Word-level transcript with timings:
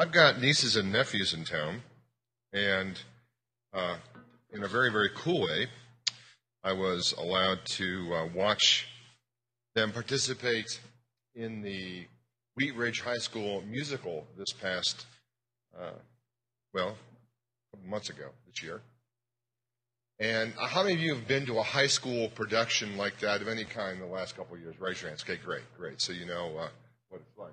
I've 0.00 0.12
got 0.12 0.40
nieces 0.40 0.76
and 0.76 0.90
nephews 0.90 1.34
in 1.34 1.44
town, 1.44 1.82
and 2.54 2.98
uh, 3.74 3.96
in 4.50 4.64
a 4.64 4.66
very, 4.66 4.90
very 4.90 5.10
cool 5.14 5.42
way, 5.42 5.66
I 6.64 6.72
was 6.72 7.12
allowed 7.18 7.66
to 7.76 8.14
uh, 8.14 8.26
watch 8.34 8.88
them 9.74 9.92
participate 9.92 10.80
in 11.34 11.60
the 11.60 12.06
Wheat 12.56 12.74
Ridge 12.76 13.02
High 13.02 13.18
School 13.18 13.62
musical 13.68 14.26
this 14.38 14.54
past, 14.58 15.04
uh, 15.78 15.90
well, 16.72 16.96
months 17.86 18.08
ago 18.08 18.30
this 18.46 18.62
year. 18.62 18.80
And 20.18 20.54
uh, 20.58 20.66
how 20.66 20.82
many 20.82 20.94
of 20.94 21.00
you 21.00 21.14
have 21.14 21.28
been 21.28 21.44
to 21.44 21.58
a 21.58 21.62
high 21.62 21.88
school 21.88 22.30
production 22.30 22.96
like 22.96 23.18
that 23.18 23.42
of 23.42 23.48
any 23.48 23.64
kind 23.64 24.00
in 24.00 24.08
the 24.08 24.14
last 24.14 24.34
couple 24.34 24.56
of 24.56 24.62
years? 24.62 24.80
Raise 24.80 25.02
your 25.02 25.10
hands. 25.10 25.22
Okay, 25.28 25.38
great, 25.44 25.64
great. 25.76 26.00
So 26.00 26.14
you 26.14 26.24
know 26.24 26.56
uh, 26.58 26.68
what 27.10 27.20
it's 27.20 27.38
like. 27.38 27.52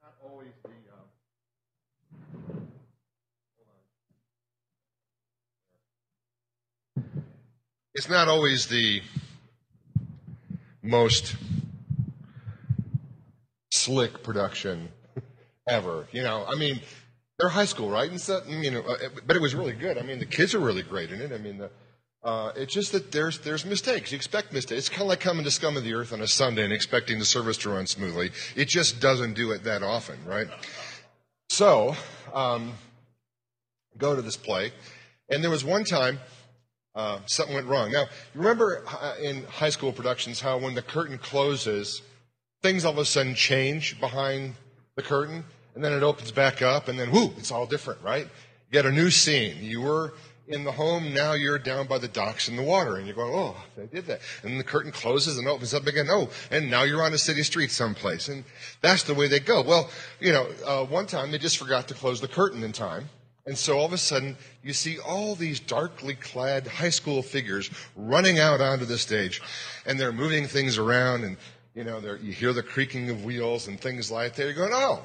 Not 0.00 0.14
always 0.30 0.52
the. 0.62 0.68
Uh, 0.70 0.76
it's 7.96 8.10
not 8.10 8.28
always 8.28 8.66
the 8.66 9.00
most 10.82 11.34
slick 13.72 14.22
production 14.22 14.90
ever. 15.66 16.06
You 16.12 16.22
know, 16.22 16.44
I 16.46 16.56
mean, 16.56 16.80
they're 17.38 17.48
high 17.48 17.64
school, 17.64 17.88
right? 17.88 18.10
And 18.10 18.20
so, 18.20 18.42
you 18.46 18.70
know, 18.70 18.82
uh, 18.82 18.96
but 19.26 19.34
it 19.34 19.40
was 19.40 19.54
really 19.54 19.72
good. 19.72 19.96
I 19.96 20.02
mean, 20.02 20.18
the 20.18 20.26
kids 20.26 20.54
are 20.54 20.58
really 20.58 20.82
great 20.82 21.10
in 21.10 21.22
it. 21.22 21.32
I 21.32 21.38
mean, 21.38 21.56
the, 21.56 21.70
uh, 22.22 22.52
it's 22.54 22.74
just 22.74 22.92
that 22.92 23.12
there's 23.12 23.38
there's 23.38 23.64
mistakes. 23.64 24.12
You 24.12 24.16
expect 24.16 24.52
mistakes. 24.52 24.78
It's 24.78 24.88
kind 24.90 25.02
of 25.02 25.08
like 25.08 25.20
coming 25.20 25.44
to 25.44 25.50
scum 25.50 25.78
of 25.78 25.82
the 25.82 25.94
earth 25.94 26.12
on 26.12 26.20
a 26.20 26.26
Sunday 26.28 26.64
and 26.64 26.74
expecting 26.74 27.18
the 27.18 27.24
service 27.24 27.56
to 27.58 27.70
run 27.70 27.86
smoothly. 27.86 28.30
It 28.54 28.68
just 28.68 29.00
doesn't 29.00 29.34
do 29.34 29.52
it 29.52 29.64
that 29.64 29.82
often, 29.82 30.18
right? 30.26 30.48
So, 31.48 31.96
um, 32.34 32.74
go 33.96 34.14
to 34.14 34.20
this 34.20 34.36
play, 34.36 34.72
and 35.30 35.42
there 35.42 35.50
was 35.50 35.64
one 35.64 35.84
time 35.84 36.20
uh, 36.96 37.18
something 37.26 37.54
went 37.54 37.66
wrong. 37.66 37.92
Now, 37.92 38.06
remember 38.34 38.82
uh, 38.88 39.14
in 39.22 39.44
high 39.44 39.70
school 39.70 39.92
productions 39.92 40.40
how 40.40 40.58
when 40.58 40.74
the 40.74 40.82
curtain 40.82 41.18
closes, 41.18 42.02
things 42.62 42.84
all 42.84 42.92
of 42.92 42.98
a 42.98 43.04
sudden 43.04 43.34
change 43.34 44.00
behind 44.00 44.54
the 44.96 45.02
curtain, 45.02 45.44
and 45.74 45.84
then 45.84 45.92
it 45.92 46.02
opens 46.02 46.32
back 46.32 46.62
up, 46.62 46.88
and 46.88 46.98
then 46.98 47.12
whoo, 47.12 47.32
it's 47.36 47.52
all 47.52 47.66
different, 47.66 48.02
right? 48.02 48.24
You 48.24 48.72
get 48.72 48.86
a 48.86 48.90
new 48.90 49.10
scene. 49.10 49.56
You 49.60 49.82
were 49.82 50.14
in 50.48 50.64
the 50.64 50.72
home, 50.72 51.12
now 51.12 51.32
you're 51.32 51.58
down 51.58 51.86
by 51.86 51.98
the 51.98 52.08
docks 52.08 52.48
in 52.48 52.56
the 52.56 52.62
water, 52.62 52.96
and 52.96 53.06
you're 53.06 53.16
going, 53.16 53.34
oh, 53.34 53.56
they 53.76 53.86
did 53.86 54.06
that. 54.06 54.20
And 54.42 54.58
the 54.58 54.64
curtain 54.64 54.92
closes 54.92 55.38
and 55.38 55.48
opens 55.48 55.74
up 55.74 55.86
again. 55.86 56.06
Oh, 56.08 56.30
and 56.50 56.70
now 56.70 56.84
you're 56.84 57.02
on 57.02 57.12
a 57.12 57.18
city 57.18 57.42
street 57.42 57.70
someplace. 57.70 58.28
And 58.28 58.44
that's 58.80 59.02
the 59.02 59.14
way 59.14 59.28
they 59.28 59.40
go. 59.40 59.62
Well, 59.62 59.90
you 60.20 60.32
know, 60.32 60.46
uh, 60.64 60.84
one 60.84 61.06
time 61.06 61.30
they 61.30 61.38
just 61.38 61.58
forgot 61.58 61.88
to 61.88 61.94
close 61.94 62.20
the 62.20 62.28
curtain 62.28 62.62
in 62.62 62.72
time. 62.72 63.08
And 63.46 63.56
so 63.56 63.78
all 63.78 63.84
of 63.84 63.92
a 63.92 63.98
sudden, 63.98 64.36
you 64.64 64.72
see 64.72 64.98
all 64.98 65.36
these 65.36 65.60
darkly 65.60 66.14
clad 66.14 66.66
high 66.66 66.90
school 66.90 67.22
figures 67.22 67.70
running 67.94 68.40
out 68.40 68.60
onto 68.60 68.84
the 68.84 68.98
stage, 68.98 69.40
and 69.86 69.98
they're 70.00 70.12
moving 70.12 70.48
things 70.48 70.78
around, 70.78 71.22
and 71.22 71.36
you 71.74 71.84
know, 71.84 72.00
you 72.20 72.32
hear 72.32 72.52
the 72.52 72.62
creaking 72.62 73.08
of 73.10 73.24
wheels 73.24 73.68
and 73.68 73.80
things 73.80 74.10
like 74.10 74.34
that. 74.34 74.42
You're 74.42 74.54
going, 74.54 74.72
oh, 74.74 75.04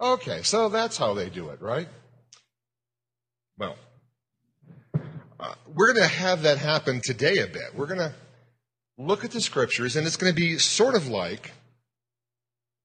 okay, 0.00 0.42
so 0.42 0.68
that's 0.68 0.96
how 0.96 1.14
they 1.14 1.28
do 1.28 1.50
it, 1.50 1.60
right? 1.60 1.86
Well, 3.58 3.76
uh, 5.38 5.54
we're 5.72 5.92
going 5.92 6.08
to 6.08 6.14
have 6.14 6.42
that 6.42 6.58
happen 6.58 7.00
today 7.04 7.38
a 7.38 7.46
bit. 7.46 7.74
We're 7.74 7.86
going 7.86 8.00
to 8.00 8.14
look 8.98 9.24
at 9.24 9.30
the 9.30 9.40
scriptures, 9.40 9.94
and 9.94 10.06
it's 10.06 10.16
going 10.16 10.32
to 10.32 10.40
be 10.40 10.58
sort 10.58 10.94
of 10.94 11.06
like 11.06 11.52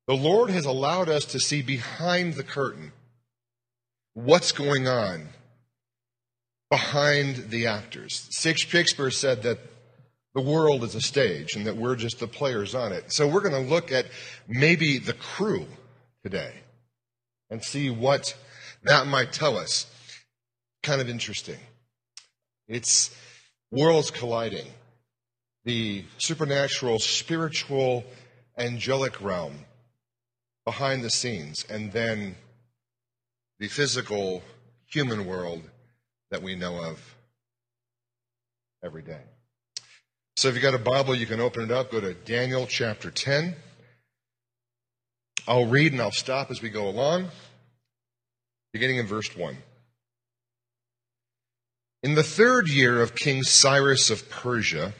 the 0.07 0.15
Lord 0.15 0.51
has 0.51 0.65
allowed 0.65 1.09
us 1.09 1.25
to 1.25 1.39
see 1.39 1.61
behind 1.61 2.35
the 2.35 2.43
curtain 2.43 2.91
what's 4.13 4.51
going 4.51 4.87
on 4.87 5.29
behind 6.69 7.49
the 7.49 7.67
actors. 7.67 8.29
Shakespeare 8.31 9.11
said 9.11 9.43
that 9.43 9.59
the 10.33 10.41
world 10.41 10.83
is 10.83 10.95
a 10.95 11.01
stage 11.01 11.55
and 11.55 11.67
that 11.67 11.75
we're 11.75 11.95
just 11.95 12.19
the 12.19 12.27
players 12.27 12.73
on 12.73 12.93
it. 12.93 13.11
So 13.11 13.27
we're 13.27 13.41
going 13.41 13.63
to 13.63 13.69
look 13.69 13.91
at 13.91 14.05
maybe 14.47 14.97
the 14.97 15.13
crew 15.13 15.67
today 16.23 16.53
and 17.49 17.63
see 17.63 17.89
what 17.89 18.35
that 18.83 19.07
might 19.07 19.33
tell 19.33 19.57
us. 19.57 19.85
Kind 20.83 21.01
of 21.01 21.09
interesting. 21.09 21.59
It's 22.67 23.13
worlds 23.69 24.09
colliding. 24.09 24.67
The 25.65 26.05
supernatural, 26.17 26.99
spiritual, 26.99 28.05
angelic 28.57 29.21
realm 29.21 29.65
behind 30.65 31.03
the 31.03 31.09
scenes, 31.09 31.65
and 31.69 31.91
then 31.91 32.35
the 33.61 33.67
physical, 33.67 34.41
human 34.87 35.27
world 35.27 35.61
that 36.31 36.41
we 36.41 36.55
know 36.55 36.83
of 36.83 37.15
every 38.83 39.03
day. 39.03 39.21
So 40.35 40.47
if 40.47 40.55
you've 40.55 40.63
got 40.63 40.73
a 40.73 40.79
Bible, 40.79 41.13
you 41.13 41.27
can 41.27 41.39
open 41.39 41.65
it 41.65 41.71
up. 41.71 41.91
Go 41.91 42.01
to 42.01 42.15
Daniel 42.15 42.65
chapter 42.65 43.11
10. 43.11 43.55
I'll 45.47 45.67
read 45.67 45.91
and 45.91 46.01
I'll 46.01 46.11
stop 46.11 46.49
as 46.49 46.63
we 46.63 46.69
go 46.69 46.89
along, 46.89 47.27
beginning 48.73 48.97
in 48.97 49.05
verse 49.05 49.37
1. 49.37 49.55
In 52.01 52.15
the 52.15 52.23
third 52.23 52.67
year 52.67 52.99
of 52.99 53.13
King 53.13 53.43
Cyrus 53.43 54.09
of 54.09 54.27
Persia, 54.27 54.93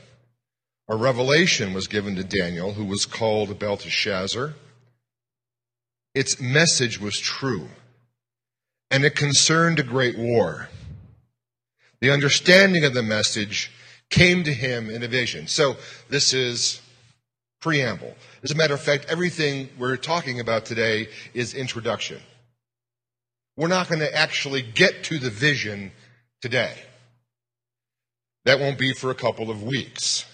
a 0.87 0.95
revelation 0.95 1.73
was 1.73 1.87
given 1.87 2.15
to 2.15 2.23
Daniel, 2.23 2.73
who 2.73 2.85
was 2.85 3.07
called 3.07 3.57
Belteshazzar. 3.57 4.53
Its 6.13 6.39
message 6.39 7.01
was 7.01 7.17
true, 7.17 7.67
and 8.91 9.05
it 9.05 9.15
concerned 9.15 9.79
a 9.79 9.83
great 9.83 10.17
war. 10.17 10.69
The 12.01 12.11
understanding 12.11 12.83
of 12.83 12.93
the 12.93 13.01
message 13.01 13.71
came 14.09 14.43
to 14.43 14.53
him 14.53 14.89
in 14.89 15.01
a 15.01 15.07
vision. 15.07 15.47
So 15.47 15.77
this 16.09 16.33
is 16.33 16.81
preamble. 17.61 18.13
As 18.43 18.51
a 18.51 18.55
matter 18.55 18.73
of 18.73 18.81
fact, 18.81 19.05
everything 19.07 19.69
we're 19.79 19.95
talking 19.95 20.39
about 20.39 20.65
today 20.65 21.07
is 21.33 21.53
introduction. 21.53 22.19
We're 23.55 23.69
not 23.69 23.87
going 23.87 23.99
to 23.99 24.13
actually 24.13 24.61
get 24.61 25.03
to 25.05 25.19
the 25.19 25.29
vision 25.29 25.91
today. 26.41 26.73
That 28.45 28.59
won't 28.59 28.79
be 28.79 28.93
for 28.93 29.11
a 29.11 29.15
couple 29.15 29.51
of 29.51 29.63
weeks. 29.63 30.25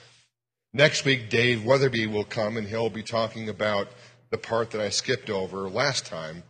Next 0.73 1.06
week, 1.06 1.29
Dave 1.29 1.66
Weatherby 1.66 2.07
will 2.07 2.23
come 2.23 2.57
and 2.57 2.67
he'll 2.67 2.90
be 2.90 3.03
talking 3.03 3.50
about 3.50 3.90
the 4.29 4.38
part 4.38 4.72
that 4.72 4.81
I 4.81 4.90
skipped 4.90 5.29
over 5.29 5.69
last 5.69 6.06
time. 6.06 6.44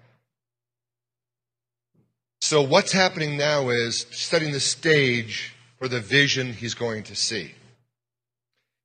So, 2.41 2.61
what's 2.61 2.91
happening 2.91 3.35
now 3.35 3.69
is 3.69 4.05
setting 4.11 4.51
the 4.51 4.59
stage 4.59 5.53
for 5.79 5.87
the 5.87 5.99
vision 5.99 6.53
he's 6.53 6.75
going 6.75 7.03
to 7.03 7.15
see. 7.15 7.51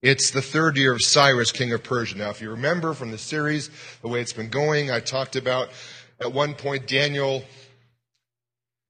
It's 0.01 0.31
the 0.31 0.43
third 0.43 0.77
year 0.77 0.93
of 0.93 1.03
Cyrus, 1.03 1.53
king 1.53 1.73
of 1.73 1.85
Persia. 1.85 2.19
Now, 2.19 2.31
if 2.31 2.41
you 2.41 2.51
remember 2.51 2.93
from 2.93 3.11
the 3.11 3.19
series, 3.19 3.71
the 4.01 4.09
way 4.09 4.21
it's 4.21 4.33
been 4.33 4.49
going, 4.49 4.91
I 4.91 5.01
talked 5.01 5.37
about 5.37 5.71
at 6.19 6.33
one 6.33 6.55
point 6.55 6.89
Daniel 6.89 7.45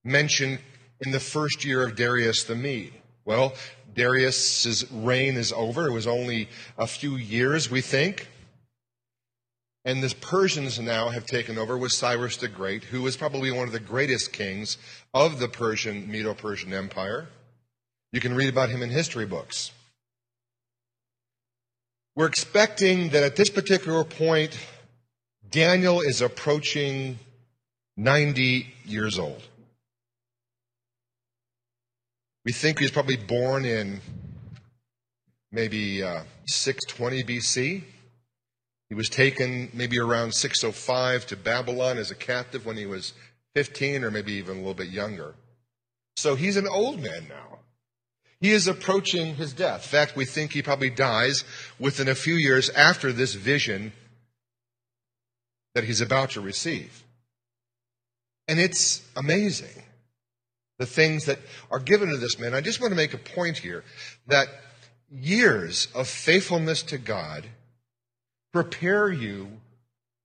mentioned 0.04 0.58
in 1.00 1.10
the 1.10 1.20
first 1.20 1.64
year 1.64 1.84
of 1.84 1.96
Darius 1.96 2.44
the 2.44 2.54
Mede. 2.54 2.94
Well, 3.24 3.54
Darius's 3.94 4.90
reign 4.90 5.36
is 5.36 5.52
over. 5.52 5.86
It 5.86 5.92
was 5.92 6.06
only 6.06 6.48
a 6.78 6.86
few 6.86 7.16
years, 7.16 7.70
we 7.70 7.80
think. 7.80 8.28
And 9.84 10.02
the 10.02 10.14
Persians 10.14 10.78
now 10.78 11.08
have 11.08 11.26
taken 11.26 11.58
over 11.58 11.76
with 11.76 11.92
Cyrus 11.92 12.36
the 12.36 12.48
Great, 12.48 12.84
who 12.84 13.02
was 13.02 13.16
probably 13.16 13.50
one 13.50 13.66
of 13.66 13.72
the 13.72 13.80
greatest 13.80 14.32
kings 14.32 14.78
of 15.12 15.40
the 15.40 15.48
Persian, 15.48 16.08
Medo 16.08 16.34
Persian 16.34 16.72
Empire. 16.72 17.28
You 18.12 18.20
can 18.20 18.34
read 18.34 18.48
about 18.48 18.68
him 18.68 18.82
in 18.82 18.90
history 18.90 19.26
books. 19.26 19.72
We're 22.14 22.26
expecting 22.26 23.08
that 23.10 23.24
at 23.24 23.36
this 23.36 23.48
particular 23.48 24.04
point, 24.04 24.56
Daniel 25.50 26.00
is 26.00 26.20
approaching 26.20 27.18
90 27.96 28.72
years 28.84 29.18
old. 29.18 29.42
We 32.44 32.52
think 32.52 32.78
he's 32.78 32.90
probably 32.90 33.16
born 33.16 33.64
in 33.64 34.00
maybe 35.50 36.02
uh, 36.02 36.22
620 36.46 37.24
BC. 37.24 37.82
He 38.92 38.94
was 38.94 39.08
taken 39.08 39.70
maybe 39.72 39.98
around 39.98 40.34
605 40.34 41.26
to 41.28 41.34
Babylon 41.34 41.96
as 41.96 42.10
a 42.10 42.14
captive 42.14 42.66
when 42.66 42.76
he 42.76 42.84
was 42.84 43.14
15 43.54 44.04
or 44.04 44.10
maybe 44.10 44.34
even 44.34 44.56
a 44.56 44.58
little 44.58 44.74
bit 44.74 44.88
younger. 44.88 45.32
So 46.16 46.34
he's 46.34 46.58
an 46.58 46.68
old 46.68 47.00
man 47.00 47.26
now. 47.26 47.60
He 48.42 48.50
is 48.50 48.66
approaching 48.66 49.36
his 49.36 49.54
death. 49.54 49.84
In 49.84 49.88
fact, 49.88 50.14
we 50.14 50.26
think 50.26 50.52
he 50.52 50.60
probably 50.60 50.90
dies 50.90 51.42
within 51.78 52.06
a 52.06 52.14
few 52.14 52.34
years 52.34 52.68
after 52.68 53.14
this 53.14 53.32
vision 53.32 53.94
that 55.74 55.84
he's 55.84 56.02
about 56.02 56.32
to 56.32 56.42
receive. 56.42 57.02
And 58.46 58.60
it's 58.60 59.00
amazing 59.16 59.84
the 60.78 60.84
things 60.84 61.24
that 61.24 61.38
are 61.70 61.80
given 61.80 62.10
to 62.10 62.18
this 62.18 62.38
man. 62.38 62.52
I 62.52 62.60
just 62.60 62.78
want 62.78 62.90
to 62.90 62.96
make 62.96 63.14
a 63.14 63.16
point 63.16 63.56
here 63.56 63.84
that 64.26 64.48
years 65.10 65.88
of 65.94 66.08
faithfulness 66.08 66.82
to 66.82 66.98
God 66.98 67.46
prepare 68.52 69.10
you 69.10 69.48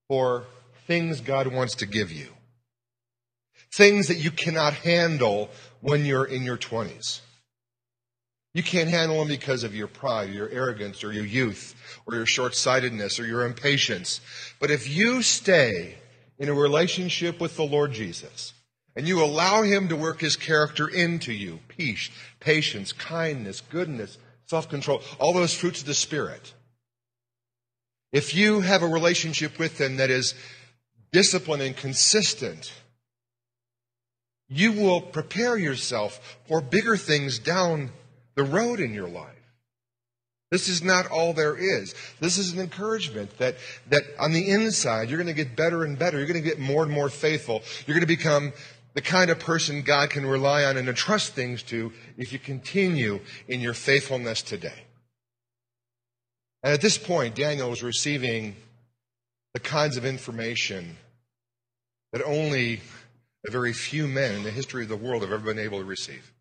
for 0.07 0.45
things 0.85 1.21
God 1.21 1.47
wants 1.47 1.75
to 1.75 1.85
give 1.85 2.11
you. 2.11 2.27
things 3.71 4.07
that 4.07 4.17
you 4.17 4.31
cannot 4.31 4.73
handle 4.73 5.49
when 5.81 6.05
you're 6.05 6.25
in 6.25 6.43
your 6.43 6.57
20s. 6.57 7.19
You 8.53 8.63
can't 8.63 8.89
handle 8.89 9.19
them 9.19 9.27
because 9.27 9.63
of 9.63 9.75
your 9.75 9.87
pride, 9.87 10.31
your 10.31 10.49
arrogance, 10.49 11.03
or 11.03 11.11
your 11.13 11.25
youth, 11.25 11.75
or 12.07 12.15
your 12.15 12.25
short 12.25 12.55
sightedness, 12.55 13.19
or 13.19 13.27
your 13.27 13.45
impatience. 13.45 14.19
But 14.59 14.71
if 14.71 14.89
you 14.89 15.21
stay 15.21 15.95
in 16.39 16.49
a 16.49 16.53
relationship 16.53 17.39
with 17.39 17.55
the 17.55 17.65
Lord 17.65 17.91
Jesus, 17.91 18.53
and 18.95 19.07
you 19.07 19.23
allow 19.23 19.61
Him 19.61 19.89
to 19.89 19.95
work 19.95 20.21
His 20.21 20.35
character 20.35 20.87
into 20.87 21.31
you 21.31 21.59
peace, 21.67 22.09
patience, 22.39 22.93
kindness, 22.93 23.61
goodness, 23.61 24.17
self 24.47 24.69
control, 24.69 25.03
all 25.19 25.33
those 25.33 25.53
fruits 25.53 25.81
of 25.81 25.87
the 25.87 25.93
Spirit. 25.93 26.53
If 28.17 28.33
you 28.33 28.61
have 28.61 28.81
a 28.81 28.87
relationship 28.87 29.59
with 29.59 29.77
them 29.77 29.97
that 29.97 30.09
is 30.09 30.33
disciplined 31.11 31.61
and 31.61 31.77
consistent, 31.77 32.73
you 34.49 34.71
will 34.71 35.01
prepare 35.01 35.55
yourself 35.55 36.39
for 36.47 36.59
bigger 36.59 36.97
things 36.97 37.37
down 37.37 37.91
the 38.33 38.41
road 38.41 38.79
in 38.79 38.91
your 38.95 39.07
life. 39.07 39.35
This 40.49 40.67
is 40.67 40.81
not 40.81 41.11
all 41.11 41.33
there 41.33 41.55
is. 41.55 41.93
This 42.19 42.39
is 42.39 42.53
an 42.53 42.59
encouragement 42.59 43.37
that, 43.37 43.57
that 43.91 44.01
on 44.19 44.33
the 44.33 44.49
inside, 44.49 45.11
you're 45.11 45.21
going 45.21 45.27
to 45.27 45.43
get 45.43 45.55
better 45.55 45.83
and 45.83 45.99
better. 45.99 46.17
You're 46.17 46.25
going 46.25 46.41
to 46.41 46.49
get 46.49 46.57
more 46.57 46.81
and 46.81 46.91
more 46.91 47.09
faithful. 47.09 47.61
You're 47.85 47.93
going 47.93 48.01
to 48.01 48.07
become 48.07 48.51
the 48.95 49.01
kind 49.03 49.29
of 49.29 49.37
person 49.37 49.83
God 49.83 50.09
can 50.09 50.25
rely 50.25 50.63
on 50.63 50.75
and 50.75 50.89
entrust 50.89 51.33
things 51.35 51.61
to 51.63 51.93
if 52.17 52.33
you 52.33 52.39
continue 52.39 53.19
in 53.47 53.61
your 53.61 53.75
faithfulness 53.75 54.41
today. 54.41 54.86
And 56.63 56.73
at 56.73 56.81
this 56.81 56.97
point, 56.97 57.35
Daniel 57.35 57.69
was 57.69 57.83
receiving 57.83 58.55
the 59.53 59.59
kinds 59.59 59.97
of 59.97 60.05
information 60.05 60.97
that 62.11 62.23
only 62.23 62.81
a 63.47 63.51
very 63.51 63.73
few 63.73 64.07
men 64.07 64.35
in 64.35 64.43
the 64.43 64.51
history 64.51 64.83
of 64.83 64.89
the 64.89 64.97
world 64.97 65.21
have 65.21 65.31
ever 65.31 65.43
been 65.43 65.59
able 65.59 65.79
to 65.79 65.85
receive. 65.85 66.31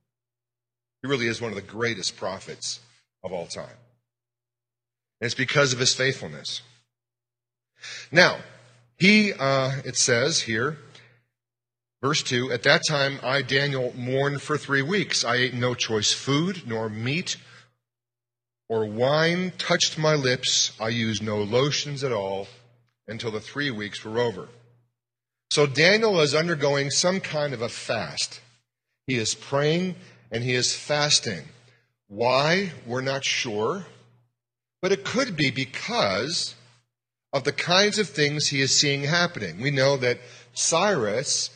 He 1.02 1.08
really 1.08 1.26
is 1.26 1.40
one 1.40 1.52
of 1.52 1.56
the 1.56 1.62
greatest 1.62 2.16
prophets 2.16 2.80
of 3.22 3.32
all 3.32 3.46
time. 3.46 3.76
And 5.20 5.26
it's 5.26 5.34
because 5.34 5.72
of 5.72 5.78
his 5.78 5.94
faithfulness. 5.94 6.62
Now, 8.10 8.38
he, 8.98 9.32
uh, 9.32 9.72
it 9.84 9.96
says 9.96 10.40
here, 10.40 10.78
verse 12.02 12.22
2 12.22 12.50
At 12.52 12.62
that 12.64 12.82
time, 12.88 13.18
I, 13.22 13.42
Daniel, 13.42 13.92
mourned 13.96 14.42
for 14.42 14.56
three 14.56 14.82
weeks. 14.82 15.24
I 15.24 15.36
ate 15.36 15.54
no 15.54 15.74
choice 15.74 16.12
food, 16.12 16.62
nor 16.66 16.88
meat, 16.88 17.36
or 18.68 18.84
wine 18.84 19.52
touched 19.58 19.98
my 19.98 20.14
lips. 20.14 20.72
I 20.80 20.88
used 20.88 21.22
no 21.22 21.38
lotions 21.38 22.02
at 22.02 22.12
all 22.12 22.48
until 23.08 23.30
the 23.30 23.40
three 23.40 23.70
weeks 23.70 24.04
were 24.04 24.18
over. 24.18 24.48
So 25.50 25.66
Daniel 25.66 26.20
is 26.20 26.34
undergoing 26.34 26.90
some 26.90 27.20
kind 27.20 27.54
of 27.54 27.62
a 27.62 27.68
fast. 27.68 28.40
He 29.06 29.16
is 29.16 29.34
praying 29.34 29.94
and 30.30 30.42
he 30.42 30.54
is 30.54 30.74
fasting. 30.74 31.44
Why? 32.08 32.72
We're 32.84 33.00
not 33.00 33.24
sure. 33.24 33.86
But 34.82 34.92
it 34.92 35.04
could 35.04 35.36
be 35.36 35.50
because 35.50 36.54
of 37.32 37.44
the 37.44 37.52
kinds 37.52 37.98
of 37.98 38.08
things 38.08 38.48
he 38.48 38.60
is 38.60 38.76
seeing 38.76 39.02
happening. 39.02 39.60
We 39.60 39.70
know 39.70 39.96
that 39.98 40.18
Cyrus 40.52 41.50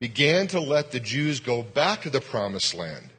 began 0.00 0.46
to 0.48 0.60
let 0.60 0.90
the 0.90 1.00
Jews 1.00 1.40
go 1.40 1.62
back 1.62 2.02
to 2.02 2.10
the 2.10 2.20
promised 2.20 2.74
land. 2.74 3.09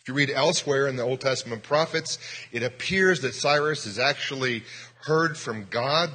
If 0.00 0.08
you 0.08 0.14
read 0.14 0.30
elsewhere 0.30 0.86
in 0.86 0.96
the 0.96 1.02
Old 1.02 1.20
Testament 1.20 1.62
prophets, 1.62 2.18
it 2.52 2.62
appears 2.62 3.20
that 3.20 3.34
Cyrus 3.34 3.84
has 3.84 3.98
actually 3.98 4.64
heard 5.04 5.36
from 5.36 5.66
God, 5.68 6.10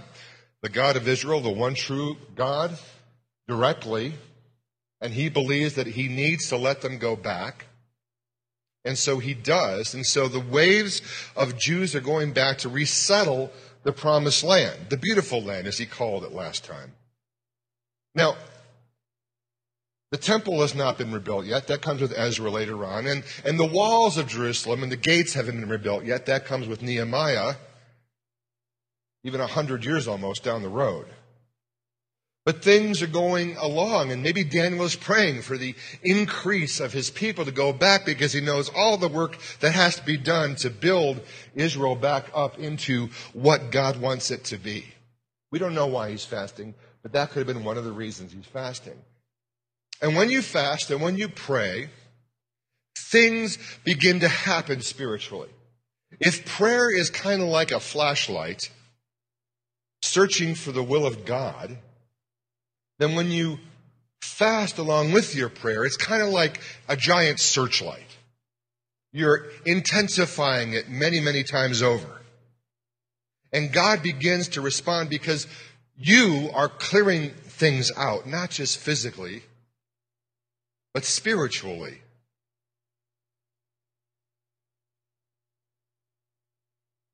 the 0.61 0.69
God 0.69 0.95
of 0.95 1.07
Israel, 1.07 1.41
the 1.41 1.49
one 1.51 1.75
true 1.75 2.17
God, 2.35 2.77
directly, 3.47 4.13
and 5.01 5.13
he 5.13 5.29
believes 5.29 5.75
that 5.75 5.87
he 5.87 6.07
needs 6.07 6.49
to 6.49 6.57
let 6.57 6.81
them 6.81 6.97
go 6.97 7.15
back. 7.15 7.65
And 8.83 8.97
so 8.97 9.19
he 9.19 9.33
does. 9.33 9.93
And 9.93 10.05
so 10.05 10.27
the 10.27 10.39
waves 10.39 11.01
of 11.35 11.57
Jews 11.57 11.95
are 11.95 12.01
going 12.01 12.33
back 12.33 12.59
to 12.59 12.69
resettle 12.69 13.51
the 13.83 13.91
promised 13.91 14.43
land, 14.43 14.89
the 14.89 14.97
beautiful 14.97 15.41
land, 15.41 15.67
as 15.67 15.77
he 15.77 15.85
called 15.85 16.23
it 16.23 16.31
last 16.31 16.63
time. 16.63 16.93
Now, 18.15 18.35
the 20.11 20.17
temple 20.17 20.61
has 20.61 20.75
not 20.75 20.97
been 20.97 21.11
rebuilt 21.11 21.45
yet. 21.45 21.67
That 21.67 21.81
comes 21.81 22.01
with 22.01 22.17
Ezra 22.17 22.49
later 22.49 22.85
on. 22.85 23.07
And, 23.07 23.23
and 23.43 23.59
the 23.59 23.65
walls 23.65 24.17
of 24.17 24.27
Jerusalem 24.27 24.83
and 24.83 24.91
the 24.91 24.97
gates 24.97 25.33
haven't 25.33 25.59
been 25.59 25.69
rebuilt 25.69 26.05
yet. 26.05 26.27
That 26.27 26.45
comes 26.45 26.67
with 26.67 26.81
Nehemiah, 26.81 27.55
even 29.23 29.41
a 29.41 29.47
hundred 29.47 29.83
years 29.83 30.07
almost 30.07 30.43
down 30.43 30.61
the 30.61 30.69
road. 30.69 31.07
But 32.45 32.61
things 32.61 33.01
are 33.01 33.07
going 33.07 33.57
along, 33.57 34.11
and 34.11 34.21
maybe 34.21 34.43
Daniel 34.43 34.85
is 34.85 34.95
praying 34.95 35.41
for 35.41 35.57
the 35.57 35.73
increase 36.03 36.79
of 36.79 36.93
his 36.93 37.09
people 37.09 37.43
to 37.43 37.51
go 37.51 37.73
back 37.73 38.05
because 38.05 38.33
he 38.33 38.39
knows 38.39 38.69
all 38.69 38.97
the 38.97 39.07
work 39.07 39.39
that 39.61 39.73
has 39.73 39.95
to 39.95 40.05
be 40.05 40.15
done 40.15 40.55
to 40.57 40.69
build 40.69 41.21
Israel 41.55 41.95
back 41.95 42.25
up 42.35 42.59
into 42.59 43.09
what 43.33 43.71
God 43.71 43.99
wants 43.99 44.29
it 44.29 44.43
to 44.45 44.57
be. 44.57 44.85
We 45.51 45.57
don't 45.57 45.73
know 45.73 45.87
why 45.87 46.11
he's 46.11 46.23
fasting, 46.23 46.75
but 47.01 47.13
that 47.13 47.31
could 47.31 47.39
have 47.39 47.47
been 47.47 47.63
one 47.63 47.79
of 47.79 47.83
the 47.83 47.91
reasons 47.91 48.31
he's 48.31 48.45
fasting. 48.45 49.01
And 50.01 50.15
when 50.15 50.29
you 50.29 50.41
fast 50.41 50.91
and 50.91 51.01
when 51.01 51.17
you 51.17 51.29
pray, 51.29 51.89
things 52.97 53.57
begin 53.83 54.19
to 54.19 54.27
happen 54.27 54.81
spiritually. 54.81 55.49
If 56.19 56.45
prayer 56.45 56.95
is 56.95 57.09
kind 57.09 57.41
of 57.41 57.47
like 57.47 57.71
a 57.71 57.79
flashlight, 57.79 58.71
searching 60.01 60.55
for 60.55 60.71
the 60.71 60.83
will 60.83 61.05
of 61.05 61.25
God, 61.25 61.77
then 62.99 63.15
when 63.15 63.31
you 63.31 63.59
fast 64.21 64.77
along 64.77 65.11
with 65.11 65.35
your 65.35 65.49
prayer, 65.49 65.85
it's 65.85 65.97
kind 65.97 66.21
of 66.21 66.29
like 66.29 66.61
a 66.87 66.95
giant 66.95 67.39
searchlight. 67.39 68.01
You're 69.11 69.45
intensifying 69.65 70.73
it 70.73 70.89
many, 70.89 71.21
many 71.21 71.43
times 71.43 71.81
over. 71.81 72.21
And 73.53 73.71
God 73.71 74.03
begins 74.03 74.49
to 74.49 74.61
respond 74.61 75.09
because 75.09 75.47
you 75.97 76.49
are 76.53 76.67
clearing 76.67 77.29
things 77.29 77.91
out, 77.95 78.27
not 78.27 78.49
just 78.49 78.77
physically, 78.77 79.43
but 80.95 81.03
spiritually. 81.03 82.01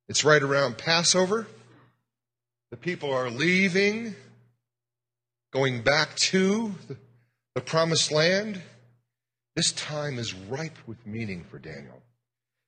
It's 0.07 0.23
right 0.23 0.43
around 0.43 0.77
Passover. 0.77 1.47
The 2.69 2.77
people 2.77 3.11
are 3.11 3.31
leaving 3.31 4.13
going 5.51 5.81
back 5.81 6.15
to 6.17 6.75
the 7.55 7.61
promised 7.61 8.11
land, 8.11 8.61
this 9.55 9.71
time 9.71 10.19
is 10.19 10.35
ripe 10.35 10.77
with 10.85 11.07
meaning 11.07 11.43
for 11.49 11.57
Daniel. 11.57 12.03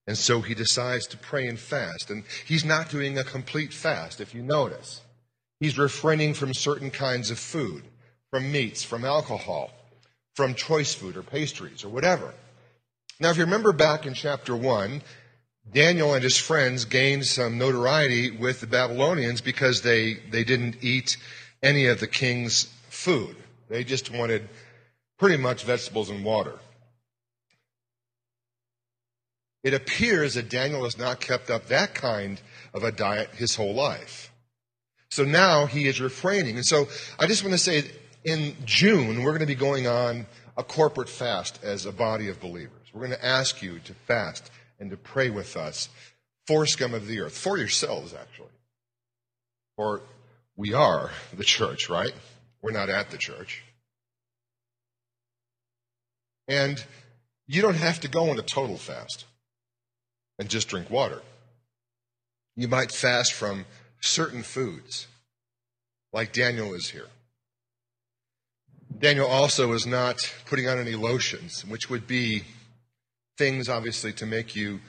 And 0.08 0.18
so 0.18 0.42
he 0.42 0.56
decides 0.56 1.06
to 1.08 1.18
pray 1.18 1.46
and 1.46 1.60
fast. 1.60 2.10
And 2.10 2.24
he's 2.44 2.66
not 2.66 2.90
doing 2.90 3.20
a 3.20 3.24
complete 3.24 3.72
fast, 3.72 4.20
if 4.20 4.34
you 4.34 4.42
notice. 4.42 5.02
He's 5.60 5.78
refraining 5.78 6.34
from 6.34 6.56
certain 6.56 6.90
kinds 6.90 7.30
of 7.30 7.38
food, 7.38 7.84
from 8.32 8.52
meats, 8.52 8.84
from 8.84 9.06
alcohol, 9.06 9.70
from 10.34 10.56
choice 10.56 10.94
food 10.94 11.18
or 11.18 11.24
pastries 11.24 11.84
or 11.84 11.90
whatever. 11.90 12.34
Now, 13.20 13.30
if 13.30 13.38
you 13.38 13.44
remember 13.44 13.72
back 13.72 14.06
in 14.06 14.14
chapter 14.14 14.56
1, 14.56 15.02
Daniel 15.72 16.14
and 16.14 16.24
his 16.24 16.38
friends 16.38 16.86
gained 16.86 17.26
some 17.26 17.58
notoriety 17.58 18.32
with 18.32 18.60
the 18.60 18.68
Babylonians 18.68 19.42
because 19.42 19.82
they, 19.82 20.16
they 20.30 20.44
didn't 20.44 20.78
eat 20.82 21.18
any 21.62 21.86
of 21.86 22.00
the 22.00 22.08
king's 22.08 22.66
food. 22.90 23.36
They 23.70 23.84
just 23.84 24.12
wanted 24.12 24.50
pretty 25.18 25.38
much 25.38 25.64
vegetables 25.64 26.10
and 26.10 26.26
water. 26.26 26.60
It 29.64 29.74
appears 29.74 30.34
that 30.34 30.50
Daniel 30.50 30.84
has 30.84 30.98
not 30.98 31.22
kept 31.22 31.50
up 31.50 31.68
that 31.68 31.96
kind 31.96 32.42
of 32.74 32.84
a 32.84 32.92
diet 32.92 33.30
his 33.36 33.56
whole 33.56 33.74
life. 33.74 34.32
So 35.10 35.24
now 35.24 35.68
he 35.68 35.88
is 35.88 36.02
refraining. 36.02 36.56
And 36.56 36.66
so 36.66 36.88
I 37.18 37.28
just 37.28 37.44
want 37.44 37.54
to 37.54 37.58
say 37.58 37.86
in 38.24 38.56
June, 38.66 39.24
we're 39.24 39.32
going 39.32 39.40
to 39.40 39.46
be 39.46 39.56
going 39.56 39.88
on 39.88 40.26
a 40.58 40.64
corporate 40.64 41.10
fast 41.10 41.60
as 41.64 41.86
a 41.86 41.92
body 41.92 42.30
of 42.30 42.40
believers. 42.40 42.88
We're 42.94 43.08
going 43.08 43.20
to 43.20 43.26
ask 43.26 43.62
you 43.62 43.80
to 43.80 43.94
fast 43.94 44.52
and 44.80 44.90
to 44.92 44.98
pray 44.98 45.30
with 45.30 45.58
us 45.58 45.90
for 46.48 46.66
scum 46.66 46.94
of 46.94 47.08
the 47.08 47.22
earth, 47.22 47.38
for 47.38 47.58
yourselves, 47.58 48.14
actually. 48.14 48.48
For 49.76 50.02
we 50.56 50.74
are 50.74 51.10
the 51.36 51.44
church, 51.44 51.90
right? 51.90 52.14
We're 52.62 52.72
not 52.72 52.90
at 52.90 53.10
the 53.10 53.18
church. 53.18 53.64
And 56.48 56.84
you 57.48 57.62
don't 57.62 57.76
have 57.76 58.02
to 58.02 58.08
go 58.08 58.30
on 58.30 58.40
a 58.40 58.44
total 58.44 58.78
fast 58.78 59.26
and 60.38 60.50
just 60.50 60.68
drink 60.68 60.90
water. 60.90 61.22
You 62.56 62.68
might 62.68 62.92
fast 62.92 63.34
from 63.34 63.66
certain 64.00 64.44
foods, 64.44 65.08
like 66.12 66.34
Daniel 66.34 66.74
is 66.74 66.90
here. 66.90 67.08
Daniel 69.04 69.28
also 69.28 69.74
is 69.74 69.86
not 69.86 70.34
putting 70.46 70.70
on 70.70 70.80
any 70.80 70.96
lotions, 70.96 71.66
which 71.66 71.90
would 71.90 72.08
be 72.08 72.44
things, 73.38 73.68
obviously, 73.68 74.14
to 74.14 74.26
make 74.26 74.56
you 74.56 74.80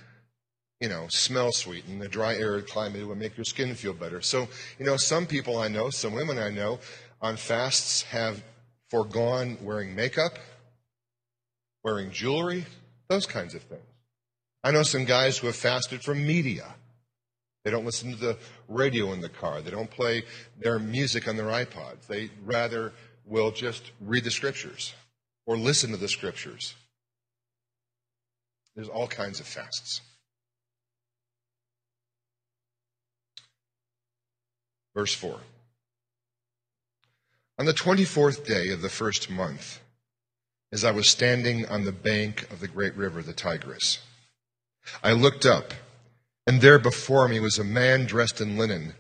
you 0.81 0.89
know, 0.89 1.09
smell 1.09 1.51
sweet. 1.51 1.85
In 1.89 1.99
the 1.99 2.07
dry, 2.07 2.35
arid 2.37 2.69
climate, 2.69 3.01
it 3.01 3.07
would 3.07 3.19
make 3.19 3.37
your 3.37 3.45
skin 3.45 3.75
feel 3.75 3.93
better. 3.93 4.21
So, 4.21 4.47
you 4.79 4.87
know, 4.87 4.97
some 4.97 5.27
people 5.27 5.59
I 5.59 5.67
know, 5.67 5.91
some 5.91 6.13
women 6.13 6.39
I 6.39 6.51
know, 6.51 6.79
on 7.21 7.37
fasts 7.37 8.03
have 8.03 8.41
foregone 8.89 9.59
wearing 9.61 9.97
makeup, 9.97 10.39
wearing 11.83 12.13
jewelry, 12.13 12.67
those 13.09 13.27
kinds 13.27 13.57
of 13.57 13.63
things. 13.63 13.83
I 14.63 14.71
know 14.71 14.85
some 14.85 15.07
guys 15.07 15.39
who 15.39 15.49
have 15.49 15.57
fasted 15.57 16.05
from 16.05 16.25
media. 16.25 16.73
They 17.65 17.73
don't 17.73 17.85
listen 17.85 18.13
to 18.13 18.17
the 18.17 18.39
radio 18.69 19.13
in 19.13 19.23
the 19.23 19.29
car. 19.29 19.61
They 19.61 19.73
don't 19.73 19.91
play 19.91 20.23
their 20.61 20.79
music 20.79 21.27
on 21.27 21.37
their 21.37 21.47
iPods. 21.47 22.07
They 22.07 22.31
rather 22.45 22.93
will 23.27 23.51
just 23.51 23.91
read 24.01 24.25
the 24.25 24.31
scriptures 24.31 24.95
or 25.47 25.57
listen 25.57 25.91
to 25.91 25.97
the 25.97 26.09
scriptures. 26.09 26.75
There's 28.75 28.89
all 28.89 29.07
kinds 29.07 29.41
of 29.41 29.47
fasts. 29.47 30.01
Verse 34.95 35.15
4. 35.15 35.39
On 37.59 37.67
the 37.67 37.73
24th 37.73 38.45
day 38.47 38.71
of 38.71 38.83
the 38.83 38.89
first 38.89 39.31
month, 39.31 39.81
as 40.73 40.85
I 40.85 40.91
was 40.91 41.09
standing 41.09 41.67
on 41.67 41.85
the 41.85 41.93
bank 41.93 42.51
of 42.51 42.61
the 42.61 42.69
great 42.69 42.97
river, 42.97 43.23
the 43.23 43.33
Tigris, 43.33 44.01
I 45.03 45.13
looked 45.13 45.47
up, 45.47 45.73
and 46.47 46.61
there 46.61 46.81
before 46.81 47.29
me 47.29 47.39
was 47.39 47.59
a 47.59 47.65
man 47.65 48.07
dressed 48.07 48.41
in 48.41 48.59
linen, 48.59 48.95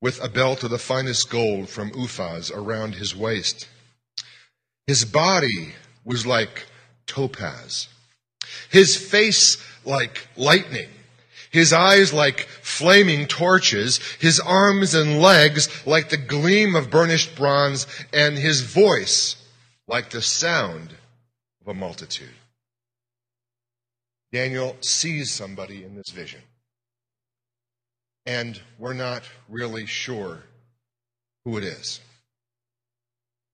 with 0.00 0.22
a 0.22 0.28
belt 0.28 0.64
of 0.64 0.70
the 0.70 0.78
finest 0.78 1.30
gold 1.30 1.68
from 1.68 1.90
Uphaz 1.92 2.50
around 2.54 2.94
his 2.94 3.14
waist. 3.14 3.68
His 4.86 5.04
body 5.04 5.74
was 6.04 6.26
like 6.26 6.66
topaz, 7.06 7.88
his 8.70 8.96
face 8.96 9.62
like 9.84 10.26
lightning 10.36 10.88
his 11.50 11.72
eyes 11.72 12.12
like 12.12 12.40
flaming 12.62 13.26
torches, 13.26 13.98
his 14.20 14.40
arms 14.40 14.94
and 14.94 15.20
legs 15.20 15.68
like 15.84 16.08
the 16.08 16.16
gleam 16.16 16.74
of 16.74 16.90
burnished 16.90 17.36
bronze, 17.36 17.86
and 18.12 18.38
his 18.38 18.62
voice 18.62 19.36
like 19.86 20.10
the 20.10 20.22
sound 20.22 20.94
of 21.60 21.68
a 21.68 21.74
multitude. 21.74 22.28
Daniel 24.32 24.76
sees 24.80 25.32
somebody 25.32 25.82
in 25.82 25.96
this 25.96 26.10
vision. 26.10 26.40
And 28.30 28.60
we're 28.78 28.92
not 28.92 29.24
really 29.48 29.86
sure 29.86 30.44
who 31.44 31.58
it 31.58 31.64
is. 31.64 31.98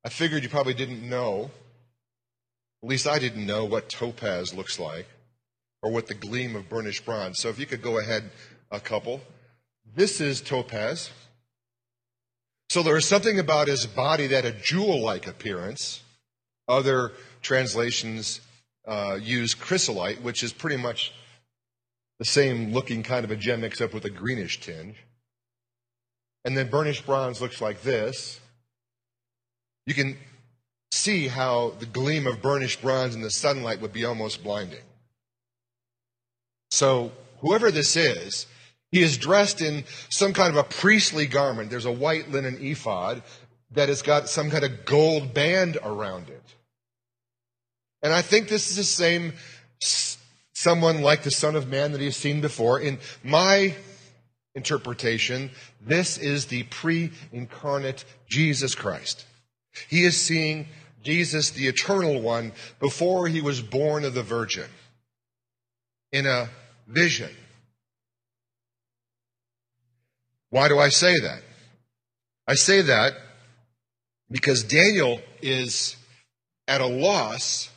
I 0.04 0.10
figured 0.10 0.42
you 0.42 0.50
probably 0.50 0.74
didn't 0.74 1.08
know, 1.08 1.50
at 2.82 2.88
least 2.90 3.06
I 3.06 3.18
didn't 3.18 3.46
know 3.46 3.64
what 3.64 3.88
topaz 3.88 4.52
looks 4.52 4.78
like 4.78 5.06
or 5.82 5.90
what 5.90 6.08
the 6.08 6.14
gleam 6.14 6.54
of 6.56 6.68
burnished 6.68 7.06
bronze. 7.06 7.38
So 7.38 7.48
if 7.48 7.58
you 7.58 7.64
could 7.64 7.80
go 7.80 7.98
ahead 7.98 8.24
a 8.70 8.78
couple. 8.78 9.22
This 9.94 10.20
is 10.20 10.42
topaz. 10.42 11.08
So 12.68 12.82
there 12.82 12.98
is 12.98 13.06
something 13.06 13.38
about 13.38 13.68
his 13.68 13.86
body 13.86 14.26
that 14.26 14.44
a 14.44 14.52
jewel 14.52 15.00
like 15.00 15.26
appearance. 15.26 16.02
Other 16.68 17.12
translations 17.40 18.42
uh, 18.86 19.18
use 19.22 19.54
chrysolite, 19.54 20.20
which 20.20 20.42
is 20.42 20.52
pretty 20.52 20.76
much 20.76 21.14
the 22.18 22.24
same 22.24 22.72
looking 22.72 23.02
kind 23.02 23.24
of 23.24 23.30
a 23.30 23.36
gem 23.36 23.64
except 23.64 23.92
with 23.92 24.04
a 24.04 24.10
greenish 24.10 24.60
tinge. 24.60 24.96
And 26.44 26.56
then 26.56 26.68
burnished 26.68 27.04
bronze 27.04 27.40
looks 27.40 27.60
like 27.60 27.82
this. 27.82 28.40
You 29.86 29.94
can 29.94 30.16
see 30.92 31.28
how 31.28 31.74
the 31.78 31.86
gleam 31.86 32.26
of 32.26 32.40
burnished 32.40 32.82
bronze 32.82 33.14
in 33.14 33.20
the 33.20 33.30
sunlight 33.30 33.80
would 33.80 33.92
be 33.92 34.04
almost 34.04 34.42
blinding. 34.42 34.80
So, 36.70 37.12
whoever 37.40 37.70
this 37.70 37.96
is, 37.96 38.46
he 38.92 39.02
is 39.02 39.18
dressed 39.18 39.60
in 39.60 39.84
some 40.08 40.32
kind 40.32 40.50
of 40.50 40.56
a 40.56 40.68
priestly 40.68 41.26
garment. 41.26 41.70
There's 41.70 41.84
a 41.84 41.92
white 41.92 42.30
linen 42.30 42.58
ephod 42.60 43.22
that 43.72 43.88
has 43.88 44.02
got 44.02 44.28
some 44.28 44.50
kind 44.50 44.64
of 44.64 44.84
gold 44.84 45.34
band 45.34 45.78
around 45.82 46.28
it. 46.28 46.54
And 48.02 48.12
I 48.12 48.22
think 48.22 48.48
this 48.48 48.70
is 48.70 48.76
the 48.76 48.84
same 48.84 49.32
someone 50.56 51.02
like 51.02 51.22
the 51.22 51.30
Son 51.30 51.54
of 51.54 51.68
Man 51.68 51.92
that 51.92 52.00
he's 52.00 52.16
seen 52.16 52.40
before. 52.40 52.80
In 52.80 52.98
my 53.22 53.74
interpretation, 54.54 55.50
this 55.82 56.16
is 56.16 56.46
the 56.46 56.62
pre 56.64 57.12
incarnate 57.30 58.06
Jesus 58.26 58.74
Christ. 58.74 59.26
He 59.88 60.04
is 60.04 60.18
seeing 60.18 60.66
Jesus, 61.02 61.50
the 61.50 61.68
eternal 61.68 62.22
one, 62.22 62.52
before 62.80 63.28
he 63.28 63.42
was 63.42 63.60
born 63.60 64.04
of 64.04 64.14
the 64.14 64.22
Virgin 64.22 64.68
in 66.10 66.24
a 66.24 66.48
vision. 66.88 67.30
Why 70.48 70.68
do 70.68 70.78
I 70.78 70.88
say 70.88 71.20
that? 71.20 71.42
I 72.48 72.54
say 72.54 72.80
that 72.80 73.12
because 74.30 74.62
Daniel 74.62 75.20
is 75.42 75.96
at 76.66 76.80
a 76.80 76.86
loss 76.86 77.68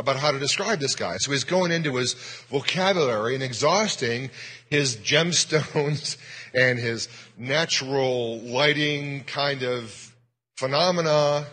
about 0.00 0.16
how 0.16 0.32
to 0.32 0.38
describe 0.38 0.80
this 0.80 0.96
guy. 0.96 1.18
So 1.18 1.30
he's 1.30 1.44
going 1.44 1.70
into 1.70 1.96
his 1.96 2.14
vocabulary 2.48 3.34
and 3.34 3.42
exhausting 3.42 4.30
his 4.68 4.96
gemstones 4.96 6.16
and 6.54 6.78
his 6.78 7.08
natural 7.36 8.40
lighting 8.40 9.24
kind 9.24 9.62
of 9.62 10.14
phenomena 10.56 11.46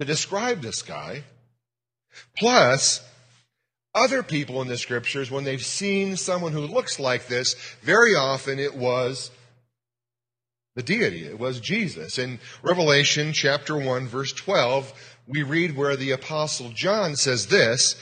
to 0.00 0.06
describe 0.06 0.60
this 0.60 0.82
guy. 0.82 1.22
Plus, 2.36 3.00
other 3.94 4.22
people 4.22 4.60
in 4.60 4.68
the 4.68 4.76
scriptures, 4.76 5.30
when 5.30 5.44
they've 5.44 5.64
seen 5.64 6.16
someone 6.16 6.52
who 6.52 6.66
looks 6.66 6.98
like 6.98 7.28
this, 7.28 7.54
very 7.82 8.14
often 8.14 8.58
it 8.58 8.74
was 8.74 9.30
the 10.74 10.82
deity. 10.82 11.24
It 11.24 11.38
was 11.38 11.60
Jesus. 11.60 12.18
In 12.18 12.38
Revelation 12.62 13.32
chapter 13.32 13.76
1, 13.76 14.06
verse 14.06 14.32
12, 14.32 15.11
we 15.26 15.42
read 15.42 15.76
where 15.76 15.96
the 15.96 16.10
apostle 16.10 16.70
John 16.70 17.16
says 17.16 17.46
this. 17.46 17.96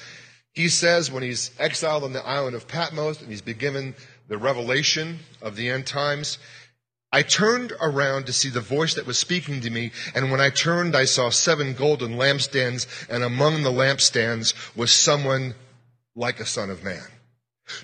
He 0.53 0.69
says 0.69 1.11
when 1.11 1.23
he's 1.23 1.50
exiled 1.59 2.05
on 2.05 2.12
the 2.12 2.27
island 2.27 2.57
of 2.57 2.67
Patmos 2.67 3.21
and 3.21 3.31
he's 3.31 3.43
been 3.43 3.59
given 3.59 3.95
the 4.29 4.39
revelation 4.39 5.21
of 5.41 5.57
the 5.57 5.69
end 5.69 5.87
times, 5.87 6.39
I 7.12 7.23
turned 7.23 7.73
around 7.81 8.27
to 8.27 8.33
see 8.33 8.50
the 8.50 8.61
voice 8.61 8.95
that 8.95 9.07
was 9.07 9.19
speaking 9.19 9.61
to 9.62 9.71
me, 9.71 9.91
and 10.15 10.31
when 10.31 10.41
I 10.41 10.50
turned, 10.50 10.95
I 10.95 11.07
saw 11.07 11.31
seven 11.31 11.75
golden 11.75 12.12
lampstands, 12.12 12.87
and 13.09 13.25
among 13.25 13.65
the 13.65 13.73
lampstands 13.73 14.55
was 14.77 14.93
someone 14.93 15.55
like 16.15 16.39
a 16.39 16.47
son 16.47 16.71
of 16.71 16.85
man. 16.85 17.07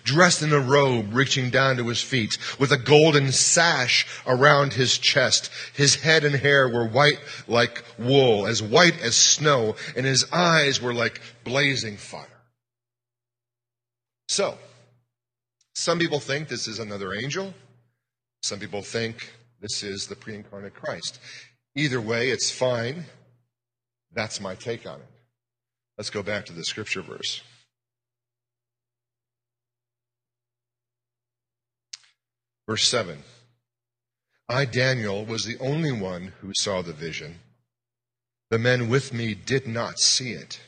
Dressed 0.05 0.43
in 0.43 0.53
a 0.53 0.61
robe 0.61 1.15
reaching 1.15 1.51
down 1.51 1.77
to 1.77 1.89
his 1.89 2.03
feet, 2.03 2.39
with 2.59 2.73
a 2.73 2.79
golden 2.79 3.33
sash 3.33 4.07
around 4.27 4.73
his 4.73 4.99
chest. 4.99 5.51
His 5.75 5.97
head 5.97 6.25
and 6.25 6.37
hair 6.37 6.69
were 6.69 6.87
white 6.87 7.21
like 7.49 7.85
wool, 7.99 8.47
as 8.47 8.63
white 8.63 9.01
as 9.01 9.17
snow, 9.17 9.77
and 9.97 10.07
his 10.07 10.31
eyes 10.33 10.81
were 10.81 10.95
like 10.95 11.21
blazing 11.45 11.97
fire. 11.97 12.27
So, 14.29 14.59
some 15.75 15.99
people 15.99 16.21
think 16.21 16.49
this 16.49 16.67
is 16.67 16.79
another 16.79 17.15
angel. 17.15 17.55
Some 18.43 18.59
people 18.59 18.83
think 18.83 19.33
this 19.61 19.83
is 19.83 20.07
the 20.07 20.17
pre 20.17 20.35
incarnate 20.35 20.75
Christ. 20.75 21.19
Either 21.75 22.01
way, 22.01 22.31
it's 22.31 22.51
fine. 22.51 23.05
That's 24.13 24.41
my 24.41 24.55
take 24.55 24.87
on 24.87 25.01
it. 25.01 25.07
Let's 25.99 26.11
go 26.11 26.23
back 26.23 26.47
to 26.47 26.53
the 26.53 26.65
scripture 26.65 27.03
verse. 27.03 27.43
Verse 32.67 32.87
7 32.89 33.23
I, 34.49 34.65
Daniel, 34.65 35.25
was 35.25 35.45
the 35.45 35.59
only 35.59 35.93
one 35.93 36.33
who 36.41 36.53
saw 36.55 36.83
the 36.83 36.93
vision. 36.93 37.41
The 38.51 38.59
men 38.59 38.89
with 38.89 39.13
me 39.13 39.35
did 39.35 39.67
not 39.67 39.99
see 39.99 40.31
it, 40.31 40.61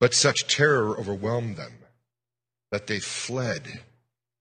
but 0.00 0.12
such 0.12 0.48
terror 0.48 0.98
overwhelmed 0.98 1.56
them 1.56 1.74
that 2.72 2.88
they 2.88 2.98
fled 2.98 3.80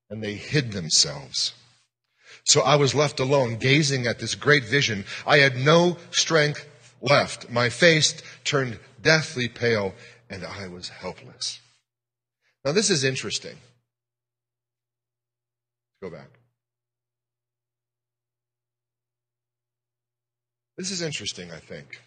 and 0.10 0.24
they 0.24 0.34
hid 0.34 0.72
themselves. 0.72 1.54
So 2.44 2.62
I 2.62 2.76
was 2.76 2.96
left 2.96 3.20
alone, 3.20 3.58
gazing 3.58 4.08
at 4.08 4.20
this 4.20 4.36
great 4.36 4.64
vision. 4.64 5.06
I 5.26 5.38
had 5.40 5.58
no 5.58 5.98
strength 6.12 6.68
left. 7.02 7.50
My 7.50 7.70
face 7.70 8.22
turned 8.44 8.80
deathly 9.02 9.48
pale, 9.48 9.94
and 10.30 10.44
I 10.44 10.68
was 10.68 10.90
helpless. 10.90 11.60
Now, 12.64 12.72
this 12.72 12.90
is 12.90 13.04
interesting. 13.04 13.58
Go 16.02 16.10
back. 16.10 16.30
This 20.78 20.92
is 20.92 21.02
interesting, 21.02 21.52
I 21.52 21.58
think. 21.58 22.02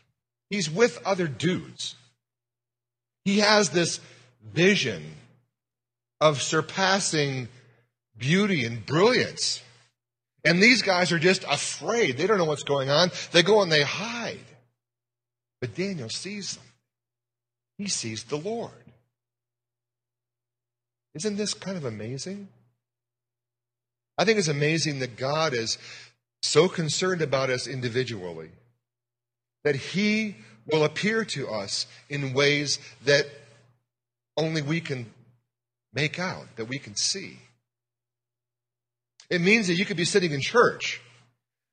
He's 0.49 0.71
with 0.71 1.01
other 1.05 1.27
dudes. 1.27 1.97
He 3.25 3.41
has 3.41 3.71
this 3.71 4.01
vision 4.53 5.03
of 6.21 6.41
surpassing 6.41 7.49
beauty 8.17 8.65
and 8.65 8.85
brilliance. 8.87 9.63
And 10.45 10.63
these 10.63 10.83
guys 10.83 11.13
are 11.13 11.19
just 11.19 11.45
afraid. 11.45 12.17
They 12.17 12.27
don't 12.27 12.39
know 12.39 12.45
what's 12.45 12.63
going 12.63 12.91
on. 12.91 13.11
They 13.33 13.43
go 13.43 13.63
and 13.63 13.71
they 13.71 13.83
hide. 13.83 14.39
But 15.61 15.75
Daniel 15.75 16.09
sees 16.09 16.55
them. 16.55 16.65
He 17.77 17.89
sees 17.89 18.25
the 18.25 18.37
Lord. 18.37 18.73
Isn't 21.15 21.37
this 21.37 21.55
kind 21.55 21.77
of 21.77 21.85
amazing? 21.85 22.49
I 24.21 24.27
think 24.27 24.39
it's 24.39 24.49
amazing 24.49 24.99
that 24.99 25.17
God 25.17 25.55
is 25.55 25.79
so 26.43 26.69
concerned 26.69 27.23
about 27.23 27.49
us 27.49 27.67
individually 27.67 28.51
that 29.65 29.77
He 29.77 30.37
will 30.67 30.85
appear 30.85 31.25
to 31.25 31.49
us 31.49 31.87
in 32.11 32.35
ways 32.35 32.79
that 33.07 33.25
only 34.37 34.61
we 34.61 34.83
can 34.83 35.11
make 35.95 36.19
out, 36.19 36.55
that 36.57 36.67
we 36.67 36.79
can 36.79 36.95
see. 36.97 37.39
It 39.31 39.41
means 39.41 39.69
that 39.69 39.77
you 39.77 39.87
could 39.87 39.97
be 39.97 40.05
sitting 40.05 40.33
in 40.33 40.43
church 40.43 41.01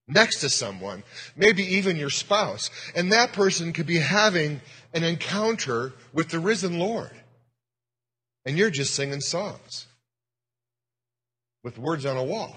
next 0.07 0.39
to 0.39 0.49
someone, 0.49 1.03
maybe 1.35 1.63
even 1.63 1.97
your 1.97 2.09
spouse, 2.09 2.71
and 2.95 3.11
that 3.11 3.33
person 3.33 3.73
could 3.73 3.87
be 3.87 3.97
having 3.97 4.61
an 4.93 5.03
encounter 5.03 5.91
with 6.13 6.29
the 6.29 6.39
risen 6.39 6.79
Lord. 6.79 7.11
And 8.45 8.57
you're 8.57 8.69
just 8.69 8.95
singing 8.95 9.19
songs 9.19 9.85
with 11.67 11.77
words 11.77 12.05
on 12.05 12.15
a 12.15 12.23
wall. 12.23 12.55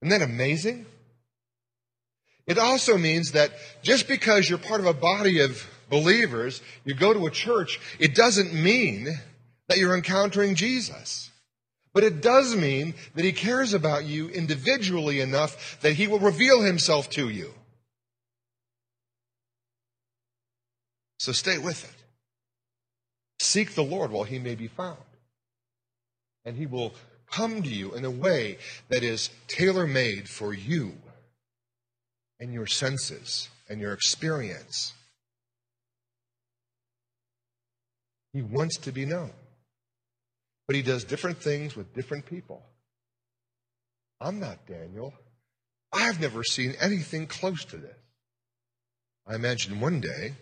Isn't 0.00 0.18
that 0.18 0.24
amazing? 0.24 0.86
It 2.46 2.56
also 2.56 2.96
means 2.96 3.32
that 3.32 3.52
just 3.82 4.08
because 4.08 4.48
you're 4.48 4.58
part 4.58 4.80
of 4.80 4.86
a 4.86 4.94
body 4.94 5.40
of 5.40 5.68
believers, 5.90 6.62
you 6.86 6.94
go 6.94 7.12
to 7.12 7.26
a 7.26 7.30
church, 7.30 7.78
it 7.98 8.14
doesn't 8.14 8.54
mean 8.54 9.08
that 9.68 9.76
you're 9.76 9.94
encountering 9.94 10.54
Jesus. 10.54 11.30
But 11.92 12.04
it 12.04 12.22
does 12.22 12.56
mean 12.56 12.94
that 13.14 13.24
he 13.26 13.32
cares 13.32 13.74
about 13.74 14.06
you 14.06 14.30
individually 14.30 15.20
enough 15.20 15.78
that 15.82 15.92
he 15.92 16.06
will 16.06 16.20
reveal 16.20 16.62
himself 16.62 17.10
to 17.10 17.28
you. 17.28 17.52
So 21.18 21.32
stay 21.32 21.58
with 21.58 21.84
it. 21.84 22.02
Seek 23.40 23.74
the 23.74 23.84
Lord 23.84 24.10
while 24.10 24.24
he 24.24 24.38
may 24.38 24.54
be 24.54 24.68
found. 24.68 24.96
And 26.46 26.56
he 26.56 26.64
will 26.64 26.94
come 27.30 27.62
to 27.62 27.68
you 27.68 27.94
in 27.94 28.04
a 28.04 28.10
way 28.10 28.58
that 28.88 29.02
is 29.02 29.30
tailor 29.46 29.86
made 29.86 30.28
for 30.28 30.52
you 30.52 30.92
and 32.38 32.52
your 32.52 32.66
senses 32.66 33.48
and 33.68 33.80
your 33.80 33.92
experience. 33.92 34.92
He 38.32 38.42
wants 38.42 38.78
to 38.78 38.92
be 38.92 39.04
known. 39.04 39.32
But 40.66 40.76
he 40.76 40.82
does 40.82 41.04
different 41.04 41.38
things 41.38 41.74
with 41.74 41.94
different 41.94 42.26
people. 42.26 42.62
I'm 44.20 44.38
not 44.38 44.66
Daniel. 44.66 45.14
I've 45.92 46.20
never 46.20 46.44
seen 46.44 46.74
anything 46.80 47.26
close 47.26 47.64
to 47.66 47.76
this. 47.76 47.96
I 49.26 49.34
imagine 49.34 49.80
one 49.80 50.00
day, 50.00 50.34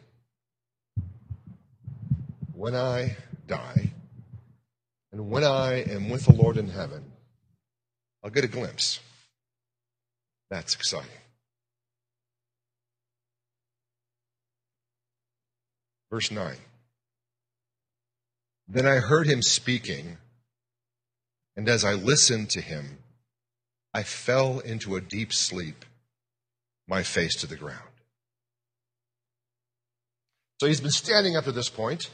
when 2.52 2.74
I 2.74 3.16
die, 3.46 3.92
and 5.18 5.30
when 5.32 5.42
I 5.42 5.82
am 5.82 6.10
with 6.10 6.26
the 6.26 6.32
Lord 6.32 6.56
in 6.56 6.68
heaven, 6.68 7.02
I'll 8.22 8.30
get 8.30 8.44
a 8.44 8.48
glimpse. 8.48 9.00
That's 10.48 10.76
exciting. 10.76 11.10
Verse 16.08 16.30
9. 16.30 16.54
Then 18.68 18.86
I 18.86 18.98
heard 18.98 19.26
him 19.26 19.42
speaking, 19.42 20.18
and 21.56 21.68
as 21.68 21.84
I 21.84 21.94
listened 21.94 22.50
to 22.50 22.60
him, 22.60 22.98
I 23.92 24.04
fell 24.04 24.60
into 24.60 24.94
a 24.94 25.00
deep 25.00 25.32
sleep, 25.32 25.84
my 26.86 27.02
face 27.02 27.34
to 27.40 27.48
the 27.48 27.56
ground. 27.56 27.82
So 30.60 30.68
he's 30.68 30.80
been 30.80 30.92
standing 30.92 31.34
up 31.34 31.42
to 31.42 31.52
this 31.52 31.68
point, 31.68 32.08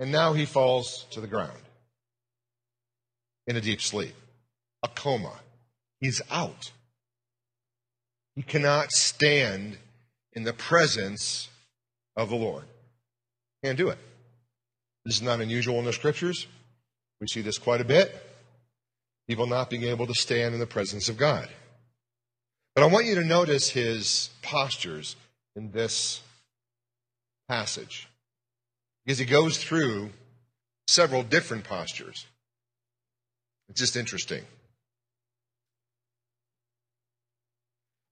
and 0.00 0.10
now 0.10 0.32
he 0.32 0.46
falls 0.46 1.04
to 1.10 1.20
the 1.20 1.26
ground 1.26 1.52
in 3.46 3.54
a 3.54 3.60
deep 3.60 3.82
sleep, 3.82 4.14
a 4.82 4.88
coma. 4.88 5.34
He's 6.00 6.22
out. 6.30 6.72
He 8.34 8.42
cannot 8.42 8.90
stand 8.90 9.76
in 10.32 10.44
the 10.44 10.54
presence 10.54 11.48
of 12.16 12.30
the 12.30 12.36
Lord. 12.36 12.64
Can't 13.62 13.76
do 13.76 13.90
it. 13.90 13.98
This 15.04 15.16
is 15.16 15.22
not 15.22 15.40
unusual 15.40 15.78
in 15.78 15.84
the 15.84 15.92
scriptures. 15.92 16.46
We 17.20 17.26
see 17.26 17.42
this 17.42 17.58
quite 17.58 17.82
a 17.82 17.84
bit. 17.84 18.14
People 19.28 19.46
not 19.46 19.68
being 19.68 19.84
able 19.84 20.06
to 20.06 20.14
stand 20.14 20.54
in 20.54 20.60
the 20.60 20.66
presence 20.66 21.10
of 21.10 21.18
God. 21.18 21.48
But 22.74 22.84
I 22.84 22.86
want 22.86 23.04
you 23.04 23.16
to 23.16 23.24
notice 23.24 23.68
his 23.68 24.30
postures 24.42 25.16
in 25.54 25.72
this 25.72 26.22
passage 27.48 28.08
because 29.10 29.18
he 29.18 29.24
goes 29.24 29.58
through 29.58 30.08
several 30.86 31.24
different 31.24 31.64
postures. 31.64 32.28
It's 33.68 33.80
just 33.80 33.96
interesting. 33.96 34.44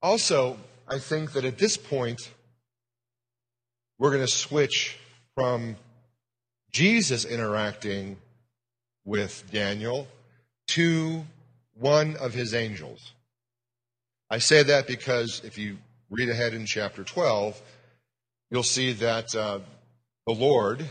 Also, 0.03 0.57
I 0.89 0.99
think 0.99 1.35
that 1.35 1.45
at 1.45 1.57
this 1.57 1.77
point, 1.77 2.33
we're 4.01 4.11
going 4.11 4.27
to 4.27 4.33
switch 4.33 4.99
from 5.37 5.77
Jesus 6.73 7.25
interacting 7.25 8.17
with 9.05 9.45
Daniel 9.53 10.09
to 10.71 11.25
one 11.75 12.17
of 12.17 12.35
his 12.35 12.55
angels. 12.55 13.13
I 14.31 14.39
say 14.39 14.65
that 14.65 14.89
because 14.89 15.43
if 15.45 15.59
you 15.59 15.79
read 16.11 16.29
ahead 16.29 16.55
in 16.55 16.67
chapter 16.67 17.05
12, 17.05 17.63
you'll 18.51 18.65
see 18.65 18.95
that 18.95 19.33
uh, 19.37 19.61
the 20.29 20.35
Lord, 20.35 20.85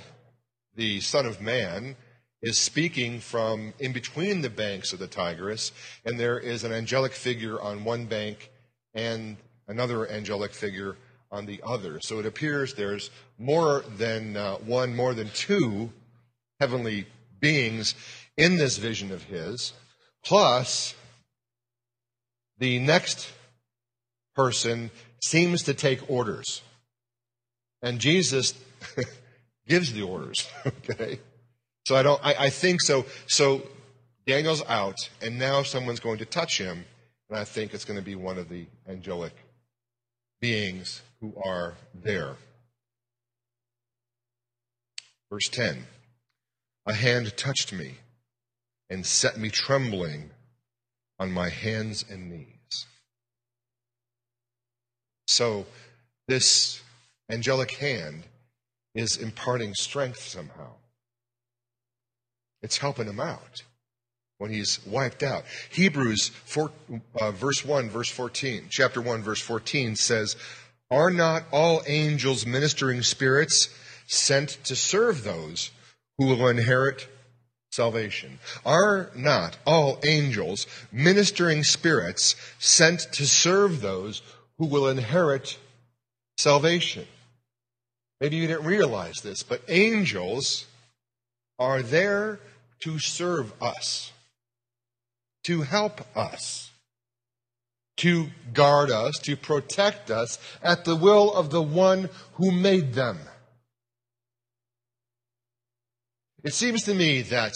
the 0.76 1.00
Son 1.00 1.28
of 1.28 1.40
Man, 1.40 1.96
is 2.42 2.58
speaking 2.58 3.20
from 3.20 3.72
in 3.78 3.94
between 3.94 4.42
the 4.42 4.50
banks 4.50 4.94
of 4.94 4.98
the 4.98 5.06
Tigris, 5.06 5.72
and 6.04 6.20
there 6.20 6.40
is 6.40 6.64
an 6.64 6.74
angelic 6.74 7.12
figure 7.12 7.62
on 7.62 7.84
one 7.84 8.08
bank 8.08 8.50
and 8.96 9.38
another 9.68 10.10
angelic 10.10 10.56
figure 10.56 10.96
on 11.32 11.46
the 11.46 11.62
other. 11.64 12.00
So 12.02 12.18
it 12.18 12.26
appears 12.26 12.74
there's 12.74 13.12
more 13.38 13.84
than 13.96 14.36
uh, 14.36 14.56
one, 14.56 14.96
more 14.96 15.14
than 15.14 15.30
two 15.30 15.92
heavenly 16.60 17.06
beings 17.40 17.94
in 18.38 18.58
this 18.58 18.80
vision 18.80 19.12
of 19.12 19.22
his. 19.22 19.72
Plus, 20.26 20.96
the 22.58 22.80
next 22.80 23.32
person 24.36 24.90
seems 25.22 25.62
to 25.62 25.76
take 25.76 26.10
orders. 26.10 26.64
And 27.84 28.00
Jesus 28.00 28.56
gives 29.68 29.94
the 29.94 30.04
orders. 30.04 30.48
okay? 30.66 31.20
So 31.86 31.96
I 31.96 32.04
don't 32.04 32.24
I, 32.24 32.36
I 32.46 32.50
think 32.50 32.82
so 32.82 33.06
so 33.28 33.62
Daniel's 34.26 34.64
out 34.68 35.10
and 35.22 35.40
now 35.40 35.64
someone's 35.64 36.00
going 36.00 36.18
to 36.18 36.26
touch 36.26 36.58
him, 36.58 36.86
and 37.30 37.40
I 37.40 37.44
think 37.44 37.74
it's 37.74 37.86
going 37.86 38.00
to 38.00 38.06
be 38.06 38.16
one 38.16 38.38
of 38.38 38.50
the 38.50 38.66
angelic 38.88 39.34
beings 40.42 41.02
who 41.22 41.34
are 41.44 41.76
there. 41.94 42.36
Verse 45.32 45.50
10 45.50 45.86
A 46.86 46.94
hand 46.94 47.36
touched 47.38 47.74
me 47.74 47.96
and 48.90 49.06
set 49.06 49.38
me 49.38 49.50
trembling 49.50 50.30
on 51.20 51.32
my 51.32 51.50
hands 51.50 52.06
and 52.10 52.30
knees. 52.30 52.86
So, 55.28 55.66
this 56.28 56.82
angelic 57.30 57.72
hand 57.72 58.24
is 58.98 59.16
imparting 59.16 59.76
strength 59.76 60.20
somehow. 60.20 60.72
It's 62.64 62.80
helping 62.80 63.08
him 63.08 63.20
out 63.20 63.62
when 64.40 64.52
he's 64.52 64.84
wiped 64.86 65.22
out. 65.22 65.46
Hebrews 65.70 66.30
4, 66.46 66.72
uh, 67.22 67.32
verse 67.32 67.64
1, 67.64 67.90
verse 67.90 68.10
14, 68.10 68.66
chapter 68.70 69.00
1, 69.00 69.22
verse 69.22 69.40
14 69.40 69.96
says, 69.96 70.36
Are 70.90 71.12
not 71.12 71.44
all 71.52 71.84
angels 71.86 72.48
ministering 72.48 73.04
spirits 73.04 73.70
sent 74.08 74.58
to 74.64 74.76
serve 74.76 75.24
those 75.24 75.70
who 76.18 76.26
will 76.26 76.48
inherit 76.48 77.08
salvation? 77.72 78.40
Are 78.66 79.12
not 79.16 79.58
all 79.68 80.00
angels 80.04 80.66
ministering 80.92 81.64
spirits 81.64 82.36
sent 82.58 83.02
to 83.14 83.28
serve 83.28 83.82
those 83.82 84.24
who 84.58 84.66
will 84.66 84.88
inherit 84.88 85.60
salvation? 86.40 87.06
Maybe 88.20 88.38
you 88.38 88.48
didn't 88.48 88.66
realize 88.66 89.22
this, 89.22 89.44
but 89.44 89.62
angels 89.68 90.66
are 91.60 91.82
there 91.82 92.40
to 92.80 93.00
serve 93.00 93.52
us 93.62 94.12
to 95.48 95.62
help 95.62 96.02
us, 96.14 96.72
to 97.96 98.28
guard 98.54 98.92
us, 98.92 99.18
to 99.18 99.38
protect 99.38 100.12
us 100.12 100.38
at 100.62 100.84
the 100.84 100.96
will 100.96 101.34
of 101.34 101.52
the 101.52 101.62
one 101.62 102.10
who 102.34 102.52
made 102.52 102.94
them. 102.94 103.18
It 106.44 106.54
seems 106.54 106.84
to 106.84 106.94
me 106.94 107.22
that 107.22 107.54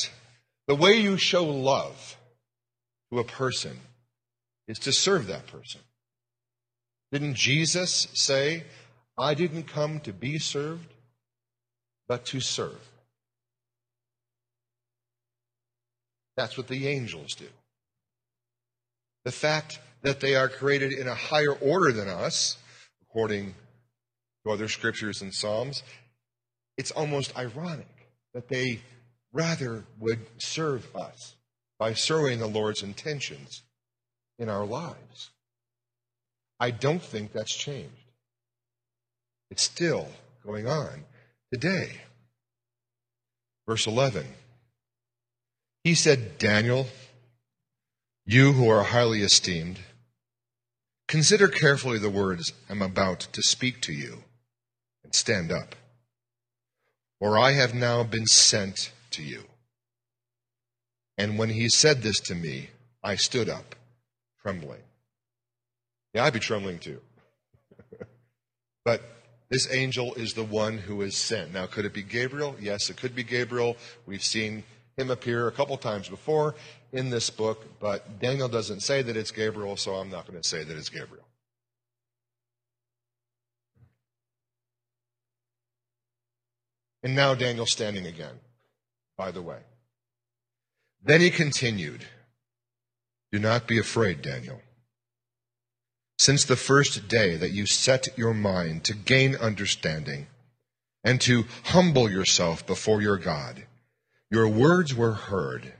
the 0.67 0.75
way 0.75 0.93
you 0.93 1.17
show 1.17 1.43
love 1.43 2.15
to 3.11 3.19
a 3.19 3.25
person 3.25 3.77
is 4.69 4.79
to 4.79 4.93
serve 4.93 5.27
that 5.27 5.47
person. 5.47 5.81
Didn't 7.11 7.35
Jesus 7.35 8.07
say, 8.13 8.63
I 9.17 9.33
didn't 9.33 9.63
come 9.63 9.99
to 10.01 10.13
be 10.13 10.39
served, 10.39 10.93
but 12.07 12.25
to 12.27 12.39
serve? 12.39 12.79
That's 16.37 16.57
what 16.57 16.67
the 16.67 16.87
angels 16.87 17.35
do. 17.35 17.47
the 19.23 19.31
fact 19.31 19.79
that 20.01 20.19
they 20.19 20.35
are 20.35 20.49
created 20.49 20.93
in 20.93 21.07
a 21.07 21.15
higher 21.15 21.53
order 21.53 21.91
than 21.91 22.07
us, 22.07 22.57
according 23.03 23.53
to 24.43 24.51
other 24.51 24.67
scriptures 24.67 25.21
and 25.21 25.33
Psalms, 25.33 25.83
it's 26.77 26.91
almost 26.91 27.37
ironic 27.37 28.09
that 28.33 28.47
they 28.47 28.79
rather 29.33 29.83
would 29.99 30.19
serve 30.39 30.95
us 30.95 31.35
by 31.77 31.93
serving 31.93 32.39
the 32.39 32.47
Lord's 32.47 32.83
intentions 32.83 33.63
in 34.39 34.49
our 34.49 34.65
lives. 34.65 35.29
I 36.59 36.71
don't 36.71 37.01
think 37.01 37.31
that's 37.33 37.55
changed. 37.55 37.93
It's 39.51 39.63
still 39.63 40.07
going 40.45 40.65
on 40.65 41.03
today. 41.51 41.97
Verse 43.67 43.85
11. 43.85 44.25
He 45.83 45.93
said, 45.93 46.37
Daniel, 46.37 46.87
you 48.25 48.53
who 48.53 48.69
are 48.69 48.83
highly 48.83 49.21
esteemed, 49.21 49.79
consider 51.09 51.49
carefully 51.49 51.99
the 51.99 52.09
words 52.09 52.53
I'm 52.69 52.81
about 52.81 53.27
to 53.33 53.43
speak 53.43 53.81
to 53.81 53.93
you 53.93 54.23
and 55.03 55.13
stand 55.13 55.51
up. 55.51 55.75
For 57.19 57.37
I 57.37 57.51
have 57.51 57.75
now 57.75 58.03
been 58.03 58.27
sent 58.27 58.93
to 59.11 59.21
you. 59.21 59.43
And 61.17 61.37
when 61.37 61.49
he 61.49 61.67
said 61.67 62.03
this 62.03 62.21
to 62.21 62.35
me, 62.35 62.69
I 63.03 63.15
stood 63.15 63.49
up, 63.49 63.75
trembling. 64.41 64.81
Yeah, 66.13 66.23
I'd 66.23 66.33
be 66.33 66.39
trembling 66.39 66.79
too. 66.79 67.01
but 68.85 69.20
this 69.51 69.67
angel 69.69 70.13
is 70.13 70.33
the 70.33 70.45
one 70.45 70.77
who 70.77 71.01
is 71.01 71.17
sent. 71.17 71.53
Now, 71.53 71.65
could 71.65 71.83
it 71.83 71.93
be 71.93 72.03
Gabriel? 72.03 72.55
Yes, 72.59 72.89
it 72.89 72.95
could 72.95 73.13
be 73.13 73.21
Gabriel. 73.23 73.75
We've 74.05 74.23
seen 74.23 74.63
him 74.95 75.11
appear 75.11 75.49
a 75.49 75.51
couple 75.51 75.75
times 75.77 76.07
before 76.07 76.55
in 76.93 77.09
this 77.09 77.29
book, 77.29 77.65
but 77.81 78.21
Daniel 78.21 78.47
doesn't 78.47 78.79
say 78.79 79.01
that 79.01 79.17
it's 79.17 79.31
Gabriel, 79.31 79.75
so 79.75 79.95
I'm 79.95 80.09
not 80.09 80.25
going 80.25 80.41
to 80.41 80.47
say 80.47 80.63
that 80.63 80.77
it's 80.77 80.87
Gabriel. 80.87 81.25
And 87.03 87.13
now 87.13 87.35
Daniel's 87.35 87.73
standing 87.73 88.05
again, 88.05 88.39
by 89.17 89.31
the 89.31 89.41
way. 89.41 89.59
Then 91.03 91.19
he 91.19 91.29
continued, 91.29 92.05
Do 93.33 93.39
not 93.39 93.67
be 93.67 93.79
afraid, 93.79 94.21
Daniel. 94.21 94.61
Since 96.21 96.45
the 96.45 96.55
first 96.55 97.07
day 97.07 97.35
that 97.35 97.49
you 97.49 97.65
set 97.65 98.15
your 98.15 98.35
mind 98.35 98.83
to 98.83 98.93
gain 98.93 99.35
understanding 99.35 100.27
and 101.03 101.19
to 101.21 101.45
humble 101.63 102.11
yourself 102.11 102.63
before 102.67 103.01
your 103.01 103.17
God, 103.17 103.65
your 104.29 104.47
words 104.47 104.93
were 104.93 105.13
heard, 105.13 105.73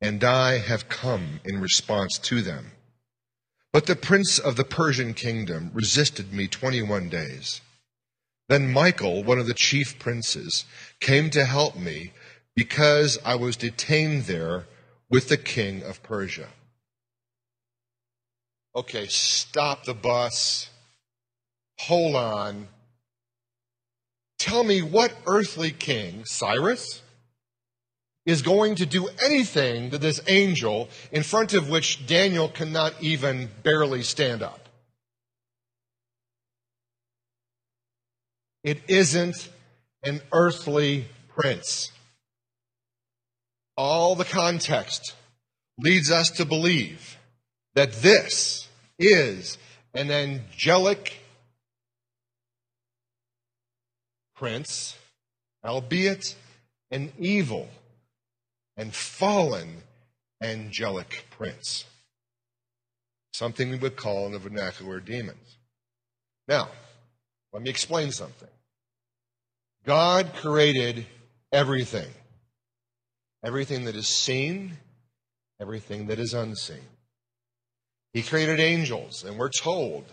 and 0.00 0.24
I 0.24 0.56
have 0.56 0.88
come 0.88 1.40
in 1.44 1.60
response 1.60 2.16
to 2.16 2.40
them. 2.40 2.72
But 3.70 3.84
the 3.84 3.94
prince 3.94 4.38
of 4.38 4.56
the 4.56 4.64
Persian 4.64 5.12
kingdom 5.12 5.70
resisted 5.74 6.32
me 6.32 6.48
21 6.48 7.10
days. 7.10 7.60
Then 8.48 8.72
Michael, 8.72 9.22
one 9.22 9.38
of 9.38 9.46
the 9.46 9.52
chief 9.52 9.98
princes, 9.98 10.64
came 10.98 11.28
to 11.28 11.44
help 11.44 11.76
me 11.76 12.14
because 12.56 13.18
I 13.22 13.34
was 13.34 13.54
detained 13.54 14.22
there 14.22 14.64
with 15.10 15.28
the 15.28 15.36
king 15.36 15.82
of 15.82 16.02
Persia. 16.02 16.48
Okay, 18.74 19.06
stop 19.08 19.84
the 19.84 19.94
bus. 19.94 20.68
Hold 21.80 22.16
on. 22.16 22.68
Tell 24.38 24.62
me 24.62 24.82
what 24.82 25.12
earthly 25.26 25.70
king, 25.70 26.24
Cyrus, 26.24 27.02
is 28.24 28.42
going 28.42 28.76
to 28.76 28.86
do 28.86 29.08
anything 29.24 29.90
to 29.90 29.98
this 29.98 30.20
angel 30.28 30.88
in 31.10 31.22
front 31.22 31.54
of 31.54 31.68
which 31.68 32.06
Daniel 32.06 32.48
cannot 32.48 32.94
even 33.00 33.48
barely 33.62 34.02
stand 34.02 34.42
up? 34.42 34.68
It 38.62 38.80
isn't 38.86 39.48
an 40.02 40.20
earthly 40.32 41.06
prince. 41.28 41.90
All 43.76 44.14
the 44.14 44.24
context 44.24 45.14
leads 45.78 46.10
us 46.10 46.30
to 46.32 46.44
believe 46.44 47.17
that 47.78 47.92
this 47.92 48.66
is 48.98 49.56
an 49.94 50.10
angelic 50.10 51.20
prince, 54.34 54.96
albeit 55.64 56.34
an 56.90 57.12
evil 57.20 57.68
and 58.76 58.92
fallen 58.92 59.84
angelic 60.42 61.26
prince. 61.30 61.84
Something 63.32 63.70
we 63.70 63.76
would 63.76 63.94
call 63.94 64.26
in 64.26 64.32
the 64.32 64.40
vernacular 64.40 64.98
demons. 64.98 65.56
Now, 66.48 66.70
let 67.52 67.62
me 67.62 67.70
explain 67.70 68.10
something. 68.10 68.48
God 69.86 70.32
created 70.34 71.06
everything 71.52 72.10
everything 73.44 73.84
that 73.84 73.94
is 73.94 74.08
seen, 74.08 74.78
everything 75.60 76.08
that 76.08 76.18
is 76.18 76.34
unseen. 76.34 76.97
He 78.12 78.22
created 78.22 78.60
angels, 78.60 79.24
and 79.24 79.38
we're 79.38 79.50
told 79.50 80.04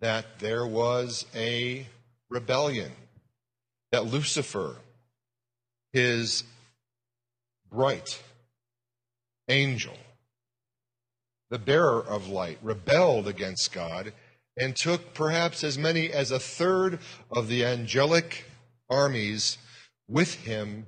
that 0.00 0.38
there 0.38 0.66
was 0.66 1.26
a 1.34 1.86
rebellion, 2.28 2.92
that 3.92 4.06
Lucifer, 4.06 4.76
his 5.92 6.44
bright 7.70 8.22
angel, 9.48 9.96
the 11.50 11.58
bearer 11.58 12.00
of 12.00 12.28
light, 12.28 12.58
rebelled 12.62 13.26
against 13.26 13.72
God 13.72 14.12
and 14.56 14.74
took 14.74 15.14
perhaps 15.14 15.62
as 15.62 15.78
many 15.78 16.10
as 16.10 16.30
a 16.30 16.38
third 16.40 16.98
of 17.30 17.48
the 17.48 17.64
angelic 17.64 18.44
armies 18.90 19.56
with 20.08 20.34
him 20.34 20.86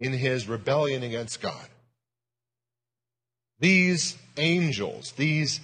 in 0.00 0.12
his 0.12 0.48
rebellion 0.48 1.02
against 1.02 1.40
God. 1.40 1.68
These 3.62 4.18
angels, 4.36 5.12
these 5.12 5.60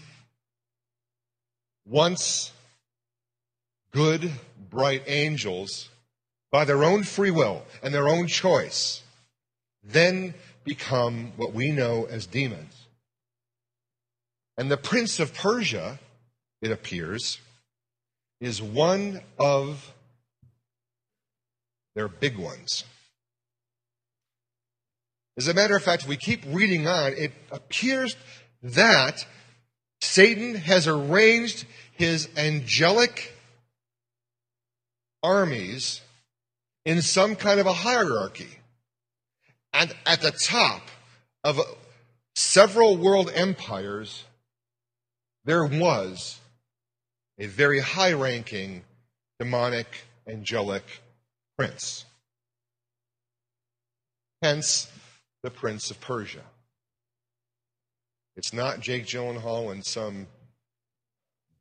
once 1.84 2.52
good, 3.90 4.30
bright 4.70 5.02
angels, 5.08 5.88
by 6.52 6.64
their 6.64 6.84
own 6.84 7.02
free 7.02 7.32
will 7.32 7.64
and 7.82 7.92
their 7.92 8.08
own 8.08 8.28
choice, 8.28 9.02
then 9.82 10.34
become 10.62 11.32
what 11.36 11.52
we 11.52 11.72
know 11.72 12.06
as 12.08 12.24
demons. 12.26 12.86
And 14.56 14.70
the 14.70 14.76
prince 14.76 15.18
of 15.18 15.34
Persia, 15.34 15.98
it 16.62 16.70
appears, 16.70 17.40
is 18.40 18.62
one 18.62 19.22
of 19.40 19.92
their 21.96 22.06
big 22.06 22.36
ones. 22.36 22.84
As 25.38 25.46
a 25.46 25.54
matter 25.54 25.76
of 25.76 25.84
fact, 25.84 26.02
if 26.02 26.08
we 26.08 26.16
keep 26.16 26.42
reading 26.48 26.88
on, 26.88 27.12
it 27.12 27.30
appears 27.52 28.16
that 28.64 29.24
Satan 30.00 30.56
has 30.56 30.88
arranged 30.88 31.64
his 31.92 32.28
angelic 32.36 33.32
armies 35.22 36.00
in 36.84 37.02
some 37.02 37.36
kind 37.36 37.60
of 37.60 37.66
a 37.66 37.72
hierarchy. 37.72 38.58
And 39.72 39.94
at 40.04 40.22
the 40.22 40.32
top 40.32 40.82
of 41.44 41.60
several 42.34 42.96
world 42.96 43.30
empires, 43.32 44.24
there 45.44 45.64
was 45.64 46.40
a 47.38 47.46
very 47.46 47.78
high 47.78 48.12
ranking 48.12 48.82
demonic 49.38 49.86
angelic 50.26 50.82
prince. 51.56 52.04
Hence, 54.42 54.88
the 55.42 55.50
Prince 55.50 55.90
of 55.90 56.00
Persia. 56.00 56.42
It's 58.36 58.52
not 58.52 58.80
Jake 58.80 59.06
Gyllenhaal 59.06 59.72
in 59.72 59.82
some 59.82 60.26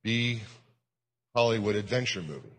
B 0.04 0.42
Hollywood 1.36 1.76
adventure 1.76 2.22
movie. 2.22 2.50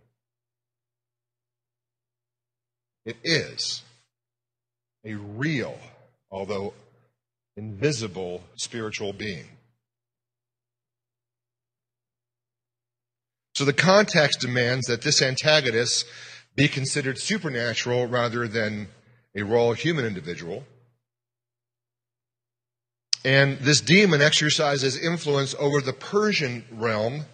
It 3.04 3.16
is 3.24 3.82
a 5.04 5.14
real, 5.14 5.78
although 6.30 6.74
invisible, 7.56 8.42
spiritual 8.56 9.12
being. 9.12 9.46
So 13.54 13.64
the 13.64 13.72
context 13.72 14.40
demands 14.40 14.86
that 14.86 15.02
this 15.02 15.20
antagonist 15.20 16.06
be 16.54 16.68
considered 16.68 17.18
supernatural 17.18 18.06
rather 18.06 18.46
than 18.46 18.88
a 19.34 19.42
raw 19.42 19.72
human 19.72 20.04
individual. 20.04 20.64
And 23.24 23.58
this 23.58 23.80
demon 23.80 24.22
exercises 24.22 24.96
influence 24.96 25.54
over 25.58 25.80
the 25.80 25.92
Persian 25.92 26.64
realm 26.70 27.24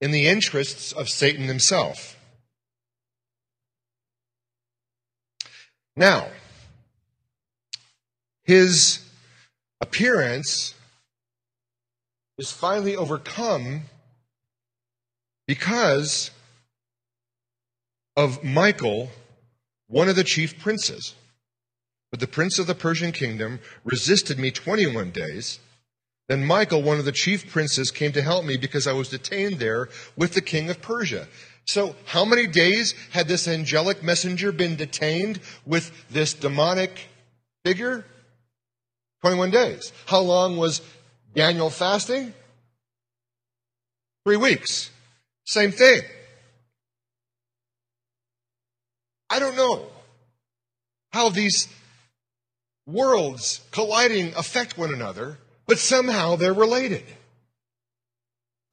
in 0.00 0.10
the 0.10 0.26
interests 0.26 0.92
of 0.92 1.08
Satan 1.08 1.44
himself. 1.44 2.16
Now, 5.96 6.28
his 8.44 9.00
appearance 9.80 10.74
is 12.38 12.50
finally 12.50 12.96
overcome 12.96 13.82
because 15.46 16.30
of 18.16 18.42
Michael, 18.42 19.10
one 19.88 20.08
of 20.08 20.16
the 20.16 20.24
chief 20.24 20.58
princes. 20.58 21.14
But 22.10 22.20
the 22.20 22.26
prince 22.26 22.58
of 22.58 22.66
the 22.66 22.74
Persian 22.74 23.12
kingdom 23.12 23.60
resisted 23.84 24.38
me 24.38 24.50
21 24.50 25.10
days. 25.10 25.60
Then 26.28 26.44
Michael, 26.44 26.82
one 26.82 26.98
of 26.98 27.04
the 27.04 27.12
chief 27.12 27.50
princes, 27.50 27.90
came 27.90 28.12
to 28.12 28.22
help 28.22 28.44
me 28.44 28.56
because 28.56 28.86
I 28.86 28.92
was 28.92 29.08
detained 29.08 29.58
there 29.58 29.88
with 30.16 30.34
the 30.34 30.40
king 30.40 30.70
of 30.70 30.80
Persia. 30.82 31.28
So, 31.66 31.94
how 32.06 32.24
many 32.24 32.46
days 32.46 32.94
had 33.10 33.28
this 33.28 33.46
angelic 33.46 34.02
messenger 34.02 34.50
been 34.50 34.76
detained 34.76 35.40
with 35.66 35.92
this 36.08 36.34
demonic 36.34 37.08
figure? 37.64 38.04
21 39.22 39.50
days. 39.50 39.92
How 40.06 40.20
long 40.20 40.56
was 40.56 40.80
Daniel 41.34 41.70
fasting? 41.70 42.32
Three 44.24 44.36
weeks. 44.36 44.90
Same 45.44 45.72
thing. 45.72 46.02
I 49.28 49.38
don't 49.38 49.56
know 49.56 49.86
how 51.12 51.28
these 51.28 51.68
worlds 52.92 53.60
colliding 53.70 54.34
affect 54.36 54.78
one 54.78 54.92
another, 54.92 55.38
but 55.66 55.78
somehow 55.78 56.36
they're 56.36 56.52
related. 56.52 57.04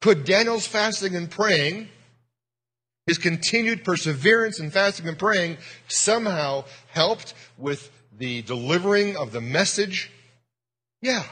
Could 0.00 0.24
Daniel's 0.24 0.66
fasting 0.66 1.16
and 1.16 1.30
praying, 1.30 1.88
his 3.06 3.18
continued 3.18 3.84
perseverance 3.84 4.60
in 4.60 4.70
fasting 4.70 5.08
and 5.08 5.18
praying, 5.18 5.58
somehow 5.88 6.64
helped 6.92 7.34
with 7.56 7.90
the 8.16 8.42
delivering 8.42 9.16
of 9.16 9.32
the 9.32 9.40
message? 9.40 10.10
Yeah, 11.00 11.24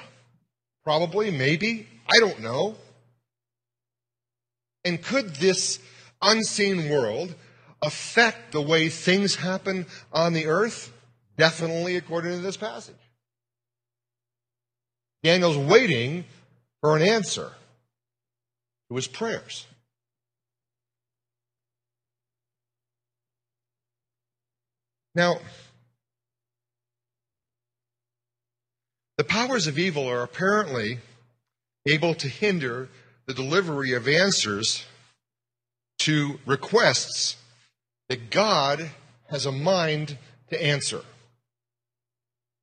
probably, 0.84 1.30
maybe. 1.30 1.88
I 2.08 2.18
don't 2.18 2.40
know. 2.40 2.76
And 4.84 5.02
could 5.02 5.34
this 5.34 5.80
unseen 6.22 6.88
world 6.88 7.34
affect 7.82 8.52
the 8.52 8.62
way 8.62 8.88
things 8.88 9.34
happen 9.36 9.86
on 10.12 10.32
the 10.32 10.46
earth? 10.46 10.92
Definitely, 11.36 11.96
according 11.96 12.32
to 12.32 12.38
this 12.38 12.56
passage. 12.56 12.94
Daniel's 15.22 15.56
waiting 15.56 16.24
for 16.80 16.96
an 16.96 17.02
answer 17.02 17.52
to 18.88 18.96
his 18.96 19.06
prayers. 19.06 19.66
Now, 25.14 25.38
the 29.16 29.24
powers 29.24 29.66
of 29.66 29.78
evil 29.78 30.06
are 30.08 30.22
apparently 30.22 30.98
able 31.86 32.14
to 32.14 32.28
hinder 32.28 32.88
the 33.26 33.34
delivery 33.34 33.94
of 33.94 34.06
answers 34.06 34.84
to 36.00 36.38
requests 36.44 37.36
that 38.08 38.30
God 38.30 38.90
has 39.30 39.46
a 39.46 39.52
mind 39.52 40.18
to 40.50 40.62
answer. 40.62 41.02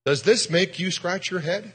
Does 0.05 0.23
this 0.23 0.49
make 0.49 0.79
you 0.79 0.91
scratch 0.91 1.31
your 1.31 1.39
head? 1.39 1.73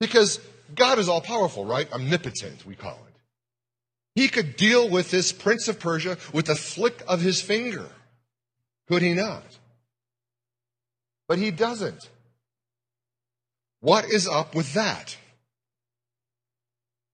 Because 0.00 0.40
God 0.74 0.98
is 0.98 1.08
all 1.08 1.20
powerful, 1.20 1.64
right? 1.64 1.90
Omnipotent, 1.92 2.66
we 2.66 2.74
call 2.74 2.98
it. 3.08 3.14
He 4.14 4.28
could 4.28 4.56
deal 4.56 4.90
with 4.90 5.10
this 5.10 5.32
prince 5.32 5.68
of 5.68 5.80
Persia 5.80 6.18
with 6.32 6.48
a 6.48 6.54
flick 6.54 7.02
of 7.08 7.20
his 7.20 7.40
finger. 7.40 7.86
Could 8.88 9.02
he 9.02 9.14
not? 9.14 9.44
But 11.28 11.38
he 11.38 11.50
doesn't. 11.50 12.10
What 13.80 14.04
is 14.04 14.28
up 14.28 14.54
with 14.54 14.74
that? 14.74 15.16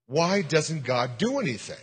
Why 0.07 0.43
doesn't 0.43 0.85
God 0.85 1.19
do 1.19 1.39
anything? 1.39 1.77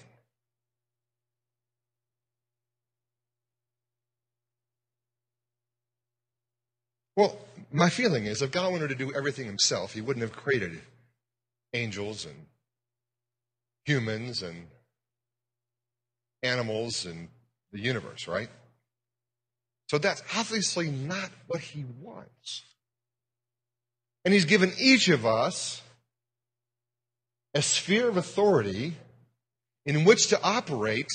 Well, 7.15 7.38
my 7.71 7.89
feeling 7.89 8.25
is 8.25 8.41
if 8.41 8.51
God 8.51 8.71
wanted 8.71 8.89
to 8.89 8.95
do 8.95 9.13
everything 9.13 9.45
himself, 9.45 9.93
he 9.93 10.01
wouldn't 10.01 10.21
have 10.21 10.34
created 10.34 10.82
angels 11.73 12.25
and 12.25 12.36
humans 13.86 14.41
and 14.41 14.67
animals 16.43 17.06
and 17.06 17.30
the 17.71 17.80
universe, 17.80 18.28
right? 18.28 18.49
So 19.89 19.97
that's 19.97 20.23
obviously 20.36 20.89
not 20.89 21.30
what 21.47 21.62
he 21.62 21.86
wants. 22.01 22.63
And 24.23 24.34
he's 24.34 24.45
given 24.45 24.71
each 24.80 25.08
of 25.10 25.25
us 25.25 25.82
a 27.54 27.62
sphere 27.62 28.10
of 28.10 28.17
authority 28.17 28.95
in 29.86 30.04
which 30.04 30.28
to 30.28 30.41
operate 30.41 31.08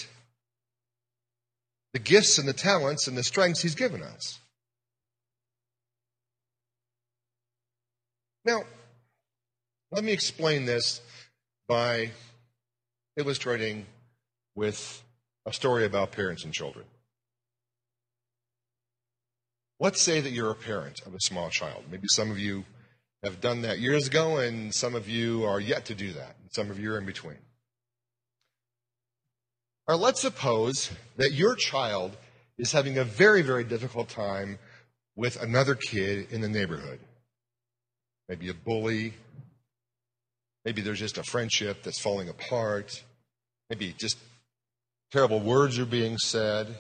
the 1.93 1.99
gifts 1.99 2.39
and 2.39 2.49
the 2.49 2.53
talents 2.53 3.09
and 3.09 3.17
the 3.17 3.25
strengths 3.25 3.63
he's 3.63 3.75
given 3.75 4.03
us. 4.03 4.40
Now, 8.45 8.63
let 9.91 10.03
me 10.03 10.13
explain 10.13 10.65
this 10.65 11.01
by 11.69 12.11
illustrating 13.17 13.87
with 14.55 15.03
a 15.47 15.53
story 15.53 15.85
about 15.85 16.13
parents 16.13 16.45
and 16.45 16.53
children. 16.53 16.87
Let's 19.79 20.01
say 20.01 20.21
that 20.21 20.31
you're 20.31 20.51
a 20.51 20.55
parent 20.55 21.01
of 21.07 21.15
a 21.15 21.21
small 21.21 21.51
child. 21.51 21.85
Maybe 21.91 22.07
some 22.09 22.31
of 22.31 22.39
you 22.39 22.65
have 23.23 23.41
done 23.41 23.63
that 23.63 23.79
years 23.79 24.07
ago, 24.07 24.39
and 24.39 24.75
some 24.75 24.95
of 24.95 25.09
you 25.09 25.45
are 25.45 25.61
yet 25.61 25.87
to 25.87 25.95
do 25.95 26.13
that. 26.13 26.37
Some 26.51 26.71
of 26.71 26.79
you 26.79 26.93
are 26.93 26.99
in 26.99 27.07
between. 27.07 27.39
Or 29.87 29.97
let's 29.97 30.21
suppose 30.21 30.91
that 31.17 31.33
your 31.33 31.55
child 31.57 32.17
is 32.59 32.73
having 32.73 32.97
a 32.97 33.05
very, 33.05 33.43
very 33.43 33.65
difficult 33.65 34.09
time 34.09 34.59
with 35.17 35.41
another 35.43 35.75
kid 35.75 36.31
in 36.31 36.41
the 36.41 36.49
neighborhood 36.49 37.01
maybe 38.31 38.49
a 38.49 38.55
bully. 38.55 39.13
Maybe 40.65 40.83
there's 40.83 41.01
just 41.01 41.19
a 41.19 41.25
friendship 41.25 41.83
that's 41.83 42.01
falling 42.01 42.29
apart. 42.29 43.03
Maybe 43.69 43.93
just 43.99 44.17
terrible 45.11 45.41
words 45.41 45.81
are 45.81 45.85
being 45.85 46.17
said. 46.17 46.77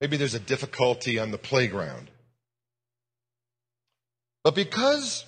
Maybe 0.00 0.16
there's 0.16 0.34
a 0.34 0.40
difficulty 0.40 1.18
on 1.18 1.32
the 1.32 1.38
playground. 1.38 2.10
But 4.44 4.54
because 4.54 5.24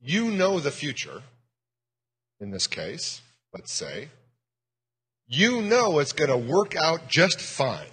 you 0.00 0.32
know 0.32 0.58
the 0.58 0.72
future, 0.72 1.22
in 2.40 2.50
this 2.50 2.66
case, 2.66 3.22
let's 3.54 3.72
say, 3.72 4.08
you 5.28 5.62
know 5.62 6.00
it's 6.00 6.12
going 6.12 6.30
to 6.30 6.36
work 6.36 6.74
out 6.74 7.08
just 7.08 7.40
fine. 7.40 7.86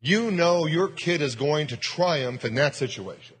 You 0.00 0.30
know 0.30 0.66
your 0.66 0.88
kid 0.88 1.20
is 1.20 1.34
going 1.34 1.66
to 1.68 1.76
triumph 1.76 2.44
in 2.44 2.54
that 2.54 2.76
situation. 2.76 3.37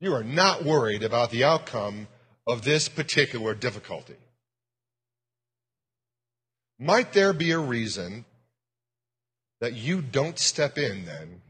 You 0.00 0.14
are 0.14 0.24
not 0.24 0.64
worried 0.64 1.02
about 1.02 1.30
the 1.30 1.44
outcome 1.44 2.08
of 2.46 2.62
this 2.62 2.88
particular 2.88 3.54
difficulty. 3.54 4.16
Might 6.78 7.12
there 7.12 7.32
be 7.32 7.52
a 7.52 7.58
reason 7.58 8.24
that 9.60 9.74
you 9.74 10.02
don't 10.02 10.38
step 10.38 10.76
in 10.76 11.04
then 11.06 11.40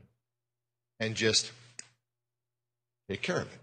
and 1.01 1.15
just 1.15 1.51
take 3.09 3.23
care 3.23 3.41
of 3.41 3.53
it? 3.53 3.61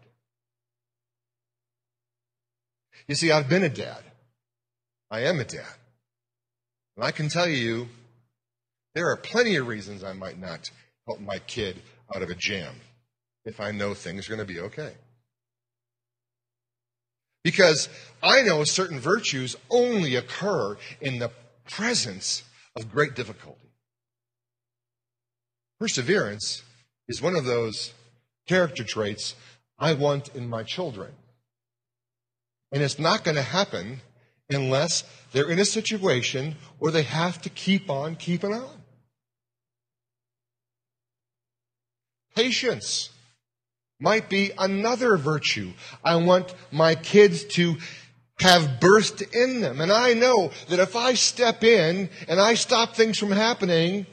You 3.07 3.15
see, 3.15 3.31
I've 3.31 3.49
been 3.49 3.63
a 3.63 3.69
dad. 3.69 4.03
I 5.09 5.21
am 5.21 5.39
a 5.39 5.45
dad. 5.45 5.75
And 6.97 7.05
I 7.05 7.11
can 7.11 7.29
tell 7.29 7.47
you, 7.47 7.87
there 8.95 9.09
are 9.09 9.17
plenty 9.17 9.55
of 9.55 9.67
reasons 9.67 10.03
I 10.03 10.13
might 10.13 10.39
not 10.39 10.69
help 11.07 11.19
my 11.21 11.39
kid 11.39 11.81
out 12.13 12.21
of 12.21 12.29
a 12.29 12.35
jam 12.35 12.75
if 13.45 13.59
I 13.59 13.71
know 13.71 13.93
things 13.93 14.27
are 14.27 14.35
going 14.35 14.47
to 14.47 14.53
be 14.53 14.59
okay. 14.59 14.93
Because 17.43 17.89
I 18.21 18.41
know 18.43 18.63
certain 18.63 18.99
virtues 18.99 19.55
only 19.69 20.15
occur 20.15 20.77
in 20.99 21.19
the 21.19 21.31
presence 21.69 22.43
of 22.75 22.91
great 22.91 23.15
difficulty. 23.15 23.69
Perseverance 25.79 26.63
is 27.07 27.21
one 27.21 27.35
of 27.35 27.45
those 27.45 27.93
character 28.47 28.83
traits 28.83 29.35
I 29.79 29.93
want 29.93 30.29
in 30.35 30.47
my 30.47 30.63
children. 30.63 31.13
And 32.71 32.83
it's 32.83 32.99
not 32.99 33.23
going 33.23 33.35
to 33.35 33.41
happen 33.41 34.01
unless 34.49 35.03
they're 35.31 35.49
in 35.49 35.59
a 35.59 35.65
situation 35.65 36.55
where 36.77 36.91
they 36.91 37.03
have 37.03 37.41
to 37.41 37.49
keep 37.49 37.89
on 37.89 38.15
keeping 38.15 38.53
on. 38.53 38.81
Patience 42.35 43.09
might 44.01 44.29
be 44.29 44.51
another 44.57 45.15
virtue. 45.15 45.71
I 46.03 46.15
want 46.17 46.53
my 46.71 46.95
kids 46.95 47.45
to 47.55 47.77
have 48.39 48.79
burst 48.79 49.21
in 49.21 49.61
them. 49.61 49.79
And 49.79 49.91
I 49.91 50.13
know 50.13 50.51
that 50.67 50.79
if 50.79 50.95
I 50.95 51.13
step 51.13 51.63
in 51.63 52.09
and 52.27 52.41
I 52.41 52.55
stop 52.55 52.95
things 52.95 53.17
from 53.17 53.31
happening, 53.31 54.07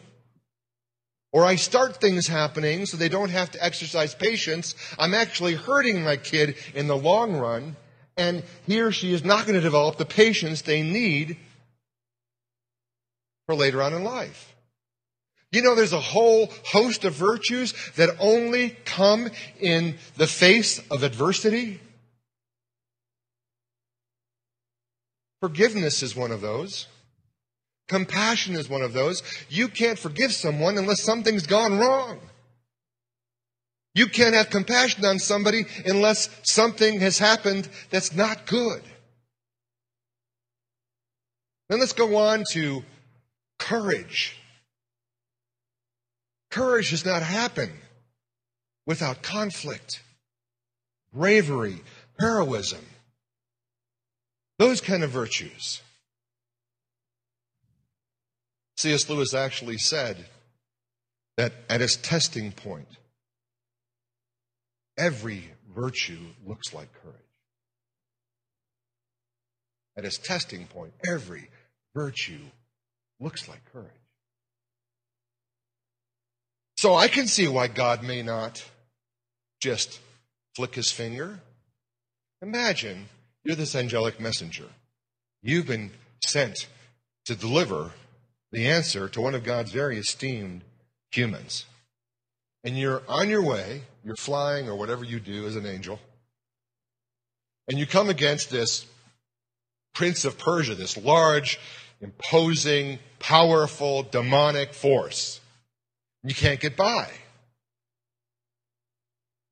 or 1.33 1.45
I 1.45 1.57
start 1.57 1.97
things 1.97 2.27
happening 2.27 2.87
so 2.87 2.97
they 2.97 3.09
don't 3.09 3.31
have 3.31 3.51
to 3.53 3.65
exercise 3.65 4.15
patience, 4.15 4.75
I'm 4.99 5.15
actually 5.15 5.55
hurting 5.55 6.03
my 6.03 6.17
kid 6.17 6.57
in 6.75 6.87
the 6.87 6.97
long 6.97 7.37
run, 7.37 7.77
and 8.17 8.43
he 8.67 8.81
or 8.81 8.93
she 8.93 9.13
is 9.13 9.25
not 9.25 9.47
going 9.47 9.55
to 9.55 9.61
develop 9.61 9.97
the 9.97 10.07
patience 10.07 10.63
they 10.63 10.83
need 10.83 11.37
for 13.47 13.55
later 13.55 13.83
on 13.83 13.95
in 13.95 14.05
life. 14.05 14.48
You 15.51 15.63
know, 15.63 15.75
there's 15.75 15.95
a 15.95 16.01
whole 16.01 16.51
host 16.67 17.05
of 17.05 17.15
virtues 17.15 17.73
that 17.97 18.11
only 18.21 18.77
come 18.85 19.31
in 19.61 19.97
the 20.17 20.27
face 20.27 20.79
of 20.91 21.03
adversity. 21.03 21.81
Forgiveness 25.41 26.03
is 26.03 26.15
one 26.15 26.33
of 26.33 26.41
those. 26.41 26.87
Compassion 27.89 28.55
is 28.55 28.69
one 28.69 28.83
of 28.83 28.93
those. 28.93 29.23
You 29.49 29.69
can't 29.69 29.99
forgive 29.99 30.33
someone 30.33 30.77
unless 30.77 31.03
something's 31.03 31.47
gone 31.47 31.79
wrong. 31.79 32.21
You 33.95 34.07
can't 34.07 34.35
have 34.35 34.51
compassion 34.51 35.05
on 35.07 35.19
somebody 35.19 35.65
unless 35.87 36.29
something 36.43 37.01
has 37.01 37.19
happened 37.19 37.69
that's 37.91 38.15
not 38.15 38.47
good. 38.47 38.83
Then 41.69 41.81
let's 41.81 41.95
go 41.95 42.17
on 42.17 42.45
to 42.53 42.85
courage. 43.59 44.38
Courage 46.51 46.91
does 46.91 47.05
not 47.05 47.23
happen 47.23 47.71
without 48.87 49.23
conflict, 49.23 50.03
bravery, 51.13 51.81
heroism. 52.19 52.85
Those 54.59 54.81
kind 54.81 55.05
of 55.05 55.11
virtues. 55.11 55.83
C.S. 58.79 59.09
Lewis 59.09 59.35
actually 59.35 59.79
said 59.79 60.27
that 61.37 61.53
at 61.69 61.81
its 61.83 61.97
testing 61.97 62.53
point, 62.53 62.89
every 64.97 65.51
virtue 65.75 66.19
looks 66.47 66.73
like 66.73 66.89
courage. 67.03 67.17
At 69.97 70.05
its 70.05 70.19
testing 70.19 70.67
point, 70.67 70.93
every 71.07 71.49
virtue 71.95 72.41
looks 73.21 73.49
like 73.49 73.61
courage. 73.73 73.91
So 76.79 76.95
I 76.95 77.09
can 77.09 77.27
see 77.27 77.49
why 77.49 77.67
God 77.67 78.05
may 78.05 78.23
not 78.23 78.65
just 79.61 79.99
flick 80.55 80.77
his 80.77 80.93
finger. 80.93 81.41
Imagine 82.41 83.09
you're 83.43 83.57
this 83.57 83.75
angelic 83.75 84.21
messenger. 84.21 84.67
You've 85.43 85.67
been 85.67 85.91
sent 86.25 86.69
to 87.25 87.35
deliver 87.35 87.91
the 88.53 88.69
answer 88.69 89.09
to 89.09 89.21
one 89.21 89.35
of 89.35 89.43
God's 89.43 89.73
very 89.73 89.99
esteemed 89.99 90.63
humans. 91.11 91.67
And 92.63 92.79
you're 92.79 93.03
on 93.09 93.29
your 93.29 93.43
way, 93.43 93.83
you're 94.05 94.15
flying 94.15 94.69
or 94.69 94.77
whatever 94.77 95.03
you 95.03 95.19
do 95.19 95.49
as 95.49 95.57
an 95.57 95.67
angel, 95.67 95.99
and 97.67 97.77
you 97.77 97.89
come 97.89 98.09
against 98.09 98.51
this 98.51 98.87
prince 99.95 100.25
of 100.25 100.39
Persia, 100.39 100.77
this 100.77 100.97
large, 100.97 101.59
imposing, 102.01 103.01
powerful, 103.19 104.05
demonic 104.05 104.73
force. 104.73 105.41
You 106.25 106.35
can't 106.35 106.61
get 106.61 106.77
by. 106.77 107.09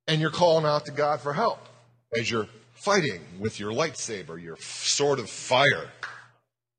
And 0.09 0.21
you're 0.21 0.31
calling 0.31 0.65
out 0.65 0.87
to 0.87 0.93
God 0.93 1.21
for 1.21 1.33
help 1.33 1.61
as 2.17 2.31
you're 2.31 2.49
fighting 2.75 3.21
with 3.41 3.59
your 3.59 3.73
lightsaber, 3.73 4.41
your 4.41 4.57
sword 4.59 5.19
of 5.19 5.29
fire. 5.29 5.91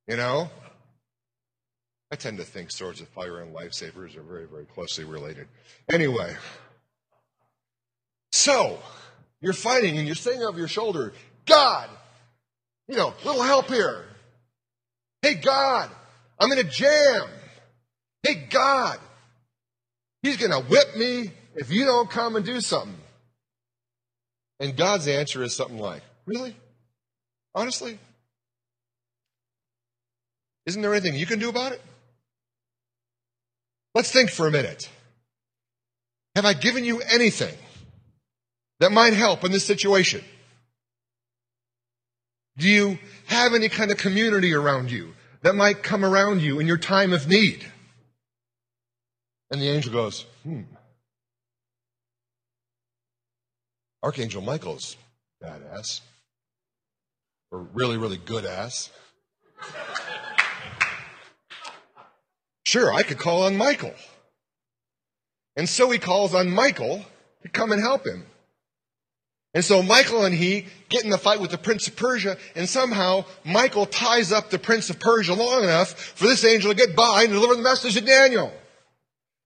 You 0.07 0.17
know? 0.17 0.49
I 2.11 2.15
tend 2.15 2.37
to 2.37 2.43
think 2.43 2.71
swords 2.71 3.01
of 3.01 3.09
fire 3.09 3.41
and 3.41 3.53
lightsabers 3.53 4.15
are 4.15 4.21
very, 4.21 4.45
very 4.45 4.65
closely 4.65 5.03
related. 5.03 5.47
Anyway. 5.91 6.35
So, 8.31 8.79
you're 9.41 9.53
fighting 9.53 9.97
and 9.97 10.05
you're 10.05 10.15
saying 10.15 10.41
over 10.41 10.57
your 10.57 10.69
shoulder, 10.69 11.13
God, 11.45 11.89
you 12.87 12.95
know, 12.95 13.13
little 13.25 13.43
help 13.43 13.67
here. 13.67 14.05
Hey, 15.21 15.35
God, 15.35 15.89
I'm 16.39 16.51
in 16.51 16.59
a 16.59 16.63
jam. 16.63 17.27
Hey, 18.23 18.47
God, 18.49 18.99
He's 20.23 20.37
going 20.37 20.51
to 20.51 20.59
whip 20.59 20.95
me 20.95 21.31
if 21.55 21.71
you 21.71 21.85
don't 21.85 22.09
come 22.09 22.35
and 22.35 22.45
do 22.45 22.61
something. 22.61 22.97
And 24.59 24.75
God's 24.75 25.07
answer 25.07 25.43
is 25.43 25.55
something 25.55 25.77
like, 25.77 26.01
Really? 26.27 26.55
Honestly? 27.55 27.97
Isn't 30.67 30.81
there 30.81 30.93
anything 30.93 31.15
you 31.15 31.25
can 31.25 31.39
do 31.39 31.49
about 31.49 31.71
it? 31.71 31.81
Let's 33.95 34.11
think 34.11 34.29
for 34.29 34.45
a 34.45 34.51
minute. 34.51 34.89
Have 36.35 36.45
I 36.45 36.53
given 36.53 36.83
you 36.83 37.01
anything 37.01 37.55
that 38.79 38.91
might 38.91 39.13
help 39.13 39.43
in 39.43 39.51
this 39.51 39.65
situation? 39.65 40.23
Do 42.57 42.69
you 42.69 42.99
have 43.27 43.53
any 43.53 43.69
kind 43.69 43.89
of 43.89 43.97
community 43.97 44.53
around 44.53 44.91
you 44.91 45.13
that 45.41 45.55
might 45.55 45.81
come 45.81 46.03
around 46.03 46.41
you 46.41 46.59
in 46.59 46.67
your 46.67 46.77
time 46.77 47.13
of 47.13 47.27
need? 47.27 47.65
And 49.51 49.61
the 49.61 49.69
angel 49.69 49.93
goes, 49.93 50.25
hmm. 50.43 50.61
Archangel 54.03 54.41
Michael's 54.41 54.97
badass. 55.43 56.01
Or 57.51 57.59
really, 57.73 57.97
really 57.97 58.17
good 58.17 58.45
ass. 58.45 58.89
Sure, 62.67 62.93
I 62.93 63.03
could 63.03 63.17
call 63.17 63.43
on 63.43 63.55
Michael. 63.55 63.93
And 65.55 65.69
so 65.69 65.89
he 65.89 65.99
calls 65.99 66.35
on 66.35 66.49
Michael 66.49 67.01
to 67.43 67.47
come 67.47 67.71
and 67.71 67.81
help 67.81 68.05
him. 68.05 68.25
And 69.53 69.63
so 69.63 69.81
Michael 69.81 70.25
and 70.25 70.35
he 70.35 70.65
get 70.89 71.05
in 71.05 71.09
the 71.09 71.17
fight 71.17 71.39
with 71.39 71.51
the 71.51 71.57
Prince 71.57 71.87
of 71.87 71.95
Persia, 71.95 72.35
and 72.57 72.67
somehow 72.67 73.23
Michael 73.45 73.85
ties 73.85 74.33
up 74.33 74.49
the 74.49 74.59
Prince 74.59 74.89
of 74.89 74.99
Persia 74.99 75.33
long 75.33 75.63
enough 75.63 75.93
for 75.93 76.27
this 76.27 76.43
angel 76.43 76.69
to 76.69 76.75
get 76.75 76.93
by 76.93 77.23
and 77.23 77.31
deliver 77.31 77.55
the 77.55 77.61
message 77.61 77.93
to 77.93 78.01
Daniel. 78.01 78.51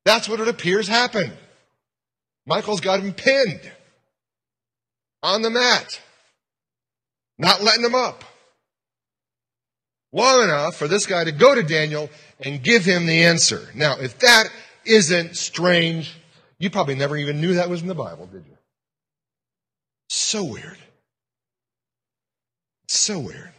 That's 0.05 0.27
what 0.27 0.39
it 0.39 0.47
appears 0.47 0.87
happened. 0.87 1.33
Michael's 2.45 2.81
got 2.81 2.99
him 2.99 3.13
pinned 3.13 3.71
on 5.21 5.41
the 5.41 5.49
mat, 5.49 6.01
not 7.37 7.61
letting 7.61 7.85
him 7.85 7.95
up. 7.95 8.23
Long 10.13 10.43
enough 10.43 10.75
for 10.75 10.87
this 10.87 11.05
guy 11.05 11.23
to 11.23 11.31
go 11.31 11.55
to 11.55 11.63
Daniel 11.63 12.09
and 12.39 12.61
give 12.61 12.83
him 12.83 13.05
the 13.05 13.23
answer. 13.23 13.69
Now, 13.75 13.97
if 13.99 14.19
that 14.19 14.49
isn't 14.85 15.37
strange, 15.37 16.13
you 16.57 16.69
probably 16.69 16.95
never 16.95 17.15
even 17.15 17.39
knew 17.39 17.53
that 17.53 17.69
was 17.69 17.81
in 17.81 17.87
the 17.87 17.95
Bible, 17.95 18.25
did 18.25 18.43
you? 18.45 18.57
So 20.09 20.43
weird. 20.43 20.77
So 22.87 23.19
weird. 23.19 23.53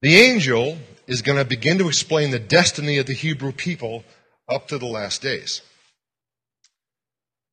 The 0.00 0.16
angel 0.16 0.78
is 1.08 1.22
going 1.22 1.38
to 1.38 1.44
begin 1.44 1.78
to 1.78 1.88
explain 1.88 2.30
the 2.30 2.38
destiny 2.38 2.98
of 2.98 3.06
the 3.06 3.14
Hebrew 3.14 3.50
people 3.50 4.04
up 4.48 4.68
to 4.68 4.78
the 4.78 4.86
last 4.86 5.22
days. 5.22 5.62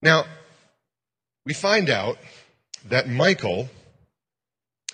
Now, 0.01 0.25
we 1.45 1.53
find 1.53 1.89
out 1.89 2.17
that 2.87 3.09
Michael 3.09 3.69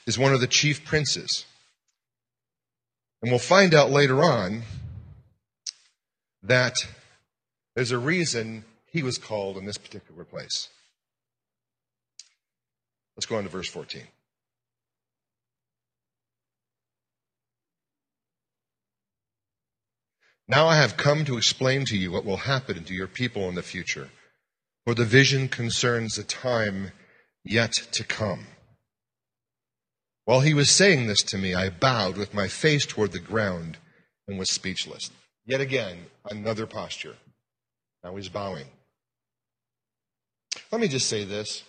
is 0.06 0.17
one 0.17 0.34
of 0.34 0.39
the 0.39 0.47
chief 0.47 0.86
princes. 0.86 1.45
And 3.21 3.32
we'll 3.32 3.39
find 3.39 3.74
out 3.74 3.89
later 3.89 4.24
on 4.24 4.62
that 6.43 6.76
there's 7.76 7.91
a 7.91 7.97
reason 7.97 8.63
he 8.91 9.04
was 9.04 9.17
called 9.17 9.58
in 9.58 9.65
this 9.65 9.78
particular 9.78 10.24
place. 10.24 10.69
Let's 13.15 13.26
go 13.26 13.38
on 13.38 13.43
to 13.43 13.50
verse 13.50 13.69
14. 13.69 14.04
Now 20.51 20.67
I 20.67 20.75
have 20.75 20.97
come 20.97 21.23
to 21.25 21.37
explain 21.37 21.85
to 21.85 21.97
you 21.97 22.12
what 22.12 22.25
will 22.25 22.35
happen 22.35 22.83
to 22.83 22.93
your 22.93 23.08
people 23.08 23.47
in 23.47 23.56
the 23.56 23.63
future, 23.63 24.10
for 24.83 24.93
the 24.93 25.06
vision 25.06 25.47
concerns 25.47 26.17
a 26.17 26.25
time 26.25 26.91
yet 27.45 27.71
to 27.93 28.04
come. 28.04 28.47
While 30.25 30.41
he 30.41 30.54
was 30.54 30.69
saying 30.69 31.08
this 31.08 31.23
to 31.23 31.37
me, 31.37 31.56
I 31.56 31.69
bowed 31.69 32.17
with 32.17 32.33
my 32.33 32.49
face 32.49 32.85
toward 32.85 33.13
the 33.13 33.19
ground 33.19 33.77
and 34.27 34.37
was 34.37 34.52
speechless. 34.52 35.10
Yet 35.45 35.62
again, 35.62 36.08
another 36.29 36.65
posture. 36.65 37.15
Now 38.04 38.17
he's 38.17 38.27
bowing. 38.27 38.67
Let 40.69 40.81
me 40.81 40.89
just 40.89 41.08
say 41.08 41.23
this. 41.23 41.63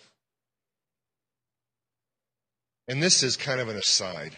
And 2.88 3.00
this 3.00 3.22
is 3.22 3.36
kind 3.36 3.60
of 3.60 3.68
an 3.68 3.76
aside. 3.76 4.36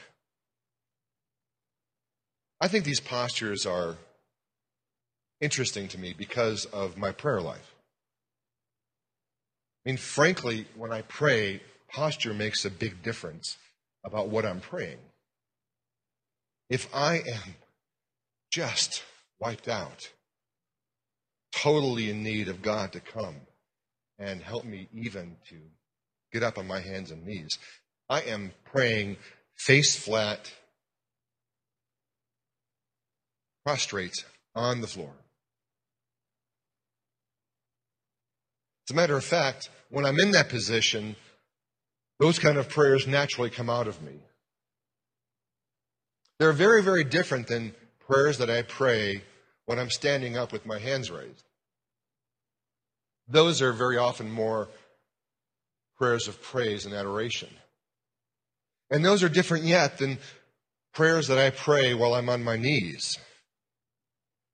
I 2.61 2.69
think 2.69 2.85
these 2.85 3.01
postures 3.01 3.65
are 3.65 3.97
interesting 5.41 5.89
to 5.89 5.99
me 5.99 6.15
because 6.17 6.65
of 6.67 6.97
my 6.97 7.13
prayer 7.13 7.41
life. 7.41 7.75
I 9.85 9.91
mean, 9.91 9.99
frankly, 9.99 10.67
when 10.77 10.93
I 10.93 11.03
pray, 11.03 11.61
posture 11.93 12.33
makes 12.33 12.65
a 12.65 12.71
big 12.71 13.03
difference 13.03 13.57
about 14.05 14.29
what 14.29 14.47
I'm 14.47 14.61
praying. 14.61 14.99
If 16.71 16.89
I 16.95 17.17
am 17.17 17.57
just 18.51 19.03
wiped 19.39 19.69
out, 19.69 20.11
totally 21.53 22.11
in 22.11 22.23
need 22.23 22.49
of 22.49 22.63
God 22.63 22.93
to 22.93 23.01
come 23.01 23.37
and 24.19 24.43
help 24.43 24.65
me 24.65 24.89
even 24.93 25.37
to 25.49 25.57
get 26.33 26.43
up 26.43 26.59
on 26.59 26.67
my 26.67 26.81
hands 26.81 27.11
and 27.11 27.25
knees. 27.25 27.59
I 28.09 28.23
am 28.23 28.53
praying 28.65 29.17
face 29.57 29.97
flat, 29.97 30.53
prostrate 33.65 34.25
on 34.55 34.81
the 34.81 34.87
floor. 34.87 35.13
As 38.89 38.93
a 38.93 38.97
matter 38.97 39.17
of 39.17 39.25
fact, 39.25 39.71
when 39.89 40.05
I'm 40.05 40.19
in 40.19 40.33
that 40.33 40.49
position, 40.49 41.17
those 42.21 42.39
kind 42.39 42.59
of 42.59 42.69
prayers 42.69 43.07
naturally 43.07 43.51
come 43.51 43.71
out 43.71 43.89
of 43.89 44.03
me. 44.03 44.13
They're 46.39 46.53
very, 46.53 46.83
very 46.83 47.05
different 47.05 47.47
than 47.47 47.75
prayers 48.07 48.39
that 48.39 48.51
I 48.51 48.63
pray 48.63 49.23
when 49.67 49.79
I'm 49.79 49.91
standing 49.91 50.37
up 50.37 50.53
with 50.53 50.67
my 50.67 50.79
hands 50.79 51.11
raised. 51.11 51.45
Those 53.29 53.63
are 53.63 53.73
very 53.73 53.97
often 53.97 54.31
more 54.31 54.69
prayers 55.97 56.29
of 56.29 56.43
praise 56.43 56.85
and 56.85 56.95
adoration. 56.95 57.49
And 58.91 59.03
those 59.03 59.23
are 59.23 59.31
different 59.31 59.65
yet 59.65 59.97
than 59.97 60.19
prayers 60.93 61.29
that 61.29 61.39
I 61.39 61.51
pray 61.51 61.95
while 61.95 62.15
I'm 62.15 62.29
on 62.29 62.45
my 62.45 62.57
knees, 62.57 63.17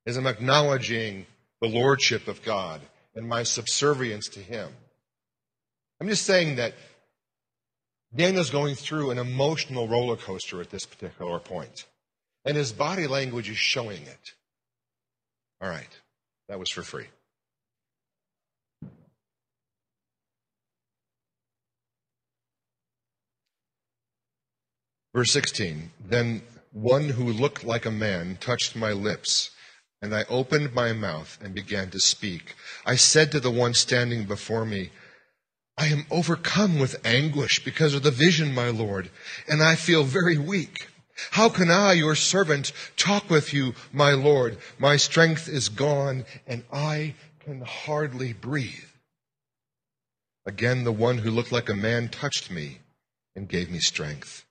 as 0.06 0.16
I'm 0.16 0.26
acknowledging 0.26 1.26
the 1.60 1.68
lordship 1.68 2.28
of 2.28 2.42
God 2.42 2.80
and 3.14 3.28
my 3.28 3.42
subservience 3.42 4.28
to 4.28 4.40
Him. 4.40 4.70
I'm 6.00 6.08
just 6.08 6.24
saying 6.24 6.56
that 6.56 6.74
Daniel's 8.14 8.50
going 8.50 8.74
through 8.74 9.10
an 9.10 9.18
emotional 9.18 9.86
roller 9.86 10.16
coaster 10.16 10.60
at 10.60 10.70
this 10.70 10.84
particular 10.84 11.38
point, 11.38 11.86
and 12.44 12.56
his 12.56 12.72
body 12.72 13.06
language 13.06 13.48
is 13.48 13.56
showing 13.56 14.02
it. 14.02 14.34
All 15.60 15.68
right, 15.68 16.00
that 16.48 16.58
was 16.58 16.70
for 16.70 16.82
free. 16.82 17.06
Verse 25.14 25.32
16 25.32 25.90
Then 26.04 26.42
one 26.72 27.08
who 27.08 27.32
looked 27.32 27.64
like 27.64 27.86
a 27.86 27.90
man 27.90 28.38
touched 28.40 28.74
my 28.74 28.92
lips, 28.92 29.50
and 30.02 30.14
I 30.14 30.24
opened 30.28 30.74
my 30.74 30.92
mouth 30.92 31.38
and 31.42 31.54
began 31.54 31.90
to 31.90 32.00
speak. 32.00 32.54
I 32.86 32.96
said 32.96 33.32
to 33.32 33.40
the 33.40 33.50
one 33.50 33.74
standing 33.74 34.24
before 34.24 34.64
me, 34.64 34.90
I 35.76 35.86
am 35.86 36.06
overcome 36.10 36.78
with 36.78 37.06
anguish 37.06 37.64
because 37.64 37.94
of 37.94 38.02
the 38.02 38.10
vision, 38.10 38.54
my 38.54 38.68
Lord, 38.68 39.10
and 39.48 39.62
I 39.62 39.76
feel 39.76 40.04
very 40.04 40.36
weak. 40.36 40.88
How 41.32 41.48
can 41.48 41.70
I, 41.70 41.92
your 41.92 42.14
servant, 42.14 42.72
talk 42.96 43.28
with 43.28 43.52
you, 43.52 43.74
my 43.92 44.12
Lord? 44.12 44.56
My 44.78 44.96
strength 44.96 45.48
is 45.48 45.68
gone, 45.68 46.24
and 46.46 46.64
I 46.72 47.14
can 47.40 47.62
hardly 47.62 48.32
breathe. 48.32 48.84
Again, 50.46 50.84
the 50.84 50.92
one 50.92 51.18
who 51.18 51.30
looked 51.30 51.52
like 51.52 51.68
a 51.68 51.74
man 51.74 52.08
touched 52.08 52.50
me 52.50 52.78
and 53.36 53.48
gave 53.48 53.70
me 53.70 53.78
strength. 53.80 54.44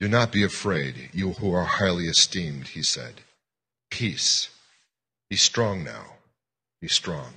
Do 0.00 0.08
not 0.08 0.32
be 0.32 0.42
afraid, 0.42 1.10
you 1.12 1.32
who 1.32 1.52
are 1.52 1.64
highly 1.64 2.04
esteemed, 2.04 2.68
he 2.68 2.82
said. 2.82 3.22
Peace. 3.92 4.48
Be 5.28 5.36
strong 5.36 5.84
now. 5.84 6.14
Be 6.80 6.88
strong. 6.88 7.34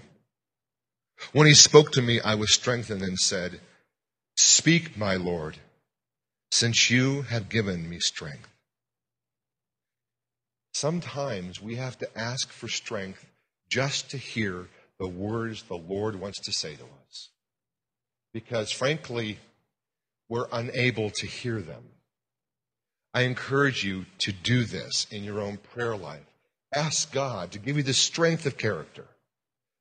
When 1.34 1.48
he 1.48 1.54
spoke 1.54 1.92
to 1.92 2.02
me, 2.02 2.22
I 2.22 2.36
was 2.36 2.54
strengthened 2.54 3.02
and 3.02 3.20
said, 3.20 3.60
Speak, 4.38 4.98
my 4.98 5.16
Lord, 5.16 5.58
since 6.52 6.90
you 6.90 7.24
have 7.24 7.50
given 7.50 7.90
me 7.90 8.00
strength. 8.00 8.48
Sometimes 10.74 11.62
we 11.62 11.76
have 11.76 11.98
to 11.98 12.18
ask 12.18 12.50
for 12.50 12.70
strength 12.70 13.26
just 13.70 14.10
to 14.12 14.18
hear 14.18 14.70
the 14.98 15.10
words 15.10 15.64
the 15.64 15.76
Lord 15.76 16.16
wants 16.16 16.40
to 16.46 16.54
say 16.54 16.76
to 16.78 16.84
us. 16.84 17.32
Because 18.34 18.72
frankly, 18.72 19.40
we're 20.30 20.48
unable 20.54 21.10
to 21.10 21.28
hear 21.28 21.60
them. 21.60 21.84
I 23.14 23.24
encourage 23.24 23.84
you 23.84 24.06
to 24.20 24.32
do 24.32 24.64
this 24.64 25.06
in 25.12 25.26
your 25.26 25.42
own 25.42 25.58
prayer 25.58 25.98
life. 25.98 26.22
Ask 26.76 27.12
God 27.12 27.52
to 27.52 27.60
give 27.60 27.78
you 27.78 27.84
the 27.84 27.94
strength 27.94 28.46
of 28.46 28.58
character, 28.58 29.06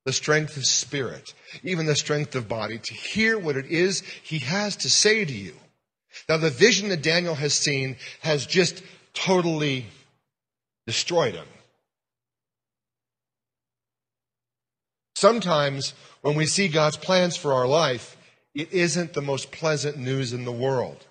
the 0.04 0.12
strength 0.12 0.56
of 0.56 0.64
spirit, 0.64 1.34
even 1.62 1.86
the 1.86 1.96
strength 1.96 2.34
of 2.36 2.48
body 2.48 2.78
to 2.78 2.94
hear 2.94 3.38
what 3.38 3.56
it 3.56 3.66
is 3.66 4.00
He 4.22 4.38
has 4.38 4.76
to 4.76 4.90
say 4.90 5.24
to 5.24 5.32
you. 5.32 5.54
Now, 6.28 6.36
the 6.36 6.50
vision 6.50 6.88
that 6.90 7.02
Daniel 7.02 7.34
has 7.34 7.54
seen 7.54 7.96
has 8.20 8.46
just 8.46 8.82
totally 9.14 9.86
destroyed 10.86 11.34
him. 11.34 11.46
Sometimes 15.16 15.94
when 16.20 16.36
we 16.36 16.46
see 16.46 16.68
God's 16.68 16.96
plans 16.96 17.36
for 17.36 17.52
our 17.52 17.66
life, 17.66 18.16
it 18.54 18.72
isn't 18.72 19.14
the 19.14 19.22
most 19.22 19.50
pleasant 19.50 19.96
news 19.96 20.32
in 20.32 20.44
the 20.44 20.52
world. 20.52 21.04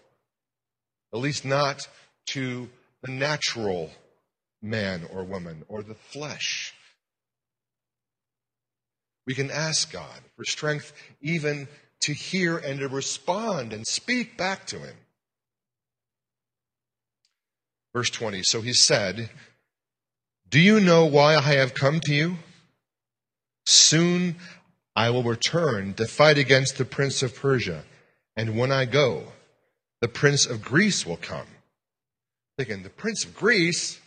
At 1.13 1.19
least 1.19 1.45
not 1.45 1.87
to 2.27 2.69
the 3.01 3.11
natural 3.11 3.91
man 4.63 5.05
or 5.11 5.23
woman 5.23 5.63
or 5.67 5.83
the 5.83 5.93
flesh. 5.93 6.73
We 9.27 9.35
can 9.35 9.51
ask 9.51 9.91
God 9.91 10.21
for 10.35 10.43
strength 10.45 10.93
even 11.21 11.67
to 12.01 12.13
hear 12.13 12.57
and 12.57 12.79
to 12.79 12.87
respond 12.87 13.73
and 13.73 13.85
speak 13.85 14.37
back 14.37 14.65
to 14.67 14.79
Him. 14.79 14.95
Verse 17.93 18.09
20 18.09 18.43
So 18.43 18.61
he 18.61 18.73
said, 18.73 19.29
Do 20.49 20.59
you 20.59 20.79
know 20.79 21.05
why 21.05 21.35
I 21.35 21.53
have 21.53 21.73
come 21.73 21.99
to 22.01 22.13
you? 22.13 22.37
Soon 23.65 24.35
I 24.95 25.09
will 25.09 25.23
return 25.23 25.93
to 25.95 26.07
fight 26.07 26.37
against 26.37 26.77
the 26.77 26.85
prince 26.85 27.23
of 27.23 27.35
Persia, 27.35 27.83
and 28.35 28.57
when 28.57 28.71
I 28.71 28.85
go, 28.85 29.23
the 30.01 30.07
prince 30.07 30.45
of 30.45 30.61
Greece 30.61 31.05
will 31.05 31.17
come 31.17 31.47
Thinking, 32.57 32.83
the 32.83 32.89
Prince 32.89 33.25
of 33.25 33.35
Greece? 33.35 33.99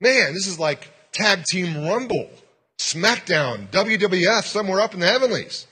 Man, 0.00 0.34
this 0.34 0.46
is 0.46 0.58
like 0.58 0.90
tag 1.12 1.44
team 1.44 1.86
rumble, 1.86 2.28
SmackDown, 2.78 3.68
WWF, 3.68 4.44
somewhere 4.44 4.80
up 4.80 4.94
in 4.94 5.00
the 5.00 5.06
heavenlies. 5.06 5.66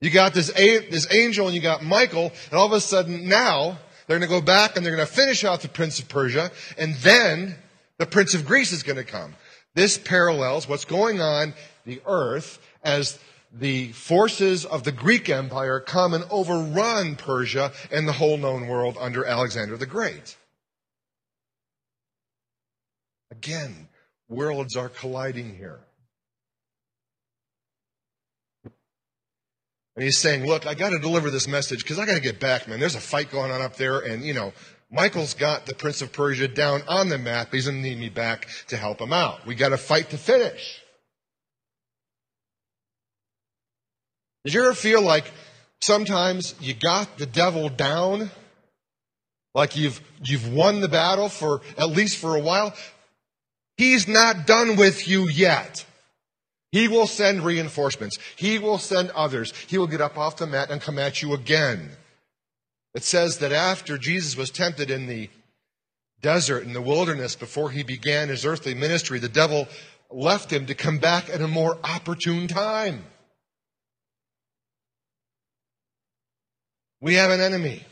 You 0.00 0.10
got 0.10 0.32
this, 0.32 0.50
this 0.52 1.12
angel 1.12 1.46
and 1.46 1.54
you 1.54 1.60
got 1.60 1.84
Michael, 1.84 2.32
and 2.50 2.58
all 2.58 2.66
of 2.66 2.72
a 2.72 2.80
sudden 2.80 3.28
now 3.28 3.78
they're 4.06 4.18
going 4.18 4.28
to 4.28 4.34
go 4.34 4.40
back 4.40 4.76
and 4.76 4.84
they're 4.84 4.94
going 4.94 5.06
to 5.06 5.12
finish 5.12 5.44
out 5.44 5.60
the 5.60 5.68
Prince 5.68 5.98
of 5.98 6.08
Persia, 6.08 6.50
and 6.78 6.94
then 6.96 7.56
the 7.98 8.06
Prince 8.06 8.34
of 8.34 8.46
Greece 8.46 8.72
is 8.72 8.82
going 8.82 8.96
to 8.96 9.04
come. 9.04 9.34
This 9.74 9.98
parallels 9.98 10.68
what's 10.68 10.84
going 10.84 11.20
on 11.20 11.54
the 11.84 12.00
earth 12.06 12.58
as 12.82 13.18
the 13.52 13.92
forces 13.92 14.64
of 14.64 14.84
the 14.84 14.92
Greek 14.92 15.28
Empire 15.28 15.80
come 15.80 16.14
and 16.14 16.24
overrun 16.30 17.16
Persia 17.16 17.72
and 17.92 18.06
the 18.06 18.12
whole 18.12 18.36
known 18.36 18.68
world 18.68 18.96
under 19.00 19.24
Alexander 19.24 19.76
the 19.76 19.86
Great. 19.86 20.36
Again, 23.42 23.88
worlds 24.28 24.76
are 24.76 24.90
colliding 24.90 25.56
here. 25.56 25.80
And 29.96 30.04
he's 30.04 30.18
saying, 30.18 30.44
Look, 30.44 30.66
I 30.66 30.74
got 30.74 30.90
to 30.90 30.98
deliver 30.98 31.30
this 31.30 31.48
message 31.48 31.82
because 31.82 31.98
I 31.98 32.04
got 32.04 32.16
to 32.16 32.20
get 32.20 32.38
back, 32.38 32.68
man. 32.68 32.80
There's 32.80 32.96
a 32.96 33.00
fight 33.00 33.30
going 33.30 33.50
on 33.50 33.62
up 33.62 33.76
there, 33.76 34.00
and, 34.00 34.22
you 34.22 34.34
know, 34.34 34.52
Michael's 34.90 35.32
got 35.32 35.64
the 35.64 35.74
Prince 35.74 36.02
of 36.02 36.12
Persia 36.12 36.48
down 36.48 36.82
on 36.86 37.08
the 37.08 37.16
map. 37.16 37.48
He's 37.50 37.64
going 37.64 37.82
to 37.82 37.88
need 37.88 37.98
me 37.98 38.10
back 38.10 38.46
to 38.68 38.76
help 38.76 39.00
him 39.00 39.14
out. 39.14 39.46
We 39.46 39.54
got 39.54 39.72
a 39.72 39.78
fight 39.78 40.10
to 40.10 40.18
finish. 40.18 40.82
Did 44.44 44.52
you 44.52 44.64
ever 44.64 44.74
feel 44.74 45.00
like 45.00 45.32
sometimes 45.80 46.54
you 46.60 46.74
got 46.74 47.16
the 47.16 47.24
devil 47.24 47.70
down? 47.70 48.30
Like 49.54 49.76
you've, 49.76 50.02
you've 50.22 50.52
won 50.52 50.82
the 50.82 50.88
battle 50.88 51.30
for 51.30 51.62
at 51.78 51.88
least 51.88 52.18
for 52.18 52.36
a 52.36 52.40
while? 52.40 52.74
He's 53.80 54.06
not 54.06 54.46
done 54.46 54.76
with 54.76 55.08
you 55.08 55.26
yet. 55.26 55.86
He 56.70 56.86
will 56.86 57.06
send 57.06 57.42
reinforcements. 57.42 58.18
He 58.36 58.58
will 58.58 58.76
send 58.76 59.08
others. 59.12 59.54
He 59.68 59.78
will 59.78 59.86
get 59.86 60.02
up 60.02 60.18
off 60.18 60.36
the 60.36 60.46
mat 60.46 60.70
and 60.70 60.82
come 60.82 60.98
at 60.98 61.22
you 61.22 61.32
again. 61.32 61.88
It 62.94 63.04
says 63.04 63.38
that 63.38 63.52
after 63.52 63.96
Jesus 63.96 64.36
was 64.36 64.50
tempted 64.50 64.90
in 64.90 65.06
the 65.06 65.30
desert, 66.20 66.64
in 66.64 66.74
the 66.74 66.82
wilderness, 66.82 67.36
before 67.36 67.70
he 67.70 67.82
began 67.82 68.28
his 68.28 68.44
earthly 68.44 68.74
ministry, 68.74 69.18
the 69.18 69.30
devil 69.30 69.66
left 70.10 70.52
him 70.52 70.66
to 70.66 70.74
come 70.74 70.98
back 70.98 71.30
at 71.30 71.40
a 71.40 71.48
more 71.48 71.78
opportune 71.82 72.48
time. 72.48 73.02
We 77.00 77.14
have 77.14 77.30
an 77.30 77.40
enemy. 77.40 77.86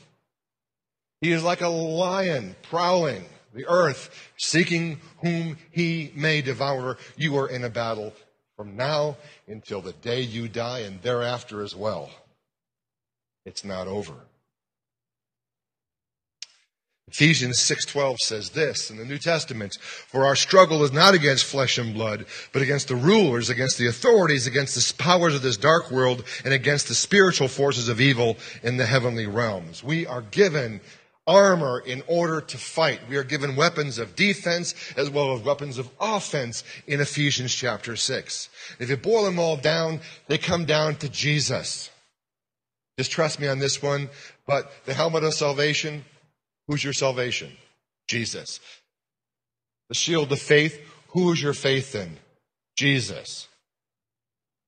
He 1.22 1.32
is 1.32 1.43
like 1.43 1.62
a 1.62 1.68
lion 1.68 2.57
prowling 2.61 3.24
the 3.59 3.67
earth, 3.69 4.11
seeking 4.39 5.01
whom 5.19 5.59
he 5.71 6.13
may 6.15 6.41
devour. 6.41 6.97
You 7.17 7.37
are 7.39 7.49
in 7.49 7.65
a 7.65 7.71
battle 7.71 8.15
from 8.57 8.77
now 8.77 9.17
until 9.47 9.81
the 9.81 9.93
day 9.93 10.21
you 10.21 10.49
die 10.49 10.81
and 10.81 11.03
thereafter 11.03 11.63
as 11.63 11.75
well. 11.75 12.11
It's 13.45 13.65
not 13.65 13.87
over. 13.87 14.15
Ephesians 17.11 17.59
6:12 17.59 18.19
says 18.21 18.51
this 18.51 18.91
in 18.91 18.99
the 18.99 19.05
New 19.05 19.17
Testament, 19.17 19.79
"For 19.81 20.27
our 20.27 20.37
struggle 20.37 20.85
is 20.85 20.93
not 20.93 21.15
against 21.15 21.45
flesh 21.45 21.79
and 21.79 21.95
blood, 21.95 22.27
but 22.53 22.61
against 22.61 22.89
the 22.89 22.97
rulers, 22.97 23.49
against 23.49 23.79
the 23.79 23.87
authorities, 23.87 24.47
against 24.47 24.75
the 24.75 24.95
powers 25.03 25.35
of 25.35 25.41
this 25.41 25.57
dark 25.57 25.91
world, 25.91 26.23
and 26.45 26.53
against 26.53 26.87
the 26.87 26.95
spiritual 26.95 27.49
forces 27.49 27.89
of 27.89 27.99
evil 27.99 28.37
in 28.63 28.77
the 28.77 28.85
heavenly 28.85 29.27
realms." 29.27 29.83
We 29.83 30.07
are 30.07 30.21
given 30.21 30.83
armor 31.29 31.79
in 31.79 32.03
order 32.09 32.41
to 32.41 32.59
fight. 32.59 33.01
We 33.09 33.16
are 33.16 33.22
given 33.22 33.55
weapons 33.55 33.99
of 33.99 34.16
defense 34.16 34.74
as 34.97 35.11
well 35.11 35.35
as 35.35 35.43
weapons 35.43 35.79
of 35.79 35.89
offense 36.01 36.64
in 36.89 37.01
Ephesians 37.01 37.55
chapter 37.55 37.95
6. 37.95 38.49
If 38.81 38.91
you 38.91 38.97
boil 38.97 39.24
them 39.24 39.39
all 39.39 39.57
down, 39.57 40.01
they 40.26 40.39
come 40.39 40.64
down 40.64 40.97
to 40.97 41.09
Jesus. 41.09 41.91
Just 42.99 43.12
trust 43.12 43.39
me 43.39 43.47
on 43.47 43.61
this 43.61 43.81
one, 43.81 44.09
but 44.47 44.72
the 44.87 44.95
helmet 44.95 45.22
of 45.22 45.35
salvation, 45.35 46.05
Who's 46.68 46.85
your 46.85 46.93
salvation? 46.93 47.51
Jesus. 48.07 48.61
The 49.89 49.95
shield 49.95 50.31
of 50.31 50.39
faith, 50.39 50.79
who 51.09 51.33
is 51.33 51.43
your 51.43 51.55
faith 51.55 51.95
in? 51.95 52.18
Jesus. 52.76 53.49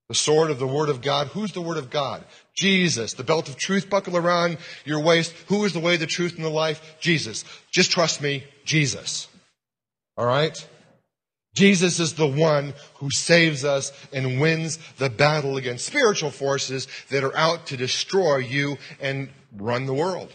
The 0.09 0.15
sword 0.15 0.51
of 0.51 0.59
the 0.59 0.67
Word 0.67 0.89
of 0.89 1.03
God, 1.03 1.29
who's 1.29 1.53
the 1.53 1.61
Word 1.61 1.77
of 1.77 1.91
God? 1.91 2.25
Jesus. 2.57 3.15
The 3.15 3.25
belt 3.25 3.49
of 3.49 3.57
truth 3.57 3.89
buckle 3.89 4.17
around 4.17 4.59
your 4.85 5.01
waist, 5.01 5.33
who 5.49 5.65
is 5.65 5.73
the 5.73 5.81
way, 5.81 5.97
the 5.97 6.07
truth, 6.07 6.37
and 6.37 6.45
the 6.45 6.51
life? 6.51 6.97
Jesus. 7.01 7.45
Just 7.71 7.91
trust 7.91 8.21
me, 8.23 8.45
Jesus. 8.65 9.29
All 10.17 10.27
right? 10.27 10.57
Jesus 11.55 11.99
is 11.99 12.15
the 12.15 12.27
one 12.27 12.75
who 12.95 13.11
saves 13.11 13.65
us 13.65 13.93
and 14.13 14.41
wins 14.41 14.79
the 14.99 15.11
battle 15.11 15.57
against 15.57 15.87
spiritual 15.87 16.31
forces 16.31 16.87
that 17.09 17.25
are 17.25 17.37
out 17.37 17.67
to 17.67 17.77
destroy 17.77 18.37
you 18.37 18.79
and 19.01 19.29
run 19.57 19.87
the 19.87 19.95
world. 19.95 20.33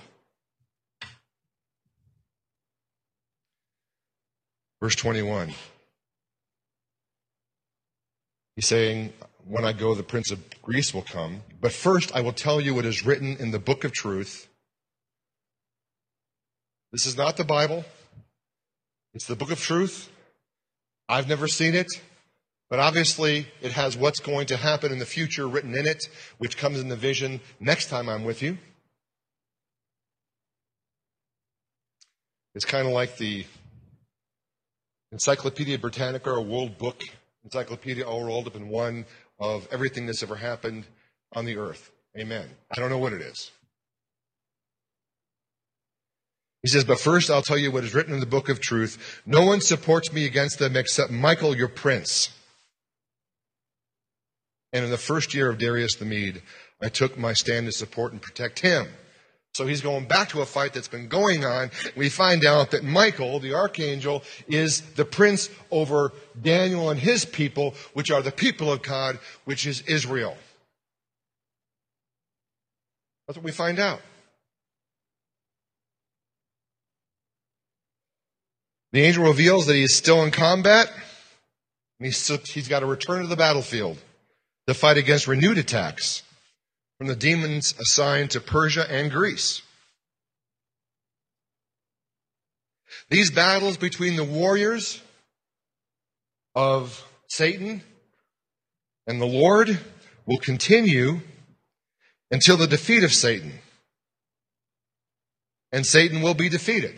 Verse 4.81 4.95
21. 4.95 5.53
He's 8.55 8.67
saying, 8.67 9.13
When 9.47 9.63
I 9.63 9.73
go, 9.73 9.93
the 9.93 10.01
Prince 10.01 10.31
of 10.31 10.39
Greece 10.63 10.91
will 10.91 11.03
come. 11.03 11.43
But 11.61 11.71
first, 11.71 12.15
I 12.15 12.21
will 12.21 12.33
tell 12.33 12.59
you 12.59 12.73
what 12.73 12.85
is 12.85 13.05
written 13.05 13.37
in 13.37 13.51
the 13.51 13.59
book 13.59 13.83
of 13.83 13.91
truth. 13.93 14.49
This 16.91 17.05
is 17.05 17.15
not 17.15 17.37
the 17.37 17.43
Bible, 17.43 17.85
it's 19.13 19.27
the 19.27 19.35
book 19.35 19.51
of 19.51 19.59
truth. 19.59 20.09
I've 21.07 21.27
never 21.27 21.47
seen 21.47 21.75
it, 21.75 21.87
but 22.71 22.79
obviously 22.79 23.47
it 23.61 23.73
has 23.73 23.95
what's 23.95 24.19
going 24.19 24.47
to 24.47 24.57
happen 24.57 24.91
in 24.91 24.97
the 24.97 25.05
future 25.05 25.47
written 25.47 25.75
in 25.77 25.85
it, 25.85 26.03
which 26.39 26.57
comes 26.57 26.79
in 26.79 26.87
the 26.87 26.95
vision 26.95 27.39
next 27.59 27.89
time 27.89 28.09
I'm 28.09 28.23
with 28.23 28.41
you. 28.41 28.57
It's 32.55 32.65
kind 32.65 32.87
of 32.87 32.93
like 32.93 33.17
the 33.17 33.45
Encyclopedia 35.11 35.77
Britannica, 35.77 36.31
a 36.31 36.41
world 36.41 36.79
book 36.79 37.03
encyclopedia 37.45 38.03
all 38.03 38.23
rolled 38.23 38.47
up 38.47 38.55
in 38.55 38.69
one 38.69 39.05
of 39.39 39.67
everything 39.71 40.05
that's 40.05 40.23
ever 40.23 40.35
happened 40.35 40.85
on 41.33 41.45
the 41.45 41.57
earth. 41.57 41.91
Amen. 42.17 42.47
I 42.71 42.79
don't 42.79 42.89
know 42.89 42.97
what 42.97 43.13
it 43.13 43.21
is. 43.21 43.51
He 46.61 46.69
says, 46.69 46.83
But 46.83 46.99
first 46.99 47.29
I'll 47.29 47.41
tell 47.41 47.57
you 47.57 47.71
what 47.71 47.83
is 47.83 47.93
written 47.93 48.13
in 48.13 48.19
the 48.19 48.25
book 48.25 48.49
of 48.49 48.59
truth. 48.59 49.21
No 49.25 49.45
one 49.45 49.61
supports 49.61 50.11
me 50.11 50.25
against 50.25 50.57
them 50.57 50.75
except 50.75 51.11
Michael, 51.11 51.55
your 51.55 51.67
prince. 51.67 52.31
And 54.73 54.83
in 54.83 54.91
the 54.91 54.97
first 54.97 55.33
year 55.33 55.49
of 55.49 55.57
Darius 55.57 55.95
the 55.95 56.05
Mede, 56.05 56.41
I 56.81 56.89
took 56.89 57.17
my 57.17 57.33
stand 57.33 57.67
to 57.67 57.71
support 57.71 58.13
and 58.13 58.21
protect 58.21 58.59
him. 58.59 58.87
So 59.55 59.65
he's 59.65 59.79
going 59.79 60.03
back 60.03 60.27
to 60.29 60.41
a 60.41 60.45
fight 60.45 60.73
that's 60.73 60.89
been 60.89 61.07
going 61.07 61.45
on. 61.45 61.71
We 61.95 62.09
find 62.09 62.43
out 62.43 62.71
that 62.71 62.83
Michael, 62.83 63.39
the 63.39 63.53
archangel, 63.53 64.21
is 64.49 64.81
the 64.81 65.05
prince 65.05 65.49
over 65.71 66.11
Daniel 66.41 66.89
and 66.89 66.99
his 66.99 67.23
people, 67.23 67.73
which 67.93 68.11
are 68.11 68.21
the 68.21 68.33
people 68.33 68.69
of 68.69 68.81
God, 68.81 69.17
which 69.45 69.65
is 69.65 69.79
Israel. 69.83 70.35
That's 73.27 73.37
what 73.37 73.45
we 73.45 73.53
find 73.53 73.79
out. 73.79 74.01
The 78.91 79.03
angel 79.03 79.23
reveals 79.23 79.67
that 79.67 79.75
he 79.75 79.83
is 79.83 79.95
still 79.95 80.21
in 80.25 80.31
combat, 80.31 80.91
and 81.99 82.05
he's, 82.05 82.17
still, 82.17 82.39
he's 82.39 82.67
got 82.67 82.81
to 82.81 82.87
return 82.87 83.21
to 83.21 83.27
the 83.27 83.37
battlefield 83.37 83.99
to 84.67 84.73
fight 84.73 84.97
against 84.97 85.29
renewed 85.29 85.57
attacks 85.57 86.23
from 86.97 87.07
the 87.07 87.15
demons 87.15 87.73
assigned 87.79 88.31
to 88.31 88.39
Persia 88.39 88.89
and 88.89 89.11
Greece. 89.11 89.61
These 93.09 93.31
battles 93.31 93.77
between 93.77 94.15
the 94.15 94.23
warriors 94.23 95.01
of 96.55 97.03
Satan 97.27 97.81
and 99.07 99.21
the 99.21 99.25
Lord 99.25 99.79
will 100.25 100.37
continue 100.37 101.19
until 102.31 102.57
the 102.57 102.67
defeat 102.67 103.03
of 103.03 103.13
Satan. 103.13 103.53
And 105.71 105.85
Satan 105.85 106.21
will 106.21 106.33
be 106.33 106.49
defeated. 106.49 106.95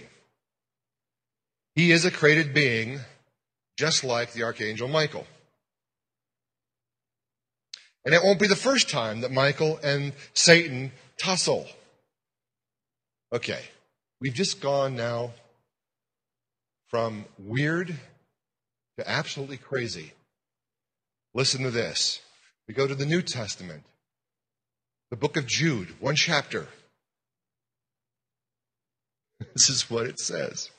He 1.76 1.92
is 1.92 2.06
a 2.06 2.12
created 2.12 2.54
being, 2.54 3.00
just 3.78 4.04
like 4.04 4.34
the 4.34 4.44
Archangel 4.44 4.88
Michael. 4.88 5.28
And 8.06 8.14
it 8.14 8.24
won't 8.24 8.40
be 8.40 8.48
the 8.48 8.56
first 8.56 8.90
time 8.90 9.22
that 9.22 9.32
Michael 9.32 9.80
and 9.84 10.14
Satan 10.34 10.92
tussle. 11.20 11.68
Okay, 13.34 13.62
we've 14.22 14.34
just 14.34 14.62
gone 14.62 14.96
now 14.96 15.32
from 16.88 17.26
weird 17.38 17.96
to 18.98 19.10
absolutely 19.10 19.58
crazy. 19.58 20.14
Listen 21.34 21.64
to 21.64 21.72
this. 21.72 22.22
We 22.68 22.74
go 22.74 22.88
to 22.88 22.96
the 22.96 23.06
New 23.06 23.22
Testament, 23.22 23.84
the 25.12 25.18
book 25.18 25.38
of 25.38 25.46
Jude, 25.46 26.00
one 26.00 26.16
chapter. 26.16 26.68
This 29.54 29.70
is 29.70 29.88
what 29.88 30.08
it 30.08 30.20
says. 30.20 30.72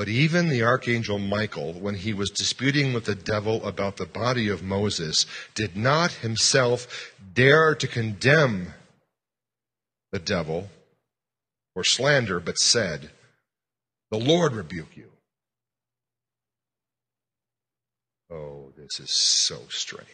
But 0.00 0.08
even 0.08 0.48
the 0.48 0.62
archangel 0.62 1.18
Michael, 1.18 1.74
when 1.74 1.94
he 1.94 2.14
was 2.14 2.30
disputing 2.30 2.94
with 2.94 3.04
the 3.04 3.14
devil 3.14 3.62
about 3.66 3.98
the 3.98 4.06
body 4.06 4.48
of 4.48 4.62
Moses, 4.62 5.26
did 5.54 5.76
not 5.76 6.10
himself 6.10 7.12
dare 7.34 7.74
to 7.74 7.86
condemn 7.86 8.72
the 10.10 10.18
devil 10.18 10.70
or 11.74 11.84
slander, 11.84 12.40
but 12.40 12.56
said, 12.56 13.10
The 14.10 14.16
Lord 14.16 14.54
rebuke 14.54 14.96
you. 14.96 15.10
Oh, 18.30 18.72
this 18.78 19.00
is 19.00 19.10
so 19.10 19.58
strange. 19.68 20.08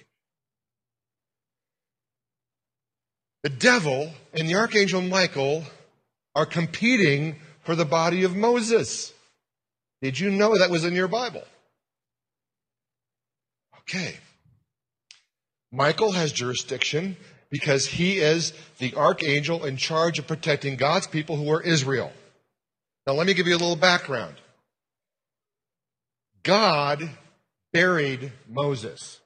The 3.45 3.51
devil 3.51 4.14
and 4.34 4.49
the 4.49 4.57
archangel 4.57 5.03
Michael 5.03 5.62
are 6.34 6.45
competing 6.45 7.37
for 7.62 7.76
the 7.76 7.84
body 7.84 8.24
of 8.24 8.34
Moses. 8.34 9.12
Did 10.03 10.19
you 10.21 10.31
know 10.31 10.59
that 10.59 10.71
was 10.71 10.85
in 10.85 10.95
your 10.95 11.09
Bible? 11.09 11.45
Okay. 13.81 14.17
Michael 15.73 16.13
has 16.13 16.33
jurisdiction 16.33 17.17
because 17.51 17.87
he 17.87 18.19
is 18.19 18.53
the 18.79 18.95
archangel 18.95 19.65
in 19.65 19.77
charge 19.77 20.19
of 20.19 20.27
protecting 20.27 20.77
God's 20.77 21.07
people 21.07 21.37
who 21.37 21.51
are 21.51 21.63
Israel. 21.63 22.13
Now, 23.07 23.15
let 23.15 23.27
me 23.27 23.35
give 23.35 23.47
you 23.47 23.55
a 23.55 23.59
little 23.59 23.77
background. 23.77 24.35
God 26.43 27.09
buried 27.73 28.33
Moses. 28.49 29.21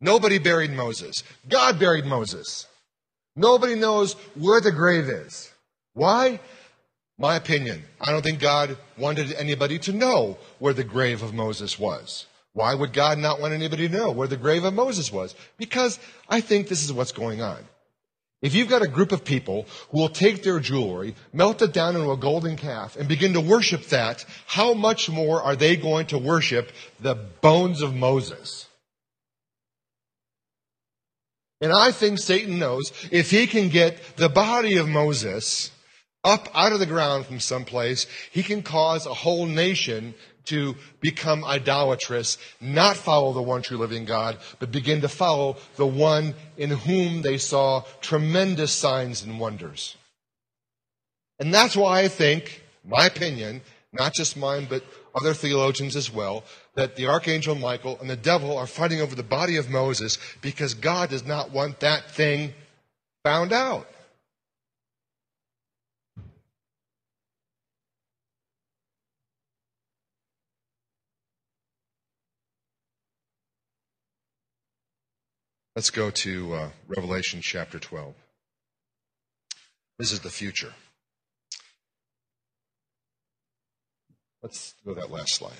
Nobody 0.00 0.38
buried 0.38 0.72
Moses. 0.72 1.22
God 1.48 1.78
buried 1.78 2.06
Moses. 2.06 2.66
Nobody 3.34 3.74
knows 3.74 4.14
where 4.34 4.60
the 4.60 4.72
grave 4.72 5.08
is. 5.08 5.52
Why? 5.94 6.40
My 7.18 7.34
opinion, 7.34 7.84
I 8.00 8.12
don't 8.12 8.22
think 8.22 8.38
God 8.38 8.76
wanted 8.96 9.32
anybody 9.32 9.78
to 9.80 9.92
know 9.92 10.38
where 10.60 10.72
the 10.72 10.84
grave 10.84 11.22
of 11.22 11.34
Moses 11.34 11.78
was. 11.78 12.26
Why 12.52 12.74
would 12.74 12.92
God 12.92 13.18
not 13.18 13.40
want 13.40 13.54
anybody 13.54 13.88
to 13.88 13.94
know 13.94 14.12
where 14.12 14.28
the 14.28 14.36
grave 14.36 14.64
of 14.64 14.74
Moses 14.74 15.12
was? 15.12 15.34
Because 15.56 15.98
I 16.28 16.40
think 16.40 16.68
this 16.68 16.84
is 16.84 16.92
what's 16.92 17.12
going 17.12 17.42
on. 17.42 17.58
If 18.40 18.54
you've 18.54 18.68
got 18.68 18.82
a 18.82 18.88
group 18.88 19.10
of 19.10 19.24
people 19.24 19.66
who 19.90 19.98
will 19.98 20.08
take 20.08 20.44
their 20.44 20.60
jewelry, 20.60 21.16
melt 21.32 21.60
it 21.60 21.72
down 21.72 21.96
into 21.96 22.12
a 22.12 22.16
golden 22.16 22.56
calf, 22.56 22.94
and 22.94 23.08
begin 23.08 23.32
to 23.32 23.40
worship 23.40 23.86
that, 23.86 24.24
how 24.46 24.74
much 24.74 25.10
more 25.10 25.42
are 25.42 25.56
they 25.56 25.76
going 25.76 26.06
to 26.08 26.18
worship 26.18 26.70
the 27.00 27.16
bones 27.16 27.82
of 27.82 27.96
Moses? 27.96 28.66
And 31.60 31.72
I 31.72 31.90
think 31.90 32.20
Satan 32.20 32.60
knows 32.60 32.92
if 33.10 33.32
he 33.32 33.48
can 33.48 33.70
get 33.70 34.16
the 34.16 34.28
body 34.28 34.76
of 34.76 34.88
Moses 34.88 35.72
up 36.28 36.48
out 36.54 36.72
of 36.72 36.78
the 36.78 36.86
ground 36.86 37.26
from 37.26 37.40
someplace, 37.40 38.06
he 38.30 38.42
can 38.42 38.62
cause 38.62 39.06
a 39.06 39.14
whole 39.14 39.46
nation 39.46 40.14
to 40.44 40.76
become 41.00 41.44
idolatrous, 41.44 42.38
not 42.60 42.96
follow 42.96 43.32
the 43.32 43.42
one 43.42 43.62
true 43.62 43.76
living 43.76 44.04
God, 44.04 44.38
but 44.58 44.72
begin 44.72 45.00
to 45.02 45.08
follow 45.08 45.56
the 45.76 45.86
one 45.86 46.34
in 46.56 46.70
whom 46.70 47.22
they 47.22 47.36
saw 47.38 47.82
tremendous 48.00 48.72
signs 48.72 49.22
and 49.22 49.38
wonders. 49.38 49.96
And 51.38 51.52
that's 51.52 51.76
why 51.76 52.00
I 52.00 52.08
think, 52.08 52.62
my 52.84 53.06
opinion, 53.06 53.60
not 53.92 54.14
just 54.14 54.36
mine, 54.36 54.66
but 54.68 54.82
other 55.14 55.34
theologians 55.34 55.96
as 55.96 56.12
well, 56.12 56.44
that 56.74 56.96
the 56.96 57.06
archangel 57.06 57.54
Michael 57.54 57.98
and 58.00 58.08
the 58.08 58.16
devil 58.16 58.56
are 58.56 58.66
fighting 58.66 59.00
over 59.00 59.14
the 59.14 59.22
body 59.22 59.56
of 59.56 59.68
Moses 59.68 60.18
because 60.40 60.74
God 60.74 61.10
does 61.10 61.26
not 61.26 61.50
want 61.50 61.80
that 61.80 62.10
thing 62.10 62.54
found 63.24 63.52
out. 63.52 63.86
Let's 75.78 75.90
go 75.90 76.10
to 76.10 76.54
uh, 76.54 76.70
Revelation 76.88 77.40
chapter 77.40 77.78
12. 77.78 78.12
This 80.00 80.10
is 80.10 80.18
the 80.18 80.28
future. 80.28 80.72
Let's 84.42 84.74
go 84.84 84.92
to 84.92 85.00
that 85.00 85.12
last 85.12 85.36
slide. 85.36 85.52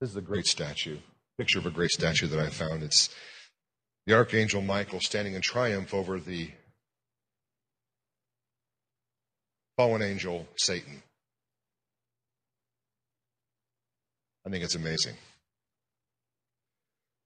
This 0.00 0.10
is 0.10 0.16
a 0.16 0.20
great 0.20 0.46
statue, 0.46 0.98
picture 1.36 1.58
of 1.58 1.66
a 1.66 1.72
great 1.72 1.90
statue 1.90 2.28
that 2.28 2.38
I 2.38 2.50
found. 2.50 2.84
It's 2.84 3.12
the 4.06 4.14
Archangel 4.14 4.62
Michael 4.62 5.00
standing 5.00 5.34
in 5.34 5.40
triumph 5.42 5.92
over 5.92 6.20
the 6.20 6.52
fallen 9.76 10.02
angel 10.02 10.46
Satan. 10.54 11.02
I 14.46 14.50
think 14.50 14.62
it's 14.62 14.76
amazing. 14.76 15.16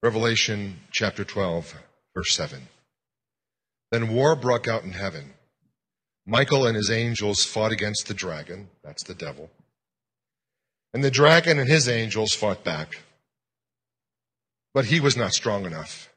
Revelation 0.01 0.79
chapter 0.91 1.23
12, 1.23 1.75
verse 2.15 2.33
7. 2.33 2.61
Then 3.91 4.13
war 4.13 4.35
broke 4.35 4.67
out 4.67 4.83
in 4.83 4.91
heaven. 4.91 5.33
Michael 6.25 6.65
and 6.65 6.75
his 6.75 6.89
angels 6.89 7.43
fought 7.43 7.71
against 7.71 8.07
the 8.07 8.13
dragon, 8.13 8.69
that's 8.83 9.03
the 9.03 9.15
devil 9.15 9.49
and 10.93 11.03
the 11.03 11.11
dragon 11.11 11.59
and 11.59 11.69
his 11.69 11.87
angels 11.87 12.33
fought 12.33 12.63
back. 12.63 12.99
But 14.73 14.85
he 14.85 14.99
was 14.99 15.17
not 15.17 15.33
strong 15.33 15.65
enough, 15.65 16.09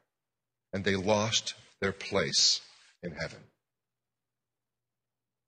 and 0.72 0.85
they 0.85 0.97
lost 0.97 1.55
their 1.80 1.93
place 1.93 2.61
in 3.03 3.12
heaven. 3.12 3.41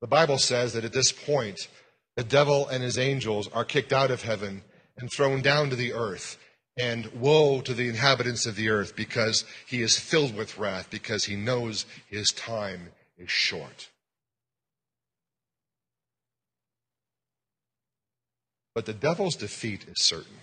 The 0.00 0.06
Bible 0.06 0.38
says 0.38 0.72
that 0.72 0.84
at 0.84 0.92
this 0.92 1.12
point, 1.12 1.68
the 2.16 2.24
devil 2.24 2.66
and 2.68 2.82
his 2.82 2.98
angels 2.98 3.48
are 3.52 3.64
kicked 3.64 3.92
out 3.92 4.10
of 4.10 4.22
heaven 4.22 4.62
and 4.98 5.10
thrown 5.10 5.42
down 5.42 5.70
to 5.70 5.76
the 5.76 5.92
earth. 5.92 6.38
And 6.76 7.06
woe 7.14 7.62
to 7.62 7.72
the 7.72 7.88
inhabitants 7.88 8.44
of 8.44 8.56
the 8.56 8.68
earth 8.68 8.94
because 8.96 9.44
he 9.66 9.80
is 9.80 9.98
filled 9.98 10.36
with 10.36 10.58
wrath, 10.58 10.90
because 10.90 11.24
he 11.24 11.34
knows 11.34 11.86
his 12.08 12.30
time 12.30 12.88
is 13.16 13.30
short. 13.30 13.88
But 18.74 18.84
the 18.84 18.92
devil's 18.92 19.36
defeat 19.36 19.86
is 19.88 20.04
certain. 20.04 20.36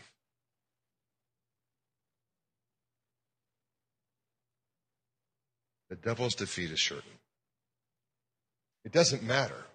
The 5.92 5.96
devil's 5.98 6.34
defeat 6.34 6.72
is 6.72 6.82
certain. 6.82 7.12
It 8.84 8.92
doesn't 8.92 9.22
matter 9.22 9.66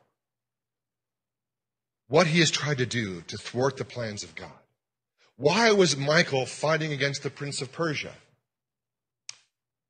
what 2.09 2.27
he 2.27 2.41
has 2.41 2.51
tried 2.51 2.79
to 2.79 2.87
do 2.87 3.23
to 3.29 3.37
thwart 3.37 3.77
the 3.77 3.85
plans 3.85 4.25
of 4.25 4.35
God. 4.35 4.51
Why 5.39 5.73
was 5.73 5.97
Michael 5.97 6.45
fighting 6.45 6.93
against 6.93 7.23
the 7.23 7.31
prince 7.31 7.63
of 7.63 7.73
Persia? 7.73 8.13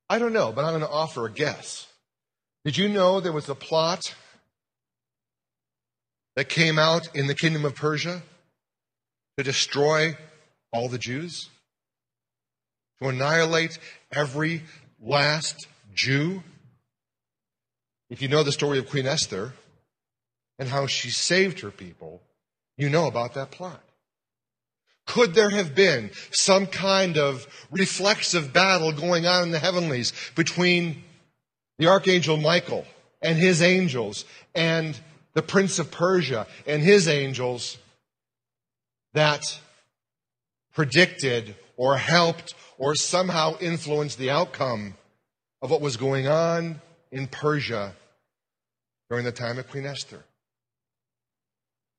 I 0.09 0.19
don't 0.19 0.33
know, 0.33 0.53
but 0.53 0.65
I'm 0.65 0.73
going 0.73 0.83
to 0.83 0.89
offer 0.89 1.27
a 1.27 1.33
guess. 1.33 1.87
Did 2.65 2.77
you 2.77 2.89
know 2.89 3.21
there 3.21 3.33
was 3.33 3.49
a 3.49 3.55
plot 3.55 4.15
that 6.37 6.49
came 6.49 6.79
out 6.79 7.09
in 7.17 7.27
the 7.27 7.35
kingdom 7.35 7.65
of 7.65 7.75
Persia 7.75 8.23
to 9.37 9.43
destroy 9.43 10.17
all 10.73 10.89
the 10.89 10.99
Jews, 10.99 11.49
to 13.01 13.09
annihilate 13.09 13.79
every 14.13 14.63
last 15.01 15.67
Jew. 15.95 16.43
If 18.11 18.23
you 18.23 18.29
know 18.29 18.43
the 18.43 18.53
story 18.53 18.79
of 18.79 18.89
Queen 18.89 19.07
Esther 19.07 19.53
and 20.59 20.69
how 20.69 20.87
she 20.87 21.11
saved 21.11 21.61
her 21.61 21.71
people, 21.71 22.21
you 22.77 22.89
know 22.89 23.07
about 23.07 23.35
that 23.35 23.51
plot. 23.51 23.83
Could 25.09 25.33
there 25.33 25.49
have 25.49 25.75
been 25.75 26.11
some 26.31 26.67
kind 26.67 27.17
of 27.17 27.47
reflexive 27.71 28.53
battle 28.53 28.93
going 28.93 29.27
on 29.27 29.45
in 29.45 29.51
the 29.51 29.59
heavenlies 29.59 30.13
between 30.37 31.03
the 31.79 31.87
archangel 31.87 32.37
Michael 32.37 32.85
and 33.23 33.39
his 33.39 33.63
angels 33.63 34.27
and 34.55 35.01
the 35.33 35.41
prince 35.41 35.79
of 35.79 35.91
Persia 35.91 36.47
and 36.67 36.83
his 36.83 37.09
angels 37.09 37.79
that 39.15 39.43
predicted 40.75 41.57
or 41.79 41.97
helped 41.97 42.55
or 42.77 42.95
somehow 42.95 43.57
influenced 43.61 44.19
the 44.19 44.31
outcome 44.31 44.95
of 45.63 45.71
what 45.71 45.81
was 45.81 45.97
going 45.97 46.29
on 46.29 46.83
in 47.11 47.29
Persia 47.29 47.95
during 49.09 49.25
the 49.25 49.33
time 49.33 49.59
of 49.59 49.71
Queen 49.71 49.87
Esther? 49.87 50.23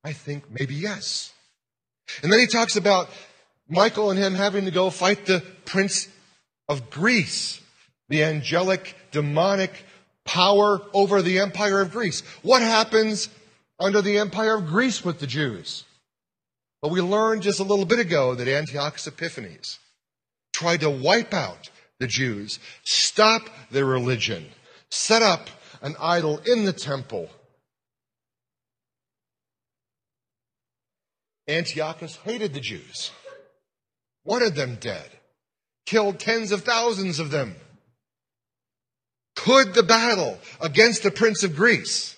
I 0.04 0.14
think 0.14 0.44
maybe 0.52 0.76
yes. 0.76 1.34
And 2.24 2.32
then 2.32 2.40
he 2.40 2.48
talks 2.48 2.76
about 2.76 3.10
Michael 3.68 4.12
and 4.12 4.20
him 4.20 4.34
having 4.34 4.66
to 4.66 4.72
go 4.72 4.90
fight 4.90 5.26
the 5.26 5.44
prince 5.66 6.08
of 6.68 6.90
Greece, 6.90 7.62
the 8.10 8.24
angelic, 8.24 8.96
demonic 9.12 9.72
power 10.26 10.82
over 10.94 11.22
the 11.22 11.40
empire 11.40 11.82
of 11.82 11.92
Greece. 11.92 12.22
What 12.42 12.62
happens 12.62 13.30
under 13.80 14.02
the 14.02 14.18
empire 14.18 14.56
of 14.56 14.68
Greece 14.68 15.04
with 15.04 15.20
the 15.20 15.28
Jews? 15.28 15.84
But 16.82 16.92
we 16.92 17.02
learned 17.02 17.42
just 17.42 17.60
a 17.60 17.64
little 17.64 17.86
bit 17.86 18.00
ago 18.00 18.36
that 18.36 18.48
Antiochus 18.48 19.08
Epiphanes 19.08 19.80
tried 20.54 20.82
to 20.82 20.90
wipe 20.90 21.34
out 21.34 21.70
the 22.00 22.08
Jews, 22.08 22.60
stop 22.84 23.50
their 23.72 23.86
religion, 23.86 24.46
set 24.90 25.22
up 25.22 25.50
an 25.82 25.96
idol 26.00 26.42
in 26.46 26.66
the 26.66 26.74
temple. 26.74 27.30
Antiochus 31.50 32.16
hated 32.18 32.54
the 32.54 32.60
Jews, 32.60 33.12
wanted 34.24 34.56
them 34.56 34.76
dead, 34.76 35.10
killed 35.86 36.20
tens 36.20 36.52
of 36.52 36.64
thousands 36.64 37.20
of 37.20 37.32
them. 37.32 37.56
Could 39.36 39.74
the 39.74 39.84
battle 39.84 40.38
against 40.62 41.04
the 41.04 41.12
Prince 41.12 41.44
of 41.44 41.56
Greece 41.56 42.16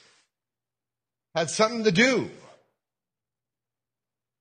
had 1.33 1.49
something 1.49 1.85
to 1.85 1.91
do 1.91 2.29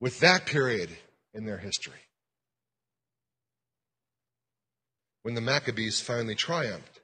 with 0.00 0.20
that 0.20 0.46
period 0.46 0.90
in 1.34 1.44
their 1.44 1.58
history. 1.58 2.00
When 5.22 5.34
the 5.34 5.40
Maccabees 5.40 6.00
finally 6.00 6.34
triumphed 6.34 7.00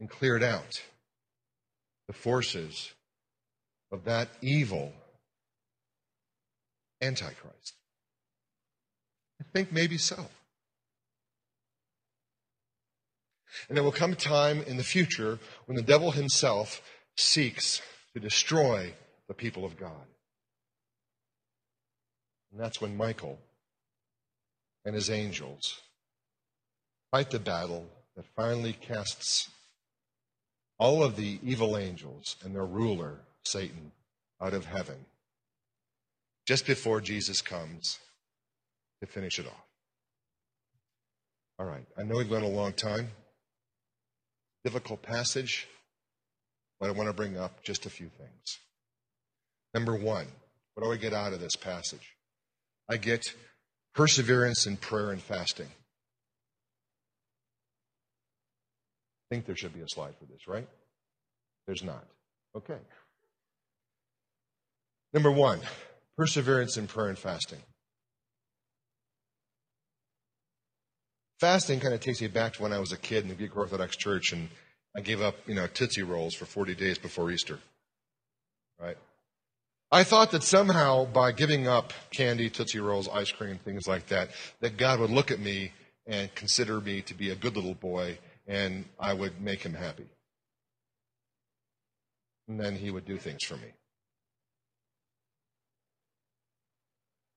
and 0.00 0.08
cleared 0.08 0.42
out 0.42 0.82
the 2.08 2.14
forces 2.14 2.90
of 3.92 4.04
that 4.04 4.28
evil 4.40 4.92
Antichrist. 7.02 7.74
I 9.40 9.44
think 9.52 9.72
maybe 9.72 9.98
so. 9.98 10.26
And 13.68 13.76
there 13.76 13.84
will 13.84 13.92
come 13.92 14.12
a 14.12 14.16
time 14.16 14.62
in 14.62 14.76
the 14.76 14.84
future 14.84 15.38
when 15.66 15.76
the 15.76 15.82
devil 15.82 16.12
himself 16.12 16.80
seeks 17.16 17.82
to 18.14 18.20
destroy 18.20 18.94
the 19.28 19.34
people 19.34 19.64
of 19.64 19.76
God. 19.76 20.06
And 22.50 22.60
that's 22.60 22.80
when 22.80 22.96
Michael 22.96 23.38
and 24.84 24.94
his 24.94 25.10
angels 25.10 25.80
fight 27.10 27.30
the 27.30 27.38
battle 27.38 27.86
that 28.16 28.26
finally 28.36 28.74
casts 28.74 29.50
all 30.78 31.02
of 31.02 31.16
the 31.16 31.38
evil 31.42 31.76
angels 31.76 32.36
and 32.44 32.54
their 32.54 32.64
ruler, 32.64 33.20
Satan, 33.44 33.92
out 34.40 34.54
of 34.54 34.66
heaven 34.66 35.06
just 36.46 36.66
before 36.66 37.00
Jesus 37.00 37.40
comes 37.40 37.98
to 39.00 39.06
finish 39.06 39.38
it 39.38 39.46
off. 39.46 39.66
All 41.58 41.66
right, 41.66 41.86
I 41.98 42.02
know 42.02 42.16
we've 42.18 42.30
gone 42.30 42.42
a 42.42 42.48
long 42.48 42.72
time. 42.72 43.08
Difficult 44.64 45.02
passage, 45.02 45.68
but 46.80 46.88
I 46.88 46.92
want 46.92 47.08
to 47.08 47.12
bring 47.12 47.36
up 47.36 47.62
just 47.62 47.86
a 47.86 47.90
few 47.90 48.08
things. 48.08 48.58
Number 49.74 49.94
one, 49.94 50.26
what 50.74 50.84
do 50.84 50.92
I 50.92 50.96
get 50.96 51.12
out 51.12 51.32
of 51.32 51.40
this 51.40 51.56
passage? 51.56 52.16
I 52.88 52.96
get 52.96 53.34
perseverance 53.94 54.66
in 54.66 54.76
prayer 54.76 55.10
and 55.10 55.22
fasting. 55.22 55.68
I 59.30 59.34
think 59.34 59.46
there 59.46 59.56
should 59.56 59.74
be 59.74 59.80
a 59.80 59.88
slide 59.88 60.14
for 60.18 60.26
this, 60.26 60.46
right? 60.46 60.68
There's 61.66 61.82
not. 61.82 62.04
Okay. 62.56 62.78
Number 65.12 65.30
one, 65.30 65.60
perseverance 66.16 66.76
in 66.76 66.86
prayer 66.86 67.08
and 67.08 67.18
fasting. 67.18 67.60
Fasting 71.40 71.80
kind 71.80 71.94
of 71.94 72.00
takes 72.00 72.20
me 72.20 72.28
back 72.28 72.52
to 72.54 72.62
when 72.62 72.72
I 72.72 72.78
was 72.78 72.92
a 72.92 72.96
kid 72.96 73.24
in 73.24 73.28
the 73.28 73.34
Greek 73.34 73.56
Orthodox 73.56 73.96
Church, 73.96 74.32
and, 74.32 74.48
I 74.96 75.00
gave 75.00 75.22
up, 75.22 75.36
you 75.46 75.54
know, 75.54 75.66
Tootsie 75.66 76.02
Rolls 76.02 76.34
for 76.34 76.44
40 76.44 76.74
days 76.74 76.98
before 76.98 77.30
Easter. 77.30 77.58
Right? 78.78 78.96
I 79.90 80.04
thought 80.04 80.30
that 80.32 80.42
somehow 80.42 81.06
by 81.06 81.32
giving 81.32 81.66
up 81.66 81.92
candy, 82.10 82.50
Tootsie 82.50 82.80
Rolls, 82.80 83.08
ice 83.08 83.30
cream, 83.30 83.58
things 83.58 83.86
like 83.86 84.06
that, 84.08 84.30
that 84.60 84.76
God 84.76 85.00
would 85.00 85.10
look 85.10 85.30
at 85.30 85.38
me 85.38 85.72
and 86.06 86.34
consider 86.34 86.80
me 86.80 87.02
to 87.02 87.14
be 87.14 87.30
a 87.30 87.34
good 87.34 87.56
little 87.56 87.74
boy 87.74 88.18
and 88.46 88.84
I 88.98 89.14
would 89.14 89.40
make 89.40 89.62
him 89.62 89.74
happy. 89.74 90.06
And 92.48 92.58
then 92.58 92.76
he 92.76 92.90
would 92.90 93.04
do 93.04 93.18
things 93.18 93.44
for 93.44 93.56
me. 93.56 93.72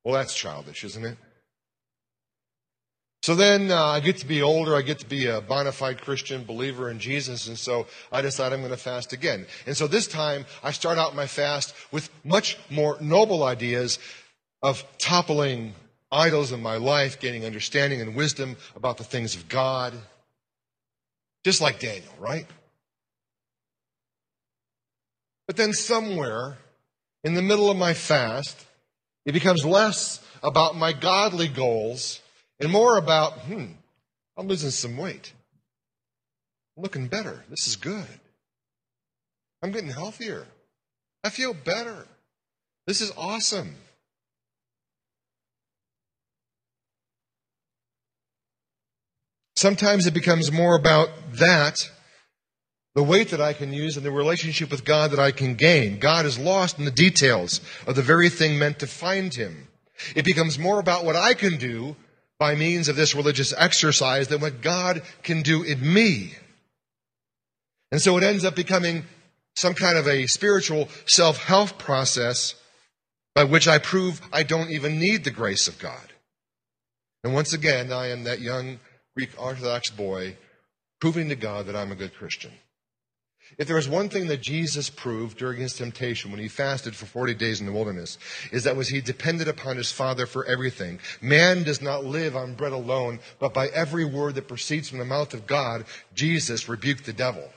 Well, 0.05 0.13
that's 0.13 0.35
childish, 0.35 0.83
isn't 0.83 1.03
it? 1.03 1.17
So 3.23 3.33
then 3.33 3.71
uh, 3.71 3.83
I 3.83 4.01
get 4.01 4.17
to 4.17 4.27
be 4.27 4.43
older. 4.43 4.75
I 4.75 4.83
get 4.83 4.99
to 4.99 5.05
be 5.07 5.25
a 5.25 5.41
bona 5.41 5.71
fide 5.71 5.99
Christian 5.99 6.43
believer 6.43 6.91
in 6.91 6.99
Jesus. 6.99 7.47
And 7.47 7.57
so 7.57 7.87
I 8.11 8.21
decide 8.21 8.53
I'm 8.53 8.59
going 8.59 8.69
to 8.69 8.77
fast 8.77 9.13
again. 9.13 9.47
And 9.65 9.75
so 9.75 9.87
this 9.87 10.05
time 10.05 10.45
I 10.63 10.69
start 10.69 10.99
out 10.99 11.15
my 11.15 11.25
fast 11.25 11.73
with 11.91 12.11
much 12.23 12.59
more 12.69 12.97
noble 13.01 13.43
ideas 13.43 13.97
of 14.61 14.85
toppling 14.99 15.73
idols 16.11 16.51
in 16.51 16.61
my 16.61 16.77
life, 16.77 17.19
gaining 17.19 17.45
understanding 17.45 17.99
and 17.99 18.15
wisdom 18.15 18.57
about 18.75 18.97
the 18.97 19.03
things 19.03 19.35
of 19.35 19.49
God. 19.49 19.91
Just 21.43 21.61
like 21.61 21.79
Daniel, 21.79 22.13
right? 22.19 22.45
But 25.47 25.57
then 25.57 25.73
somewhere 25.73 26.57
in 27.23 27.33
the 27.33 27.41
middle 27.41 27.71
of 27.71 27.77
my 27.77 27.95
fast, 27.95 28.64
it 29.25 29.33
becomes 29.33 29.65
less 29.65 30.23
about 30.43 30.75
my 30.75 30.93
godly 30.93 31.47
goals 31.47 32.21
and 32.59 32.71
more 32.71 32.97
about, 32.97 33.33
hmm, 33.39 33.65
I'm 34.37 34.47
losing 34.47 34.69
some 34.69 34.97
weight. 34.97 35.33
I'm 36.77 36.83
looking 36.83 37.07
better. 37.07 37.43
This 37.49 37.67
is 37.67 37.75
good. 37.75 38.05
I'm 39.63 39.71
getting 39.71 39.89
healthier. 39.89 40.45
I 41.23 41.29
feel 41.29 41.53
better. 41.53 42.05
This 42.85 43.01
is 43.01 43.11
awesome. 43.17 43.75
Sometimes 49.55 50.05
it 50.05 50.13
becomes 50.13 50.51
more 50.51 50.75
about 50.75 51.09
that, 51.35 51.89
the 52.95 53.03
weight 53.03 53.29
that 53.29 53.41
I 53.41 53.51
can 53.51 53.73
use, 53.73 53.97
and 53.97 54.05
the 54.05 54.11
relationship 54.11 54.71
with 54.71 54.85
God 54.85 55.11
that 55.11 55.19
I 55.19 55.31
can 55.31 55.55
gain. 55.55 55.99
God 55.99 56.25
is 56.25 56.39
lost 56.39 56.79
in 56.79 56.85
the 56.85 56.91
details 56.91 57.59
of 57.85 57.95
the 57.95 58.01
very 58.01 58.29
thing 58.29 58.57
meant 58.57 58.79
to 58.79 58.87
find 58.87 59.33
him. 59.33 59.67
It 60.15 60.23
becomes 60.23 60.57
more 60.57 60.79
about 60.79 61.03
what 61.03 61.17
I 61.17 61.33
can 61.33 61.57
do 61.57 61.97
by 62.39 62.55
means 62.55 62.87
of 62.87 62.95
this 62.95 63.13
religious 63.13 63.53
exercise 63.57 64.29
than 64.29 64.41
what 64.41 64.61
God 64.61 65.01
can 65.23 65.41
do 65.41 65.61
in 65.61 65.93
me. 65.93 66.33
And 67.91 68.01
so 68.01 68.17
it 68.17 68.23
ends 68.23 68.45
up 68.45 68.55
becoming 68.55 69.03
some 69.55 69.73
kind 69.73 69.97
of 69.97 70.07
a 70.07 70.27
spiritual 70.27 70.89
self 71.05 71.37
help 71.43 71.77
process 71.77 72.55
by 73.33 73.43
which 73.43 73.67
I 73.67 73.77
prove 73.77 74.21
I 74.31 74.43
don't 74.43 74.71
even 74.71 74.99
need 74.99 75.23
the 75.23 75.31
grace 75.31 75.67
of 75.67 75.79
God. 75.79 76.13
And 77.23 77.33
once 77.33 77.53
again, 77.53 77.91
I 77.91 78.07
am 78.07 78.23
that 78.23 78.39
young 78.39 78.79
Greek 79.17 79.31
Orthodox 79.37 79.89
boy 79.89 80.37
proving 81.01 81.29
to 81.29 81.35
God 81.35 81.67
that 81.67 81.75
I'm 81.75 81.91
a 81.91 81.95
good 81.95 82.13
Christian. 82.13 82.51
If 83.57 83.67
there 83.67 83.77
was 83.77 83.87
one 83.87 84.09
thing 84.09 84.27
that 84.27 84.41
Jesus 84.41 84.89
proved 84.89 85.37
during 85.37 85.61
his 85.61 85.73
temptation 85.73 86.29
when 86.29 86.41
he 86.41 86.49
fasted 86.49 86.95
for 86.95 87.05
40 87.05 87.33
days 87.35 87.61
in 87.61 87.65
the 87.65 87.71
wilderness, 87.71 88.17
is 88.51 88.65
that 88.65 88.75
was 88.75 88.89
he 88.89 88.99
depended 88.99 89.47
upon 89.47 89.77
his 89.77 89.91
Father 89.91 90.25
for 90.25 90.45
everything. 90.45 90.99
Man 91.21 91.63
does 91.63 91.81
not 91.81 92.03
live 92.03 92.35
on 92.35 92.55
bread 92.55 92.73
alone, 92.73 93.19
but 93.39 93.53
by 93.53 93.67
every 93.69 94.03
word 94.03 94.35
that 94.35 94.49
proceeds 94.49 94.89
from 94.89 94.99
the 94.99 95.05
mouth 95.05 95.33
of 95.33 95.47
God, 95.47 95.85
Jesus 96.13 96.67
rebuked 96.67 97.05
the 97.05 97.13
devil. 97.13 97.49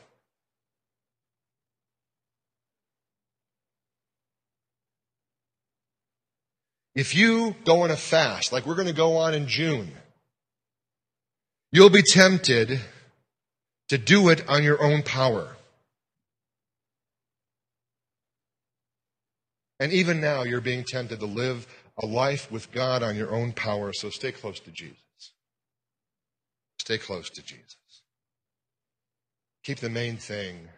If 6.95 7.15
you 7.15 7.55
go 7.65 7.83
on 7.83 7.91
a 7.91 7.97
fast, 7.97 8.53
like 8.53 8.67
we're 8.67 8.75
going 8.75 8.89
to 8.89 8.93
go 8.93 9.17
on 9.19 9.35
in 9.35 9.47
June, 9.47 9.93
you'll 11.71 11.91
be 11.91 12.03
tempted 12.03 12.81
to 13.89 13.99
do 13.99 14.29
it 14.29 14.49
on 14.49 14.63
your 14.63 14.83
own 14.83 15.03
power. 15.03 15.57
And 19.81 19.93
even 19.93 20.21
now, 20.21 20.43
you're 20.43 20.61
being 20.61 20.85
tempted 20.85 21.21
to 21.21 21.27
live 21.27 21.67
a 22.03 22.07
life 22.07 22.51
with 22.51 22.73
God 22.73 23.03
on 23.03 23.17
your 23.17 23.33
own 23.33 23.53
power, 23.53 23.93
so 23.93 24.11
stay 24.11 24.33
close 24.33 24.61
to 24.61 24.71
Jesus. 24.71 24.99
Stay 26.81 26.99
close 26.99 27.31
to 27.31 27.43
Jesus. 27.43 27.77
Keep 29.65 29.79
the 29.79 29.91
main 29.91 30.17
thing 30.17 30.69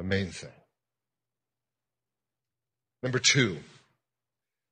the 0.00 0.04
main 0.04 0.30
thing. 0.30 0.48
Number 3.02 3.18
two, 3.18 3.58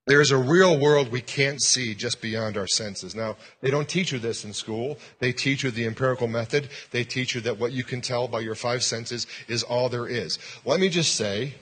there 0.06 0.22
is 0.22 0.30
a 0.30 0.38
real 0.38 0.80
world 0.80 1.12
we 1.12 1.20
can't 1.20 1.60
see 1.60 1.94
just 1.94 2.22
beyond 2.22 2.56
our 2.56 2.66
senses. 2.66 3.14
Now, 3.14 3.36
they 3.60 3.70
don't 3.70 3.86
teach 3.86 4.10
you 4.10 4.18
this 4.18 4.46
in 4.46 4.54
school. 4.54 4.96
They 5.18 5.32
teach 5.32 5.62
you 5.62 5.70
the 5.70 5.84
empirical 5.84 6.28
method. 6.28 6.70
They 6.92 7.04
teach 7.04 7.34
you 7.34 7.42
that 7.42 7.58
what 7.58 7.72
you 7.72 7.84
can 7.84 8.00
tell 8.00 8.26
by 8.26 8.40
your 8.40 8.54
five 8.54 8.82
senses 8.82 9.26
is 9.48 9.62
all 9.62 9.90
there 9.90 10.06
is. 10.06 10.38
Let 10.64 10.80
me 10.80 10.88
just 10.88 11.14
say, 11.14 11.52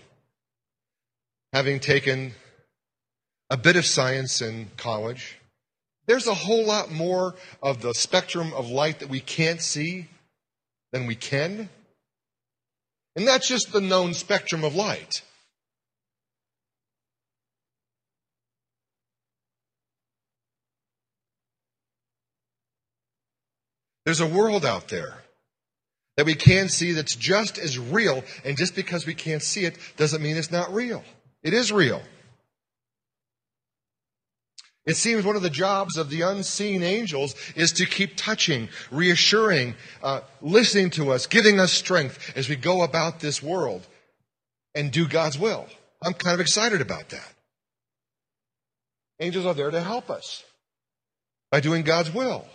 having 1.57 1.81
taken 1.81 2.33
a 3.49 3.57
bit 3.57 3.77
of 3.77 3.87
science 3.87 4.43
in 4.43 4.69
college, 4.77 5.39
there's 6.07 6.27
a 6.27 6.35
whole 6.35 6.67
lot 6.67 6.93
more 6.93 7.35
of 7.63 7.81
the 7.81 7.95
spectrum 7.95 8.53
of 8.53 8.69
light 8.69 8.99
that 8.99 9.09
we 9.09 9.21
can't 9.21 9.63
see 9.63 10.07
than 10.93 11.07
we 11.07 11.15
can. 11.15 11.71
And 13.17 13.27
that's 13.27 13.49
just 13.49 13.73
the 13.73 13.81
known 13.81 14.13
spectrum 14.13 14.65
of 14.65 14.75
light. 14.75 15.23
There's 24.05 24.21
a 24.21 24.27
world 24.27 24.67
out 24.67 24.89
there 24.89 25.15
that 26.19 26.27
we 26.27 26.35
can 26.35 26.69
see 26.69 26.93
that's 26.93 27.17
just 27.17 27.57
as 27.57 27.79
real, 27.79 28.25
and 28.45 28.59
just 28.59 28.77
because 28.77 29.07
we 29.07 29.15
can't 29.15 29.43
see 29.43 29.65
it 29.65 29.79
doesn't 29.97 30.23
mean 30.23 30.37
it's 30.37 30.53
not 30.53 30.71
real. 30.75 31.03
It 31.43 31.55
is 31.55 31.73
real. 31.73 32.03
It 34.87 34.97
seems 34.97 35.25
one 35.25 35.35
of 35.35 35.43
the 35.43 35.51
jobs 35.51 35.97
of 35.97 36.11
the 36.11 36.23
unseen 36.23 36.83
angels 36.85 37.35
is 37.57 37.73
to 37.73 37.87
keep 37.87 38.17
touching, 38.17 38.69
reassuring, 38.93 39.75
uh, 40.01 40.21
listening 40.41 40.91
to 40.91 41.11
us, 41.11 41.27
giving 41.27 41.59
us 41.59 41.73
strength 41.73 42.33
as 42.37 42.49
we 42.49 42.55
go 42.55 42.83
about 42.83 43.19
this 43.19 43.43
world 43.43 43.85
and 44.77 44.93
do 44.93 45.09
God's 45.09 45.39
will. 45.39 45.67
I'm 46.05 46.15
kind 46.15 46.35
of 46.35 46.41
excited 46.41 46.81
about 46.81 47.09
that. 47.09 47.33
Angels 49.19 49.45
are 49.45 49.55
there 49.55 49.71
to 49.71 49.81
help 49.81 50.09
us 50.09 50.45
by 51.51 51.59
doing 51.59 51.83
God's 51.83 52.13
will. 52.13 52.47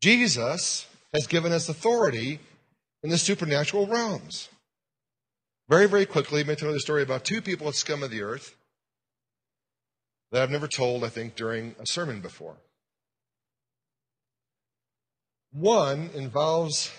Jesus 0.00 0.86
has 1.12 1.26
given 1.28 1.52
us 1.52 1.68
authority 1.68 2.40
in 3.02 3.10
the 3.10 3.18
supernatural 3.18 3.86
realms. 3.86 4.48
Very, 5.68 5.88
very 5.88 6.06
quickly, 6.06 6.40
I'm 6.40 6.46
going 6.46 6.56
to 6.56 6.60
tell 6.60 6.68
you 6.70 6.76
the 6.76 6.80
story 6.80 7.02
about 7.02 7.24
two 7.24 7.42
people 7.42 7.66
at 7.66 7.74
Scum 7.74 8.04
of 8.04 8.10
the 8.10 8.22
Earth 8.22 8.54
that 10.30 10.42
I've 10.42 10.50
never 10.50 10.68
told, 10.68 11.02
I 11.02 11.08
think, 11.08 11.34
during 11.34 11.74
a 11.80 11.86
sermon 11.86 12.20
before. 12.20 12.56
One 15.52 16.10
involves 16.14 16.92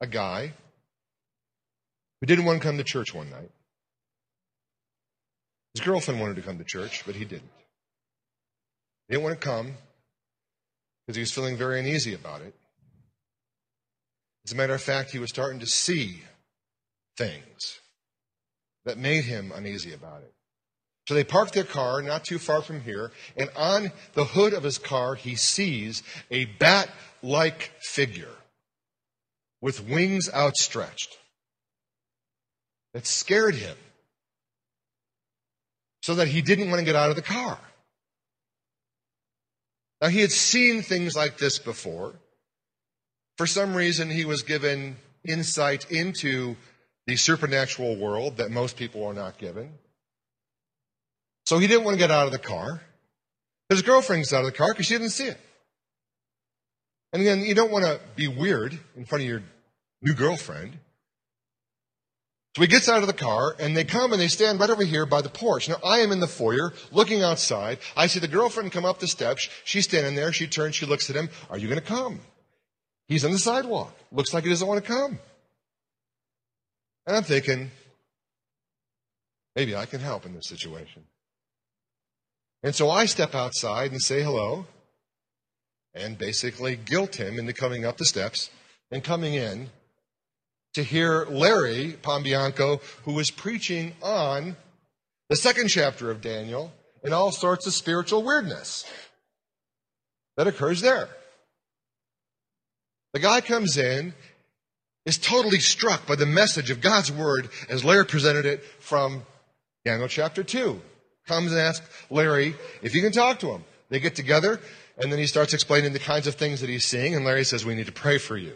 a 0.00 0.06
guy 0.06 0.52
who 2.20 2.26
didn't 2.26 2.44
want 2.44 2.60
to 2.60 2.66
come 2.66 2.78
to 2.78 2.84
church 2.84 3.12
one 3.12 3.30
night. 3.30 3.50
His 5.74 5.84
girlfriend 5.84 6.20
wanted 6.20 6.36
to 6.36 6.42
come 6.42 6.58
to 6.58 6.64
church, 6.64 7.02
but 7.04 7.16
he 7.16 7.24
didn't. 7.24 7.50
He 9.08 9.14
didn't 9.14 9.24
want 9.24 9.40
to 9.40 9.46
come 9.46 9.74
because 11.06 11.16
he 11.16 11.22
was 11.22 11.32
feeling 11.32 11.56
very 11.56 11.80
uneasy 11.80 12.14
about 12.14 12.42
it. 12.42 12.54
As 14.46 14.52
a 14.52 14.56
matter 14.56 14.74
of 14.74 14.82
fact, 14.82 15.10
he 15.10 15.18
was 15.18 15.30
starting 15.30 15.60
to 15.60 15.66
see 15.66 16.22
things 17.16 17.80
that 18.88 18.96
made 18.96 19.24
him 19.24 19.52
uneasy 19.54 19.92
about 19.92 20.22
it. 20.22 20.32
So 21.06 21.14
they 21.14 21.22
park 21.22 21.52
their 21.52 21.64
car 21.64 22.00
not 22.00 22.24
too 22.24 22.38
far 22.38 22.62
from 22.62 22.80
here, 22.80 23.12
and 23.36 23.50
on 23.54 23.92
the 24.14 24.24
hood 24.24 24.54
of 24.54 24.62
his 24.62 24.78
car, 24.78 25.14
he 25.14 25.36
sees 25.36 26.02
a 26.30 26.46
bat 26.46 26.88
like 27.22 27.70
figure 27.80 28.34
with 29.60 29.86
wings 29.86 30.30
outstretched 30.32 31.18
that 32.94 33.06
scared 33.06 33.54
him 33.54 33.76
so 36.02 36.14
that 36.14 36.28
he 36.28 36.40
didn't 36.40 36.70
want 36.70 36.78
to 36.78 36.86
get 36.86 36.96
out 36.96 37.10
of 37.10 37.16
the 37.16 37.22
car. 37.22 37.58
Now, 40.00 40.08
he 40.08 40.20
had 40.20 40.30
seen 40.30 40.80
things 40.80 41.14
like 41.14 41.36
this 41.36 41.58
before. 41.58 42.14
For 43.36 43.46
some 43.46 43.74
reason, 43.74 44.08
he 44.08 44.24
was 44.24 44.42
given 44.42 44.96
insight 45.26 45.90
into 45.90 46.56
the 47.08 47.16
supernatural 47.16 47.96
world 47.96 48.36
that 48.36 48.50
most 48.50 48.76
people 48.76 49.02
are 49.06 49.14
not 49.14 49.38
given. 49.38 49.72
So 51.46 51.58
he 51.58 51.66
didn't 51.66 51.84
want 51.84 51.94
to 51.94 51.98
get 51.98 52.10
out 52.10 52.26
of 52.26 52.32
the 52.32 52.38
car. 52.38 52.82
His 53.70 53.80
girlfriend 53.80 54.24
gets 54.24 54.34
out 54.34 54.40
of 54.40 54.44
the 54.44 54.52
car 54.52 54.74
because 54.74 54.84
she 54.84 54.94
didn't 54.94 55.10
see 55.10 55.28
it. 55.28 55.40
And 57.14 57.22
again, 57.22 57.40
you 57.40 57.54
don't 57.54 57.72
want 57.72 57.86
to 57.86 57.98
be 58.14 58.28
weird 58.28 58.78
in 58.94 59.06
front 59.06 59.22
of 59.24 59.28
your 59.28 59.42
new 60.02 60.12
girlfriend. 60.12 60.78
So 62.54 62.60
he 62.60 62.68
gets 62.68 62.90
out 62.90 63.00
of 63.00 63.06
the 63.06 63.14
car 63.14 63.56
and 63.58 63.74
they 63.74 63.84
come 63.84 64.12
and 64.12 64.20
they 64.20 64.28
stand 64.28 64.60
right 64.60 64.68
over 64.68 64.84
here 64.84 65.06
by 65.06 65.22
the 65.22 65.30
porch. 65.30 65.66
Now 65.66 65.76
I 65.82 66.00
am 66.00 66.12
in 66.12 66.20
the 66.20 66.26
foyer 66.26 66.74
looking 66.92 67.22
outside. 67.22 67.78
I 67.96 68.08
see 68.08 68.20
the 68.20 68.28
girlfriend 68.28 68.70
come 68.70 68.84
up 68.84 68.98
the 68.98 69.08
steps. 69.08 69.48
She's 69.64 69.84
standing 69.84 70.14
there. 70.14 70.30
She 70.30 70.46
turns, 70.46 70.74
she 70.74 70.84
looks 70.84 71.08
at 71.08 71.16
him. 71.16 71.30
Are 71.48 71.56
you 71.56 71.68
going 71.68 71.80
to 71.80 71.86
come? 71.86 72.20
He's 73.06 73.24
on 73.24 73.32
the 73.32 73.38
sidewalk. 73.38 73.96
Looks 74.12 74.34
like 74.34 74.44
he 74.44 74.50
doesn't 74.50 74.68
want 74.68 74.84
to 74.84 74.92
come. 74.92 75.18
And 77.08 77.16
I'm 77.16 77.22
thinking, 77.22 77.70
maybe 79.56 79.74
I 79.74 79.86
can 79.86 80.00
help 80.00 80.26
in 80.26 80.34
this 80.34 80.46
situation. 80.46 81.04
And 82.62 82.74
so 82.74 82.90
I 82.90 83.06
step 83.06 83.34
outside 83.34 83.92
and 83.92 84.02
say 84.02 84.22
hello 84.22 84.66
and 85.94 86.18
basically 86.18 86.76
guilt 86.76 87.16
him 87.16 87.38
into 87.38 87.54
coming 87.54 87.86
up 87.86 87.96
the 87.96 88.04
steps 88.04 88.50
and 88.90 89.02
coming 89.02 89.32
in 89.32 89.70
to 90.74 90.82
hear 90.82 91.24
Larry 91.24 91.96
Pombianco, 92.02 92.82
who 93.04 93.14
was 93.14 93.30
preaching 93.30 93.94
on 94.02 94.56
the 95.30 95.36
second 95.36 95.68
chapter 95.68 96.10
of 96.10 96.20
Daniel 96.20 96.74
and 97.02 97.14
all 97.14 97.32
sorts 97.32 97.66
of 97.66 97.72
spiritual 97.72 98.22
weirdness 98.22 98.84
that 100.36 100.46
occurs 100.46 100.82
there. 100.82 101.08
The 103.14 103.20
guy 103.20 103.40
comes 103.40 103.78
in, 103.78 104.12
is 105.06 105.18
totally 105.18 105.58
struck 105.58 106.06
by 106.06 106.16
the 106.16 106.26
message 106.26 106.70
of 106.70 106.80
God's 106.80 107.10
word 107.10 107.48
as 107.68 107.84
Larry 107.84 108.04
presented 108.04 108.46
it 108.46 108.64
from 108.80 109.22
Daniel 109.84 110.08
chapter 110.08 110.42
2. 110.42 110.80
Comes 111.26 111.52
and 111.52 111.60
asks 111.60 111.86
Larry 112.10 112.54
if 112.82 112.92
he 112.92 113.00
can 113.00 113.12
talk 113.12 113.38
to 113.40 113.50
him. 113.50 113.64
They 113.90 114.00
get 114.00 114.14
together, 114.14 114.60
and 114.98 115.10
then 115.10 115.18
he 115.18 115.26
starts 115.26 115.54
explaining 115.54 115.92
the 115.92 115.98
kinds 115.98 116.26
of 116.26 116.34
things 116.34 116.60
that 116.60 116.68
he's 116.68 116.84
seeing, 116.84 117.14
and 117.14 117.24
Larry 117.24 117.44
says, 117.44 117.64
We 117.64 117.74
need 117.74 117.86
to 117.86 117.92
pray 117.92 118.18
for 118.18 118.36
you. 118.36 118.54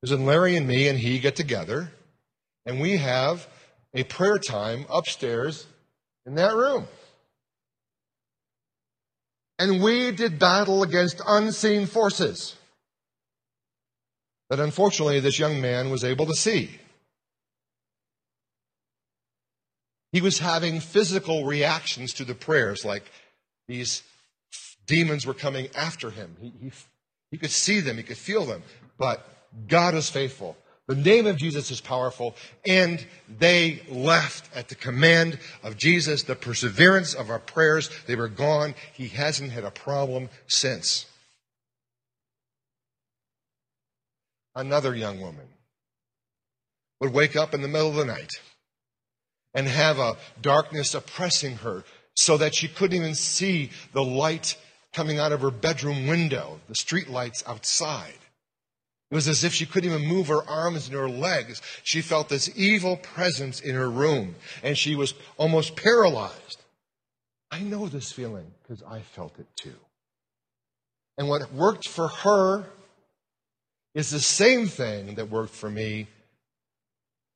Because 0.00 0.16
then 0.16 0.26
Larry 0.26 0.56
and 0.56 0.66
me 0.66 0.88
and 0.88 0.98
he 0.98 1.18
get 1.18 1.36
together, 1.36 1.92
and 2.64 2.80
we 2.80 2.96
have 2.96 3.46
a 3.94 4.04
prayer 4.04 4.38
time 4.38 4.86
upstairs 4.90 5.66
in 6.26 6.34
that 6.34 6.54
room. 6.54 6.86
And 9.58 9.82
we 9.82 10.10
did 10.10 10.38
battle 10.38 10.82
against 10.82 11.22
unseen 11.26 11.86
forces 11.86 12.56
that 14.50 14.60
unfortunately 14.60 15.20
this 15.20 15.38
young 15.38 15.60
man 15.60 15.90
was 15.90 16.04
able 16.04 16.26
to 16.26 16.34
see. 16.34 16.70
He 20.12 20.20
was 20.20 20.38
having 20.38 20.80
physical 20.80 21.44
reactions 21.44 22.14
to 22.14 22.24
the 22.24 22.34
prayers, 22.34 22.84
like 22.84 23.10
these 23.68 24.02
demons 24.86 25.26
were 25.26 25.34
coming 25.34 25.68
after 25.76 26.10
him. 26.10 26.36
He, 26.40 26.52
he, 26.60 26.72
he 27.32 27.38
could 27.38 27.50
see 27.50 27.80
them, 27.80 27.96
he 27.96 28.02
could 28.02 28.16
feel 28.16 28.46
them, 28.46 28.62
but 28.98 29.26
God 29.68 29.94
is 29.94 30.08
faithful. 30.08 30.56
The 30.86 30.94
name 30.94 31.26
of 31.26 31.36
Jesus 31.36 31.72
is 31.72 31.80
powerful, 31.80 32.36
and 32.64 33.04
they 33.28 33.82
left 33.88 34.48
at 34.54 34.68
the 34.68 34.76
command 34.76 35.40
of 35.64 35.76
Jesus, 35.76 36.22
the 36.22 36.36
perseverance 36.36 37.12
of 37.12 37.28
our 37.28 37.40
prayers. 37.40 37.90
They 38.06 38.14
were 38.14 38.28
gone. 38.28 38.76
He 38.92 39.08
hasn't 39.08 39.50
had 39.50 39.64
a 39.64 39.72
problem 39.72 40.28
since. 40.46 41.06
Another 44.56 44.94
young 44.94 45.20
woman 45.20 45.46
would 46.98 47.12
wake 47.12 47.36
up 47.36 47.52
in 47.52 47.60
the 47.60 47.68
middle 47.68 47.90
of 47.90 47.96
the 47.96 48.06
night 48.06 48.32
and 49.52 49.68
have 49.68 49.98
a 49.98 50.16
darkness 50.40 50.94
oppressing 50.94 51.56
her 51.56 51.84
so 52.14 52.38
that 52.38 52.54
she 52.54 52.66
couldn't 52.66 52.96
even 52.96 53.14
see 53.14 53.70
the 53.92 54.02
light 54.02 54.56
coming 54.94 55.18
out 55.18 55.30
of 55.30 55.42
her 55.42 55.50
bedroom 55.50 56.06
window, 56.06 56.58
the 56.68 56.74
street 56.74 57.10
lights 57.10 57.44
outside. 57.46 58.18
It 59.10 59.14
was 59.14 59.28
as 59.28 59.44
if 59.44 59.52
she 59.52 59.66
couldn't 59.66 59.90
even 59.90 60.08
move 60.08 60.28
her 60.28 60.42
arms 60.48 60.86
and 60.86 60.96
her 60.96 61.08
legs. 61.08 61.60
She 61.84 62.00
felt 62.00 62.30
this 62.30 62.50
evil 62.56 62.96
presence 62.96 63.60
in 63.60 63.74
her 63.74 63.90
room, 63.90 64.36
and 64.62 64.76
she 64.76 64.96
was 64.96 65.12
almost 65.36 65.76
paralyzed. 65.76 66.62
I 67.50 67.60
know 67.60 67.88
this 67.88 68.10
feeling 68.10 68.52
because 68.62 68.82
I 68.82 69.00
felt 69.00 69.38
it 69.38 69.46
too. 69.54 69.76
And 71.18 71.28
what 71.28 71.52
worked 71.52 71.86
for 71.86 72.08
her 72.08 72.66
is 73.96 74.10
the 74.10 74.20
same 74.20 74.66
thing 74.66 75.14
that 75.14 75.30
worked 75.30 75.54
for 75.54 75.70
me 75.70 76.06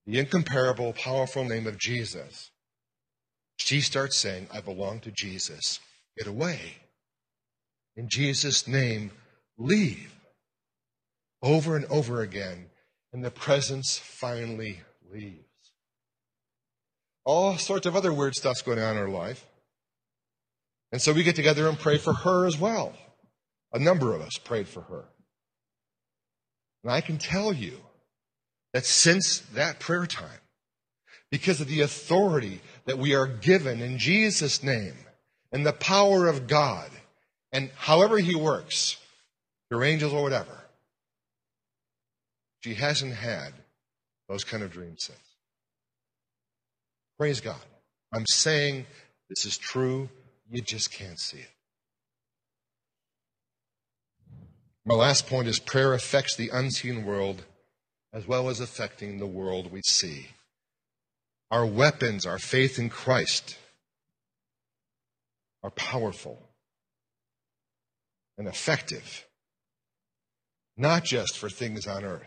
the 0.06 0.18
incomparable, 0.18 0.92
powerful 0.92 1.44
name 1.44 1.66
of 1.66 1.78
Jesus. 1.78 2.50
She 3.58 3.80
starts 3.80 4.16
saying, 4.16 4.48
I 4.52 4.60
belong 4.60 5.00
to 5.00 5.10
Jesus. 5.10 5.78
Get 6.18 6.26
away. 6.26 6.78
In 7.96 8.08
Jesus' 8.08 8.66
name, 8.66 9.12
leave 9.58 10.12
over 11.42 11.76
and 11.76 11.84
over 11.86 12.22
again, 12.22 12.66
and 13.12 13.24
the 13.24 13.30
presence 13.30 13.98
finally 13.98 14.80
leaves. 15.12 15.44
All 17.24 17.56
sorts 17.56 17.86
of 17.86 17.94
other 17.94 18.12
weird 18.12 18.34
stuff's 18.34 18.62
going 18.62 18.78
on 18.78 18.96
in 18.96 19.02
her 19.02 19.08
life. 19.08 19.46
And 20.92 21.00
so 21.00 21.12
we 21.12 21.22
get 21.22 21.36
together 21.36 21.68
and 21.68 21.78
pray 21.78 21.98
for 21.98 22.12
her 22.12 22.46
as 22.46 22.58
well. 22.58 22.94
A 23.72 23.78
number 23.78 24.14
of 24.14 24.22
us 24.22 24.38
prayed 24.38 24.66
for 24.66 24.82
her. 24.82 25.04
And 26.82 26.92
I 26.92 27.00
can 27.00 27.18
tell 27.18 27.52
you 27.52 27.78
that 28.72 28.86
since 28.86 29.40
that 29.54 29.80
prayer 29.80 30.06
time, 30.06 30.40
because 31.30 31.60
of 31.60 31.68
the 31.68 31.82
authority 31.82 32.60
that 32.86 32.98
we 32.98 33.14
are 33.14 33.26
given 33.26 33.80
in 33.80 33.98
Jesus' 33.98 34.62
name 34.62 34.94
and 35.52 35.64
the 35.64 35.72
power 35.72 36.26
of 36.26 36.46
God, 36.46 36.90
and 37.52 37.70
however 37.76 38.18
He 38.18 38.34
works, 38.34 38.96
your 39.70 39.84
angels 39.84 40.12
or 40.12 40.22
whatever, 40.22 40.56
she 42.60 42.74
hasn't 42.74 43.14
had 43.14 43.52
those 44.28 44.44
kind 44.44 44.62
of 44.62 44.70
dreams 44.70 45.04
since. 45.04 45.18
Praise 47.18 47.40
God. 47.40 47.60
I'm 48.12 48.26
saying 48.26 48.86
this 49.28 49.44
is 49.44 49.56
true. 49.56 50.08
You 50.50 50.62
just 50.62 50.90
can't 50.92 51.18
see 51.18 51.38
it. 51.38 51.50
My 54.86 54.94
last 54.94 55.26
point 55.26 55.48
is 55.48 55.58
prayer 55.58 55.94
affects 55.94 56.36
the 56.36 56.50
unseen 56.52 57.04
world 57.04 57.44
as 58.12 58.26
well 58.26 58.48
as 58.48 58.60
affecting 58.60 59.18
the 59.18 59.26
world 59.26 59.70
we 59.70 59.82
see. 59.82 60.28
Our 61.50 61.66
weapons, 61.66 62.26
our 62.26 62.38
faith 62.38 62.78
in 62.78 62.88
Christ, 62.88 63.56
are 65.62 65.70
powerful 65.70 66.42
and 68.38 68.48
effective, 68.48 69.26
not 70.76 71.04
just 71.04 71.36
for 71.36 71.50
things 71.50 71.86
on 71.86 72.04
earth 72.04 72.26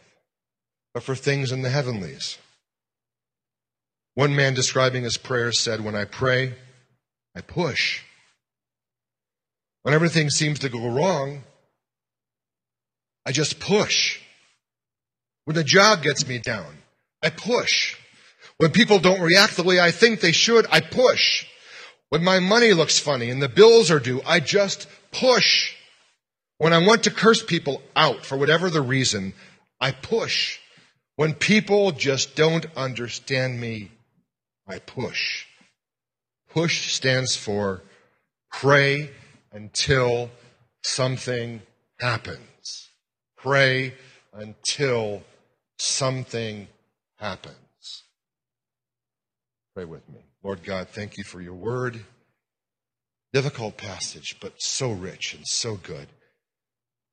but 0.93 1.03
for 1.03 1.15
things 1.15 1.51
in 1.51 1.61
the 1.61 1.69
heavenlies. 1.69 2.37
One 4.13 4.35
man 4.35 4.53
describing 4.53 5.03
his 5.03 5.17
prayers 5.17 5.59
said, 5.59 5.81
When 5.81 5.95
I 5.95 6.05
pray, 6.05 6.53
I 7.35 7.41
push. 7.41 8.01
When 9.81 9.93
everything 9.93 10.29
seems 10.29 10.59
to 10.59 10.69
go 10.69 10.87
wrong, 10.87 11.43
I 13.25 13.31
just 13.31 13.59
push. 13.59 14.19
When 15.45 15.55
the 15.55 15.63
job 15.63 16.01
gets 16.01 16.27
me 16.27 16.39
down, 16.39 16.77
I 17.21 17.29
push. 17.29 17.97
When 18.57 18.71
people 18.71 18.99
don't 18.99 19.21
react 19.21 19.55
the 19.55 19.63
way 19.63 19.79
I 19.79 19.91
think 19.91 20.19
they 20.19 20.31
should, 20.31 20.65
I 20.71 20.79
push. 20.81 21.45
When 22.09 22.23
my 22.23 22.39
money 22.39 22.73
looks 22.73 22.99
funny 22.99 23.29
and 23.29 23.41
the 23.41 23.49
bills 23.49 23.89
are 23.91 23.99
due, 23.99 24.21
I 24.25 24.39
just 24.39 24.87
push. 25.11 25.73
When 26.57 26.73
I 26.73 26.85
want 26.85 27.03
to 27.03 27.11
curse 27.11 27.43
people 27.43 27.81
out 27.95 28.25
for 28.25 28.37
whatever 28.37 28.69
the 28.69 28.81
reason, 28.81 29.33
I 29.81 29.91
push. 29.91 30.59
When 31.15 31.33
people 31.33 31.91
just 31.91 32.35
don't 32.35 32.65
understand 32.75 33.59
me, 33.59 33.91
I 34.67 34.79
push. 34.79 35.45
Push 36.51 36.93
stands 36.93 37.35
for 37.35 37.81
pray 38.51 39.09
until 39.51 40.29
something 40.83 41.61
happens. 41.99 42.52
Pray 43.43 43.93
until 44.31 45.21
something 45.77 46.65
happens. 47.17 48.03
Pray 49.75 49.83
with 49.83 50.07
me. 50.07 50.21
Lord 50.43 50.63
God, 50.63 50.87
thank 50.87 51.17
you 51.17 51.25
for 51.25 51.41
your 51.41 51.53
word. 51.53 51.99
Difficult 53.33 53.75
passage, 53.75 54.37
but 54.39 54.53
so 54.61 54.93
rich 54.93 55.33
and 55.33 55.45
so 55.45 55.75
good. 55.75 56.07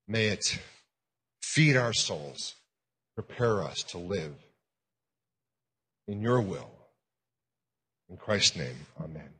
May 0.07 0.26
it 0.26 0.61
feed 1.43 1.76
our 1.76 1.93
souls 1.93 2.55
prepare 3.16 3.64
us 3.64 3.83
to 3.89 3.99
live 3.99 4.37
in 6.07 6.20
your 6.20 6.41
will. 6.41 6.70
In 8.09 8.16
Christ's 8.16 8.55
name, 8.55 8.87
amen. 9.01 9.39